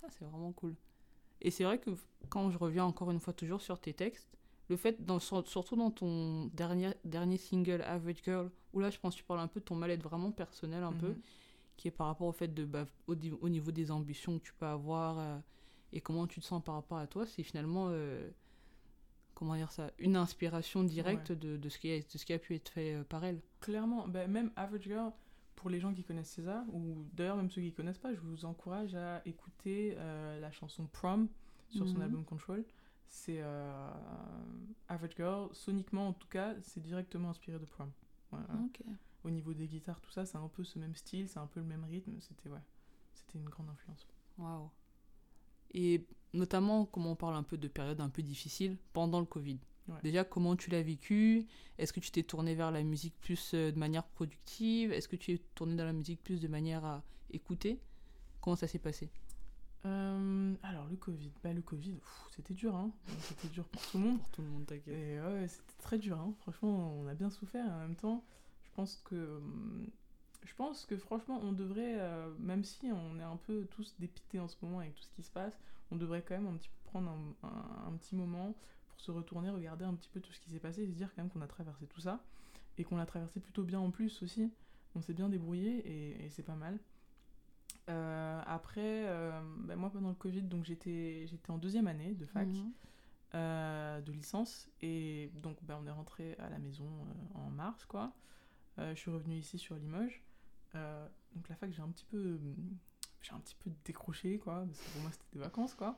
Ça, 0.08 0.16
c'est 0.20 0.26
vraiment 0.26 0.52
cool. 0.54 0.76
Et 1.42 1.52
c'est 1.52 1.64
vrai 1.64 1.80
que 1.80 1.92
quand 2.30 2.50
je 2.50 2.58
reviens 2.58 2.86
encore 2.86 3.12
une 3.12 3.20
fois 3.20 3.34
toujours 3.34 3.62
sur 3.62 3.80
tes 3.80 3.94
textes, 3.94 4.28
le 4.70 4.76
fait, 4.76 5.04
dans, 5.06 5.20
sur- 5.20 5.48
surtout 5.48 5.76
dans 5.76 5.92
ton 5.92 6.46
dernier, 6.54 6.92
dernier 7.06 7.38
single, 7.38 7.82
Average 7.84 8.24
Girl, 8.24 8.52
où 8.74 8.80
là, 8.80 8.90
je 8.90 9.00
pense 9.00 9.14
que 9.16 9.20
tu 9.20 9.24
parles 9.26 9.40
un 9.40 9.48
peu 9.48 9.60
de 9.60 9.66
ton 9.66 9.76
mal-être 9.76 10.04
vraiment 10.04 10.32
personnel, 10.32 10.84
un 10.84 10.92
peu, 10.94 11.10
Mhm. 11.10 11.22
qui 11.78 11.88
est 11.88 11.92
par 11.92 12.08
rapport 12.08 12.28
au 12.28 12.32
fait 12.34 12.54
de, 12.54 12.66
bah, 12.66 12.86
au 13.08 13.16
niveau 13.50 13.72
des 13.72 13.92
ambitions 13.92 14.40
que 14.40 14.44
tu 14.44 14.54
peux 14.54 14.66
avoir 14.66 15.20
euh, 15.20 15.38
et 15.94 16.02
comment 16.02 16.28
tu 16.28 16.42
te 16.42 16.46
sens 16.46 16.62
par 16.64 16.76
rapport 16.76 16.98
à 16.98 17.08
toi, 17.08 17.26
c'est 17.26 17.44
finalement, 17.44 17.88
euh, 17.92 18.30
comment 19.36 19.56
dire 19.56 19.72
ça, 19.72 19.92
une 20.00 20.16
inspiration 20.18 20.84
directe 20.84 21.32
de, 21.32 21.56
de, 21.58 21.70
ce 21.70 21.78
qui 21.80 21.92
a, 21.92 22.00
de 22.00 22.06
ce 22.18 22.26
qui 22.26 22.34
a 22.34 22.40
pu 22.40 22.56
être 22.56 22.70
fait 22.70 22.96
euh, 22.96 23.04
par 23.04 23.24
elle. 23.24 23.40
Clairement, 23.62 24.08
ben, 24.08 24.30
même 24.30 24.52
Average 24.56 24.82
Girl, 24.84 25.12
pour 25.58 25.70
les 25.72 25.82
gens 25.82 25.94
qui 25.94 26.06
connaissent 26.06 26.32
César, 26.32 26.64
ou 26.74 27.06
d'ailleurs 27.14 27.36
même 27.38 27.52
ceux 27.52 27.62
qui 27.62 27.74
connaissent 27.74 28.00
pas, 28.00 28.14
je 28.16 28.22
vous 28.22 28.46
encourage 28.46 28.96
à 28.96 29.22
écouter 29.26 29.96
euh, 29.98 30.40
la 30.40 30.52
chanson 30.52 30.88
Prom 30.88 31.28
sur 31.70 31.90
son 31.90 31.98
Mhm. 31.98 32.04
album 32.04 32.26
Control. 32.26 32.66
C'est 33.10 33.40
euh, 33.42 33.92
Average 34.88 35.16
Girl, 35.18 35.50
soniquement 35.54 36.10
en 36.10 36.14
tout 36.14 36.28
cas, 36.30 36.56
c'est 36.62 36.82
directement 36.82 37.30
inspiré 37.32 37.60
de 37.60 37.66
Prom. 37.66 37.92
Voilà. 38.32 38.48
Au 39.24 39.30
niveau 39.30 39.54
des 39.54 39.68
guitares, 39.68 40.00
tout 40.02 40.12
ça, 40.12 40.26
c'est 40.26 40.38
un 40.38 40.48
peu 40.50 40.64
ce 40.64 40.80
même 40.80 40.96
style, 40.96 41.28
c'est 41.30 41.40
un 41.40 41.48
peu 41.48 41.60
le 41.60 41.66
même 41.66 41.84
rythme. 41.86 42.20
C'était 42.22 42.50
ouais, 42.50 42.64
c'était 43.14 43.40
une 43.40 43.50
grande 43.50 43.70
influence. 43.70 44.08
Waouh. 44.38 44.72
Et 45.74 46.06
notamment, 46.34 46.86
comment 46.86 47.12
on 47.12 47.16
parle 47.16 47.36
un 47.36 47.44
peu 47.44 47.58
de 47.58 47.68
période 47.70 48.02
un 48.02 48.10
peu 48.10 48.22
difficile 48.24 48.78
pendant 48.94 49.20
le 49.22 49.26
Covid? 49.26 49.60
Ouais. 49.88 49.96
Déjà, 50.04 50.24
comment 50.24 50.56
tu 50.56 50.70
l'as 50.70 50.82
vécu? 50.82 51.46
Est-ce 51.78 51.94
que 51.94 52.00
tu 52.00 52.12
t'es 52.12 52.24
tourné 52.24 52.56
vers 52.56 52.72
la 52.72 52.84
musique 52.84 53.16
plus 53.22 53.54
euh, 53.54 53.72
de 53.72 53.80
manière 53.80 54.04
productive? 54.04 54.92
Est-ce 54.92 55.08
que 55.08 55.16
tu 55.16 55.32
es 55.34 55.38
tourné 55.56 55.76
dans 55.76 55.86
la 55.86 55.94
musique 55.94 56.22
plus 56.24 56.42
de 56.42 56.48
manière 56.48 56.84
à 56.86 57.04
écouter? 57.32 57.80
Comment 58.42 58.56
ça 58.56 58.68
s'est 58.68 58.80
passé? 58.80 59.10
Euh, 59.86 60.56
alors 60.64 60.88
le 60.88 60.96
Covid, 60.98 61.32
bah, 61.44 61.54
le 61.54 61.62
Covid, 61.62 61.96
c'était 62.36 62.54
dur, 62.54 62.76
hein. 62.76 62.92
C'était 63.22 63.48
dur 63.48 63.64
pour 63.66 63.82
tout 63.84 63.98
le 63.98 64.04
monde. 64.04 64.18
Pour 64.20 64.30
tout 64.32 64.42
le 64.42 64.48
monde, 64.50 64.66
t'inquiète. 64.66 64.88
Et 64.94 65.20
ouais, 65.22 65.48
c'était 65.48 65.82
très 65.82 65.98
dur, 65.98 66.18
hein. 66.20 66.34
franchement, 66.42 66.94
on 67.00 67.08
a 67.08 67.14
bien 67.14 67.30
souffert. 67.30 67.66
et 67.66 67.70
En 67.72 67.80
même 67.80 67.96
temps, 67.96 68.24
je 68.64 68.70
pense 68.76 68.98
que, 69.06 69.16
hum, 69.38 69.88
je 70.44 70.54
pense 70.56 70.86
que 70.86 70.98
franchement, 70.98 71.40
on 71.44 71.52
devrait, 71.54 72.00
euh, 72.00 72.34
même 72.40 72.64
si 72.64 72.88
on 72.92 73.20
est 73.20 73.24
un 73.24 73.38
peu 73.38 73.66
tous 73.72 73.96
dépités 74.00 74.40
en 74.40 74.48
ce 74.48 74.56
moment 74.62 74.80
avec 74.80 74.96
tout 74.96 75.04
ce 75.04 75.12
qui 75.16 75.24
se 75.24 75.32
passe, 75.32 75.58
on 75.92 75.96
devrait 75.96 76.24
quand 76.28 76.36
même 76.36 76.48
un 76.48 76.58
petit 76.58 76.70
peu 76.70 76.76
prendre 76.90 77.10
un, 77.10 77.48
un- 77.48 77.88
un 77.88 77.98
petit 77.98 78.16
moment 78.16 78.56
pour 78.98 79.06
se 79.06 79.12
retourner, 79.12 79.50
regarder 79.52 79.86
un 79.86 79.94
petit 79.94 80.10
peu 80.10 80.20
tout 80.20 80.34
ce 80.34 80.40
qui 80.40 80.50
s'est 80.50 80.60
passé 80.60 80.82
et 80.84 80.88
se 80.88 80.94
dire 80.96 81.10
quand 81.16 81.22
même 81.22 81.30
qu'on 81.30 81.42
a 81.42 81.48
traversé 81.48 81.86
tout 81.86 82.02
ça 82.02 82.20
et 82.80 82.84
qu'on 82.84 82.98
l'a 82.98 83.06
traversé 83.06 83.40
plutôt 83.40 83.64
bien 83.64 83.80
en 83.80 83.92
plus 83.92 84.24
aussi. 84.24 84.52
On 84.96 85.02
s'est 85.02 85.14
bien 85.14 85.30
débrouillé 85.30 85.78
et, 85.88 86.26
et 86.26 86.30
c'est 86.32 86.42
pas 86.44 86.56
mal. 86.56 86.80
Euh, 87.90 88.42
après, 88.46 89.06
euh, 89.08 89.40
bah, 89.60 89.76
moi 89.76 89.90
pendant 89.92 90.10
le 90.10 90.16
Covid, 90.16 90.42
donc 90.42 90.66
j'étais 90.66 91.26
j'étais 91.28 91.52
en 91.52 91.58
deuxième 91.58 91.88
année 91.88 92.14
de 92.16 92.26
fac 92.26 92.48
Mhm. 92.48 92.72
euh, 93.36 94.02
de 94.02 94.12
licence 94.12 94.68
et 94.82 95.32
donc 95.36 95.58
bah, 95.64 95.78
on 95.82 95.86
est 95.86 95.92
rentré 95.92 96.36
à 96.40 96.50
la 96.50 96.58
maison 96.58 96.90
en 97.36 97.50
mars 97.50 97.86
quoi. 97.86 98.14
Je 98.80 98.94
suis 98.96 99.10
revenue 99.12 99.38
ici 99.38 99.58
sur 99.58 99.76
Limoges. 99.76 100.22
Donc 100.74 101.48
la 101.50 101.56
fac 101.56 101.72
j'ai 101.72 101.82
un 101.82 101.90
petit 101.90 102.06
peu 102.06 102.40
j'ai 103.22 103.32
un 103.34 103.40
petit 103.40 103.56
peu 103.56 103.72
décroché 103.86 104.38
quoi 104.38 104.66
parce 104.66 104.80
que 104.80 104.90
pour 104.92 105.02
moi 105.02 105.12
c'était 105.12 105.26
des 105.34 105.40
vacances 105.40 105.74
quoi. 105.74 105.98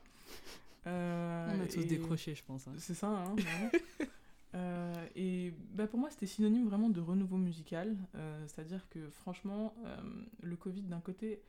Euh, 0.86 1.46
On 1.56 1.60
a 1.60 1.66
tous 1.66 1.80
et- 1.80 1.84
décroché, 1.84 2.34
je 2.34 2.44
pense. 2.44 2.66
hein. 2.68 2.72
c'est 2.78 2.94
ça, 2.94 3.08
hein. 3.08 3.34
Euh, 4.52 5.06
et 5.14 5.54
bah, 5.74 5.86
pour 5.86 6.00
moi, 6.00 6.10
c'était 6.10 6.26
synonyme 6.26 6.66
vraiment 6.66 6.90
de 6.90 7.00
renouveau 7.00 7.36
musical. 7.36 7.96
Euh, 8.16 8.44
C'est-à-dire 8.48 8.88
que 8.88 9.08
franchement, 9.10 9.74
le 10.42 10.56
Covid, 10.56 10.82
d'un 10.82 10.98
côté, 11.00 11.40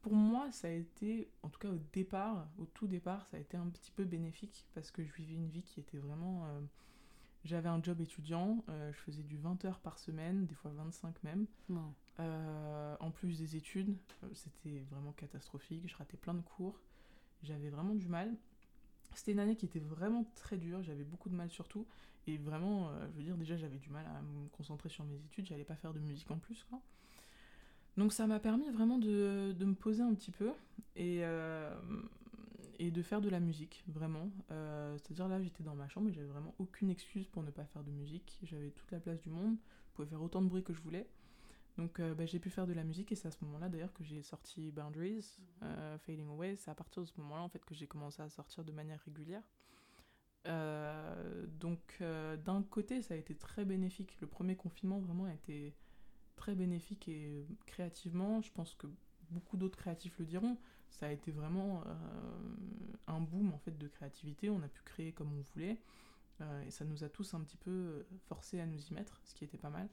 pour 0.00 0.14
moi, 0.14 0.48
ça 0.52 0.68
a 0.68 0.70
été, 0.70 1.28
en 1.42 1.48
tout 1.48 1.58
cas 1.58 1.70
au 1.70 1.78
départ, 1.92 2.46
au 2.60 2.66
tout 2.66 2.86
départ, 2.86 3.26
ça 3.26 3.36
a 3.36 3.40
été 3.40 3.56
un 3.56 3.66
petit 3.66 3.90
peu 3.90 4.04
bénéfique 4.04 4.64
parce 4.74 4.92
que 4.92 5.02
je 5.04 5.12
vivais 5.12 5.34
une 5.34 5.48
vie 5.48 5.62
qui 5.64 5.80
était 5.80 5.98
vraiment. 5.98 6.46
J'avais 7.44 7.68
un 7.68 7.82
job 7.82 8.00
étudiant, 8.00 8.64
je 8.68 8.96
faisais 8.98 9.24
du 9.24 9.36
20 9.36 9.64
heures 9.64 9.80
par 9.80 9.98
semaine, 9.98 10.46
des 10.46 10.54
fois 10.54 10.70
25 10.76 11.20
même. 11.24 11.46
Non. 11.68 11.92
En 13.00 13.10
plus 13.10 13.38
des 13.40 13.56
études, 13.56 13.96
c'était 14.34 14.84
vraiment 14.92 15.10
catastrophique. 15.14 15.82
Je 15.88 15.96
ratais 15.96 16.16
plein 16.16 16.34
de 16.34 16.42
cours. 16.42 16.78
J'avais 17.44 17.70
vraiment 17.70 17.94
du 17.94 18.08
mal. 18.08 18.34
C'était 19.14 19.32
une 19.32 19.38
année 19.38 19.56
qui 19.56 19.66
était 19.66 19.80
vraiment 19.80 20.24
très 20.34 20.56
dure. 20.56 20.82
J'avais 20.82 21.04
beaucoup 21.04 21.28
de 21.28 21.34
mal 21.34 21.50
surtout. 21.50 21.86
Et 22.26 22.38
vraiment, 22.38 22.88
euh, 22.88 23.06
je 23.12 23.18
veux 23.18 23.22
dire, 23.22 23.36
déjà, 23.36 23.56
j'avais 23.56 23.78
du 23.78 23.90
mal 23.90 24.04
à 24.06 24.22
me 24.22 24.48
concentrer 24.48 24.88
sur 24.88 25.04
mes 25.04 25.16
études. 25.16 25.46
J'allais 25.46 25.64
pas 25.64 25.76
faire 25.76 25.92
de 25.92 26.00
musique 26.00 26.30
en 26.30 26.38
plus. 26.38 26.66
Donc 27.96 28.12
ça 28.12 28.26
m'a 28.26 28.40
permis 28.40 28.68
vraiment 28.70 28.98
de, 28.98 29.54
me 29.60 29.74
poser 29.74 30.02
un 30.02 30.14
petit 30.14 30.32
peu 30.32 30.50
et, 30.96 31.20
euh, 31.22 31.72
de 32.80 33.02
faire 33.02 33.20
de 33.20 33.28
la 33.28 33.40
musique, 33.40 33.84
vraiment. 33.86 34.30
Euh, 34.50 34.96
C'est-à-dire 34.98 35.28
là, 35.28 35.40
j'étais 35.40 35.62
dans 35.62 35.74
ma 35.74 35.88
chambre 35.88 36.08
et 36.08 36.12
j'avais 36.12 36.26
vraiment 36.26 36.54
aucune 36.58 36.90
excuse 36.90 37.26
pour 37.28 37.42
ne 37.42 37.50
pas 37.50 37.64
faire 37.66 37.84
de 37.84 37.90
musique. 37.90 38.38
J'avais 38.42 38.70
toute 38.70 38.90
la 38.90 38.98
place 38.98 39.20
du 39.20 39.30
monde. 39.30 39.56
Je 39.88 39.92
pouvais 39.94 40.08
faire 40.08 40.22
autant 40.22 40.42
de 40.42 40.48
bruit 40.48 40.64
que 40.64 40.72
je 40.72 40.80
voulais. 40.80 41.06
Donc 41.76 41.98
euh, 41.98 42.14
bah, 42.14 42.24
j'ai 42.24 42.38
pu 42.38 42.50
faire 42.50 42.66
de 42.66 42.72
la 42.72 42.84
musique 42.84 43.10
et 43.10 43.16
c'est 43.16 43.26
à 43.26 43.30
ce 43.30 43.44
moment-là 43.44 43.68
d'ailleurs 43.68 43.92
que 43.92 44.04
j'ai 44.04 44.22
sorti 44.22 44.70
Boundaries, 44.70 45.26
euh, 45.62 45.98
Fading 45.98 46.28
Away. 46.28 46.56
C'est 46.56 46.70
à 46.70 46.74
partir 46.74 47.02
de 47.02 47.06
ce 47.08 47.20
moment-là 47.20 47.42
en 47.42 47.48
fait 47.48 47.64
que 47.64 47.74
j'ai 47.74 47.86
commencé 47.86 48.22
à 48.22 48.28
sortir 48.28 48.64
de 48.64 48.72
manière 48.72 49.00
régulière. 49.00 49.42
Euh, 50.46 51.46
donc 51.46 51.96
euh, 52.00 52.36
d'un 52.36 52.62
côté 52.62 53.02
ça 53.02 53.14
a 53.14 53.16
été 53.16 53.34
très 53.34 53.64
bénéfique. 53.64 54.20
Le 54.20 54.28
premier 54.28 54.56
confinement 54.56 55.00
vraiment 55.00 55.24
a 55.24 55.34
été 55.34 55.74
très 56.36 56.54
bénéfique 56.54 57.08
et 57.08 57.44
créativement, 57.66 58.40
je 58.40 58.52
pense 58.52 58.74
que 58.74 58.86
beaucoup 59.30 59.56
d'autres 59.56 59.78
créatifs 59.78 60.18
le 60.18 60.26
diront, 60.26 60.58
ça 60.90 61.06
a 61.06 61.10
été 61.10 61.32
vraiment 61.32 61.82
un 63.08 63.20
boom 63.20 63.52
en 63.52 63.58
fait 63.58 63.76
de 63.76 63.88
créativité. 63.88 64.48
On 64.48 64.62
a 64.62 64.68
pu 64.68 64.82
créer 64.84 65.12
comme 65.12 65.32
on 65.32 65.40
voulait 65.40 65.80
et 66.64 66.70
ça 66.70 66.84
nous 66.84 67.02
a 67.02 67.08
tous 67.08 67.34
un 67.34 67.40
petit 67.40 67.56
peu 67.56 68.04
forcé 68.26 68.60
à 68.60 68.66
nous 68.66 68.80
y 68.86 68.94
mettre, 68.94 69.20
ce 69.24 69.34
qui 69.34 69.44
était 69.44 69.58
pas 69.58 69.70
mal. 69.70 69.88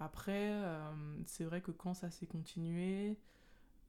Après, 0.00 0.52
euh, 0.52 0.92
c'est 1.26 1.44
vrai 1.44 1.60
que 1.60 1.70
quand 1.70 1.94
ça 1.94 2.10
s'est 2.10 2.26
continué, 2.26 3.18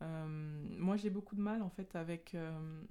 euh, 0.02 0.66
moi 0.78 0.98
j'ai 0.98 1.10
beaucoup 1.10 1.36
de 1.36 1.42
mal 1.42 1.62
en 1.62 1.70
fait 1.70 1.96
avec 1.96 2.36
euh, 2.36 2.82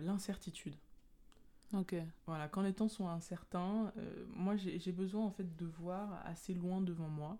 l'incertitude. 0.00 0.76
Ok. 1.72 1.96
Voilà, 2.26 2.48
quand 2.48 2.62
les 2.62 2.72
temps 2.72 2.88
sont 2.88 3.08
incertains, 3.08 3.92
moi 4.28 4.56
j'ai 4.56 4.92
besoin 4.92 5.24
en 5.24 5.30
fait 5.30 5.56
de 5.56 5.66
voir 5.66 6.24
assez 6.24 6.54
loin 6.54 6.80
devant 6.80 7.08
moi, 7.08 7.38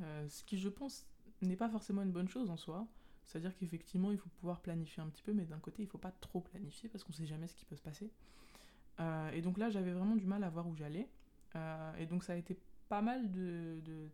ce 0.00 0.42
qui 0.44 0.58
je 0.58 0.68
pense 0.68 1.06
n'est 1.42 1.56
pas 1.56 1.68
forcément 1.68 2.02
une 2.02 2.10
bonne 2.10 2.28
chose 2.28 2.50
en 2.50 2.56
soi. 2.56 2.86
C'est-à-dire 3.24 3.56
qu'effectivement 3.56 4.10
il 4.10 4.18
faut 4.18 4.28
pouvoir 4.40 4.60
planifier 4.60 5.02
un 5.02 5.08
petit 5.08 5.22
peu, 5.22 5.32
mais 5.32 5.44
d'un 5.44 5.58
côté 5.58 5.82
il 5.82 5.86
faut 5.86 5.98
pas 5.98 6.12
trop 6.20 6.40
planifier 6.40 6.88
parce 6.88 7.04
qu'on 7.04 7.12
sait 7.12 7.26
jamais 7.26 7.46
ce 7.46 7.54
qui 7.54 7.64
peut 7.64 7.76
se 7.76 7.82
passer. 7.82 8.10
Euh, 9.00 9.30
et 9.30 9.40
donc 9.42 9.58
là 9.58 9.70
j'avais 9.70 9.92
vraiment 9.92 10.16
du 10.16 10.26
mal 10.26 10.44
à 10.44 10.50
voir 10.50 10.66
où 10.66 10.74
j'allais. 10.76 11.08
Euh, 11.54 11.94
et 11.96 12.06
donc 12.06 12.24
ça 12.24 12.32
a 12.32 12.36
été 12.36 12.56
pas 12.92 13.00
mal 13.00 13.30
de, 13.32 14.10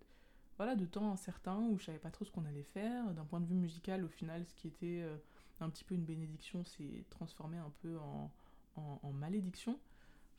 voilà, 0.56 0.76
de 0.76 0.86
temps 0.86 1.10
incertain 1.10 1.58
où 1.58 1.80
je 1.80 1.86
savais 1.86 1.98
pas 1.98 2.12
trop 2.12 2.24
ce 2.24 2.30
qu'on 2.30 2.44
allait 2.44 2.62
faire. 2.62 3.12
D'un 3.12 3.24
point 3.24 3.40
de 3.40 3.44
vue 3.46 3.56
musical, 3.56 4.04
au 4.04 4.08
final, 4.08 4.46
ce 4.46 4.54
qui 4.54 4.68
était 4.68 5.00
euh, 5.02 5.16
un 5.58 5.68
petit 5.68 5.82
peu 5.82 5.96
une 5.96 6.04
bénédiction 6.04 6.64
s'est 6.64 7.04
transformé 7.10 7.58
un 7.58 7.72
peu 7.82 7.98
en, 7.98 8.30
en, 8.76 9.00
en 9.02 9.12
malédiction. 9.12 9.80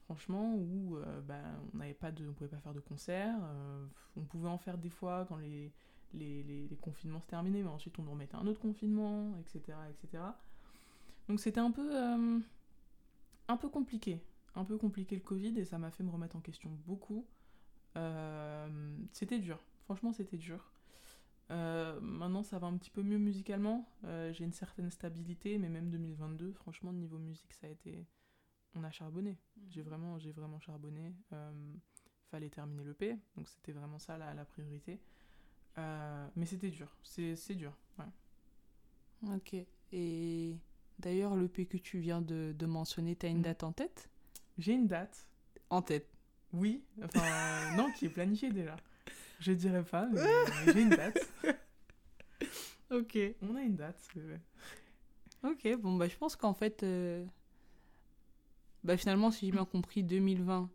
Franchement, 0.06 0.56
où 0.56 0.96
euh, 0.96 1.20
bah, 1.20 1.42
on 1.74 1.80
n'avait 1.80 1.94
pas 1.94 2.14
de, 2.14 2.30
on 2.30 2.32
pouvait 2.32 2.50
pas 2.50 2.62
faire 2.62 2.74
de 2.74 2.80
concert. 2.80 3.36
euh, 3.44 3.86
on 4.16 4.22
pouvait 4.22 4.48
en 4.48 4.58
faire 4.58 4.78
des 4.78 4.90
fois 4.90 5.26
quand 5.28 5.36
les, 5.36 5.74
les, 6.14 6.42
les, 6.44 6.78
confinements 6.78 7.20
se 7.20 7.28
terminaient, 7.28 7.62
mais 7.62 7.68
ensuite 7.70 8.00
on 8.00 8.04
nous 8.04 8.12
remettait 8.12 8.38
un 8.38 8.48
autre 8.48 8.62
confinement, 8.62 9.34
etc. 9.42 9.78
etc. 9.90 10.24
Donc 11.28 11.42
c'était 11.42 11.60
un 11.60 11.72
peu, 11.72 11.94
un 13.50 13.58
peu 13.58 13.68
compliqué. 13.68 14.22
Un 14.56 14.64
peu 14.64 14.78
compliqué 14.78 15.16
le 15.18 15.22
Covid 15.24 15.60
et 15.60 15.66
ça 15.66 15.78
m'a 15.78 15.92
fait 15.92 16.04
me 16.04 16.10
remettre 16.10 16.38
en 16.38 16.42
question 16.42 16.70
beaucoup. 16.88 17.26
Euh, 17.98 18.98
c'était 19.12 19.40
dur. 19.40 19.60
Franchement, 19.86 20.14
c'était 20.14 20.38
dur. 20.38 20.72
Euh, 21.52 22.00
maintenant, 22.02 22.44
ça 22.44 22.60
va 22.60 22.68
un 22.68 22.78
petit 22.78 22.92
peu 22.92 23.02
mieux 23.02 23.18
musicalement. 23.18 23.88
J'ai 24.04 24.44
une 24.44 24.54
certaine 24.54 24.92
stabilité, 24.92 25.58
mais 25.58 25.70
même 25.70 25.90
2022, 25.90 26.54
franchement, 26.54 26.94
niveau 26.94 27.18
musique, 27.18 27.54
ça 27.54 27.68
a 27.68 27.70
été. 27.70 28.06
On 28.76 28.84
a 28.84 28.92
charbonné. 28.92 29.32
Mmh. 29.32 29.62
J'ai 29.70 29.82
vraiment, 29.82 30.18
vraiment 30.18 30.60
charbonné. 30.60 31.14
fallait 32.30 32.50
terminer 32.50 32.84
le 32.84 32.94
P, 32.94 33.18
donc 33.36 33.48
c'était 33.50 33.72
vraiment 33.72 33.98
ça 33.98 34.18
la, 34.18 34.34
la 34.36 34.46
priorité. 34.46 35.00
mais 35.78 36.46
c'était 36.46 36.70
dur. 36.70 36.96
C'est 37.04 37.56
dur. 37.56 37.76
Ouais. 37.98 39.36
Ok. 39.36 39.56
Et 39.92 40.56
D'ailleurs, 41.00 41.38
le 41.38 41.48
P 41.48 41.66
que 41.66 41.78
tu 41.78 42.00
viens 42.00 42.22
de, 42.22 42.54
mentionner, 42.66 43.16
tu 43.16 43.26
as 43.26 43.30
une 43.30 43.40
mm. 43.40 43.44
date 43.44 43.64
en 43.64 43.72
tête? 43.72 44.10
J'ai 44.58 44.74
une 44.74 44.88
date. 44.88 45.28
En 45.70 45.82
tête 45.82 46.08
Oui, 46.54 46.84
enfin, 47.04 47.76
non, 47.76 47.92
qui 47.92 48.06
est 48.06 48.10
planifiée 48.10 48.52
déjà. 48.52 48.76
Je 49.40 49.52
dirais 49.52 49.84
pas, 49.84 50.08
mais 50.08 50.22
j'ai 50.66 50.82
une 50.82 50.90
date. 50.90 51.32
ok. 52.92 53.18
On 53.42 53.56
a 53.56 53.62
une 53.62 53.76
date. 53.76 54.10
Ok, 55.44 55.68
bon, 55.78 55.96
bah, 55.96 56.08
je 56.08 56.18
pense 56.18 56.36
qu'en 56.36 56.54
fait, 56.54 56.84
euh, 56.84 57.26
bah, 58.84 58.98
finalement, 58.98 59.32
si 59.32 59.46
j'ai 59.46 59.52
bien 59.52 59.66
compris, 59.66 60.04
2020, 60.04 60.70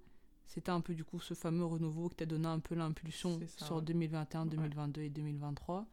c'était 0.46 0.70
un 0.70 0.80
peu 0.80 0.94
du 0.94 1.04
coup 1.04 1.20
ce 1.20 1.34
fameux 1.34 1.64
renouveau 1.64 2.08
qui 2.08 2.16
t'a 2.16 2.26
donné 2.26 2.46
un 2.46 2.60
peu 2.60 2.74
l'impulsion 2.74 3.40
sur 3.58 3.82
2021, 3.82 4.46
2022 4.46 5.02
et 5.02 5.10
2023 5.10 5.87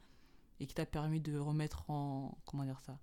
et 0.60 0.68
qui 0.68 0.76
t'a 0.76 0.86
permis 0.86 1.20
de 1.20 1.38
remettre 1.38 1.90
en. 1.90 2.38
Comment 2.46 2.64
dire 2.64 2.80
ça 2.82 2.98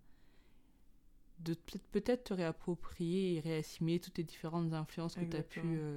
de 1.40 1.54
peut-être 1.92 2.24
te 2.24 2.34
réapproprier 2.34 3.36
et 3.36 3.40
réassimiler 3.40 4.00
toutes 4.00 4.18
les 4.18 4.24
différentes 4.24 4.72
influences 4.72 5.14
que 5.14 5.24
tu 5.24 5.36
as 5.36 5.42
pu 5.42 5.60
euh, 5.64 5.96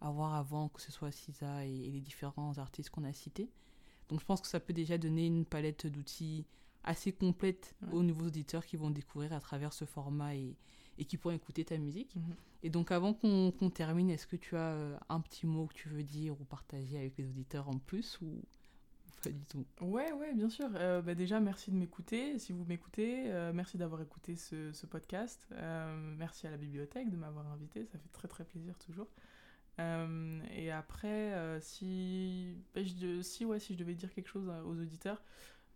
avoir 0.00 0.34
avant, 0.34 0.68
que 0.68 0.80
ce 0.80 0.92
soit 0.92 1.10
Sisa 1.10 1.64
et, 1.64 1.90
les 1.90 2.00
différents 2.00 2.58
artistes 2.58 2.90
qu'on 2.90 3.04
a 3.04 3.12
cités. 3.12 3.48
Donc 4.08 4.20
je 4.20 4.24
pense 4.24 4.40
que 4.40 4.46
ça 4.46 4.60
peut 4.60 4.72
déjà 4.72 4.98
donner 4.98 5.26
une 5.26 5.44
palette 5.44 5.86
d'outils 5.86 6.46
assez 6.84 7.12
complète 7.12 7.74
aux 7.92 8.02
nouveaux 8.02 8.26
auditeurs 8.26 8.64
qui 8.64 8.76
vont 8.76 8.90
découvrir 8.90 9.32
à 9.32 9.40
travers 9.40 9.72
ce 9.72 9.84
format 9.84 10.36
et, 10.36 10.56
et 10.98 11.04
qui 11.04 11.16
pourront 11.16 11.34
écouter 11.34 11.64
ta 11.64 11.78
musique. 11.78 12.14
Mhm. 12.14 12.34
Et 12.62 12.70
donc 12.70 12.92
avant 12.92 13.14
qu'on 13.14 13.70
termine, 13.70 14.10
est-ce 14.10 14.26
que 14.26 14.36
tu 14.36 14.56
as 14.56 14.72
euh, 14.72 14.96
un 15.08 15.20
petit 15.20 15.46
mot 15.46 15.66
que 15.66 15.74
tu 15.74 15.88
veux 15.88 16.04
dire 16.04 16.40
ou 16.40 16.44
partager 16.44 16.96
avec 16.96 17.16
les 17.18 17.26
auditeurs 17.26 17.68
en 17.68 17.78
plus 17.78 18.20
ou 18.20 18.42
pas 19.22 19.30
du 19.30 19.44
tout? 19.46 19.64
Ouais, 19.80 20.12
ouais, 20.12 20.34
bien 20.34 20.48
sûr. 20.48 20.68
Euh, 20.74 21.02
bah 21.02 21.14
déjà, 21.14 21.40
merci 21.40 21.70
de 21.70 21.76
m'écouter. 21.76 22.38
Si 22.38 22.52
vous 22.52 22.64
m'écoutez, 22.64 23.30
euh, 23.32 23.52
merci 23.52 23.78
d'avoir 23.78 24.00
écouté 24.00 24.36
ce, 24.36 24.72
ce 24.72 24.86
podcast. 24.86 25.46
Euh, 25.52 26.14
merci 26.18 26.46
à 26.46 26.50
la 26.50 26.56
bibliothèque 26.56 27.10
de 27.10 27.16
m'avoir 27.16 27.46
invité. 27.48 27.84
Ça 27.86 27.98
fait 27.98 28.08
très, 28.12 28.28
très 28.28 28.44
plaisir 28.44 28.76
toujours. 28.78 29.08
Et 29.78 30.70
après, 30.70 31.60
si, 31.60 32.56
bah, 32.74 32.82
je, 32.82 33.20
si, 33.22 33.44
ouais, 33.44 33.58
si 33.58 33.74
je 33.74 33.78
devais 33.78 33.94
dire 33.94 34.12
quelque 34.12 34.28
chose 34.28 34.48
aux 34.64 34.80
auditeurs, 34.80 35.22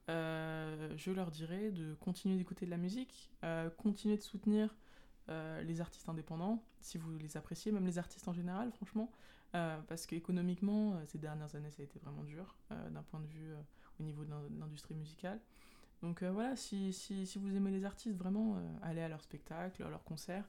je 0.09 1.11
leur 1.11 1.31
dirais 1.31 1.71
de 1.71 1.95
continuer 1.95 2.37
d'écouter 2.37 2.65
de 2.67 2.71
la 2.71 2.79
musique, 2.79 3.31
continuer 3.77 4.17
de 4.17 4.23
soutenir 4.23 4.75
les 5.29 5.81
artistes 5.81 6.09
indépendants, 6.09 6.65
si 6.81 6.99
vous 6.99 7.17
les 7.19 7.37
appréciez, 7.37 7.73
même 7.73 7.87
les 7.87 7.99
artistes 7.99 8.27
en 8.27 8.33
général, 8.33 8.73
franchement. 8.73 9.13
Euh, 9.55 9.81
parce 9.89 10.07
qu'économiquement, 10.07 10.95
euh, 10.95 11.05
ces 11.07 11.19
dernières 11.19 11.55
années, 11.57 11.71
ça 11.71 11.83
a 11.83 11.85
été 11.85 11.99
vraiment 11.99 12.23
dur 12.23 12.55
euh, 12.71 12.91
d'un 12.91 13.03
point 13.03 13.19
de 13.19 13.27
vue 13.27 13.53
au 13.99 14.03
niveau 14.03 14.25
de 14.25 14.31
l'industrie 14.59 14.95
musicale. 14.95 15.41
Donc 16.03 16.23
voilà, 16.23 16.57
si, 16.57 16.95
si, 16.95 17.27
si, 17.27 17.39
vous 17.39 17.55
aimez 17.55 17.71
les 17.71 17.85
artistes, 17.85 18.17
vraiment, 18.17 18.57
allez 18.81 19.03
à 19.03 19.09
leurs 19.09 19.21
spectacles, 19.23 19.83
à 19.83 19.91
leurs 19.91 20.03
concerts, 20.03 20.49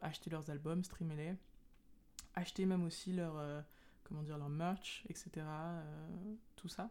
achetez 0.00 0.30
leurs 0.30 0.48
albums, 0.48 0.84
streamez-les, 0.84 1.34
achetez 2.34 2.66
même 2.66 2.84
aussi 2.84 3.12
leur, 3.12 3.64
comment 4.04 4.22
dire, 4.22 4.38
leur 4.38 4.48
merch, 4.48 5.04
etc., 5.08 5.46
tout 6.56 6.68
ça. 6.68 6.90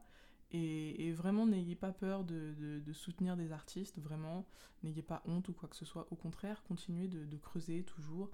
Et, 0.52 1.12
vraiment, 1.12 1.46
n'ayez 1.46 1.76
pas 1.76 1.92
peur 1.92 2.24
de, 2.24 2.54
de, 2.58 2.94
soutenir 2.94 3.36
des 3.36 3.52
artistes, 3.52 4.00
vraiment, 4.00 4.46
n'ayez 4.84 5.02
pas 5.02 5.22
honte 5.26 5.50
ou 5.50 5.54
quoi 5.54 5.68
que 5.68 5.76
ce 5.76 5.86
soit. 5.86 6.08
Au 6.12 6.16
contraire, 6.16 6.64
continuez 6.64 7.08
de, 7.08 7.38
creuser 7.38 7.84
toujours, 7.84 8.30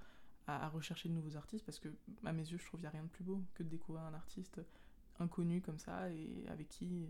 à, 0.45 0.69
rechercher 0.69 1.09
de 1.09 1.13
nouveaux 1.13 1.35
artistes 1.35 1.65
parce 1.65 1.79
que, 1.79 1.89
à 2.23 2.33
mes 2.33 2.43
yeux, 2.43 2.57
je 2.57 2.65
trouve 2.65 2.79
qu'il 2.79 2.89
n'y 2.89 2.95
a 2.95 2.97
rien 2.97 3.03
de 3.03 3.09
plus 3.09 3.23
beau 3.23 3.43
que 3.55 3.63
de 3.63 3.69
découvrir 3.69 4.03
un 4.03 4.13
artiste 4.13 4.61
inconnu 5.19 5.61
comme 5.61 5.79
ça 5.79 6.09
et 6.11 6.45
avec 6.49 6.69
qui 6.69 7.09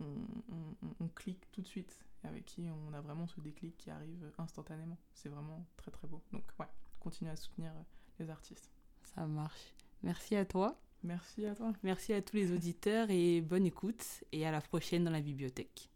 on, 0.00 1.08
clique 1.14 1.50
tout 1.52 1.60
de 1.60 1.66
suite 1.66 2.06
et 2.24 2.28
avec 2.28 2.46
qui 2.46 2.68
on 2.70 2.94
a 2.94 3.00
vraiment 3.02 3.26
ce 3.26 3.40
déclic 3.40 3.76
qui 3.76 3.90
arrive 3.90 4.32
instantanément. 4.38 4.96
C'est 5.12 5.28
vraiment 5.28 5.66
très 5.76 5.90
très 5.90 6.08
beau. 6.08 6.22
Donc, 6.32 6.44
ouais, 6.58 6.68
continuez 6.98 7.30
à 7.30 7.36
soutenir 7.36 7.72
les 8.18 8.30
artistes. 8.30 8.70
Ça 9.14 9.26
marche. 9.26 9.72
Merci 10.02 10.36
à 10.36 10.44
toi. 10.44 10.78
Merci 11.02 11.46
à 11.46 11.54
toi. 11.54 11.72
Merci 11.82 12.12
à 12.12 12.22
tous 12.22 12.36
les 12.36 12.52
auditeurs 12.52 13.10
et 13.10 13.40
bonne 13.40 13.66
écoute 13.66 14.04
et 14.32 14.46
à 14.46 14.50
la 14.50 14.60
prochaine 14.60 15.04
dans 15.04 15.10
la 15.10 15.20
bibliothèque. 15.20 15.90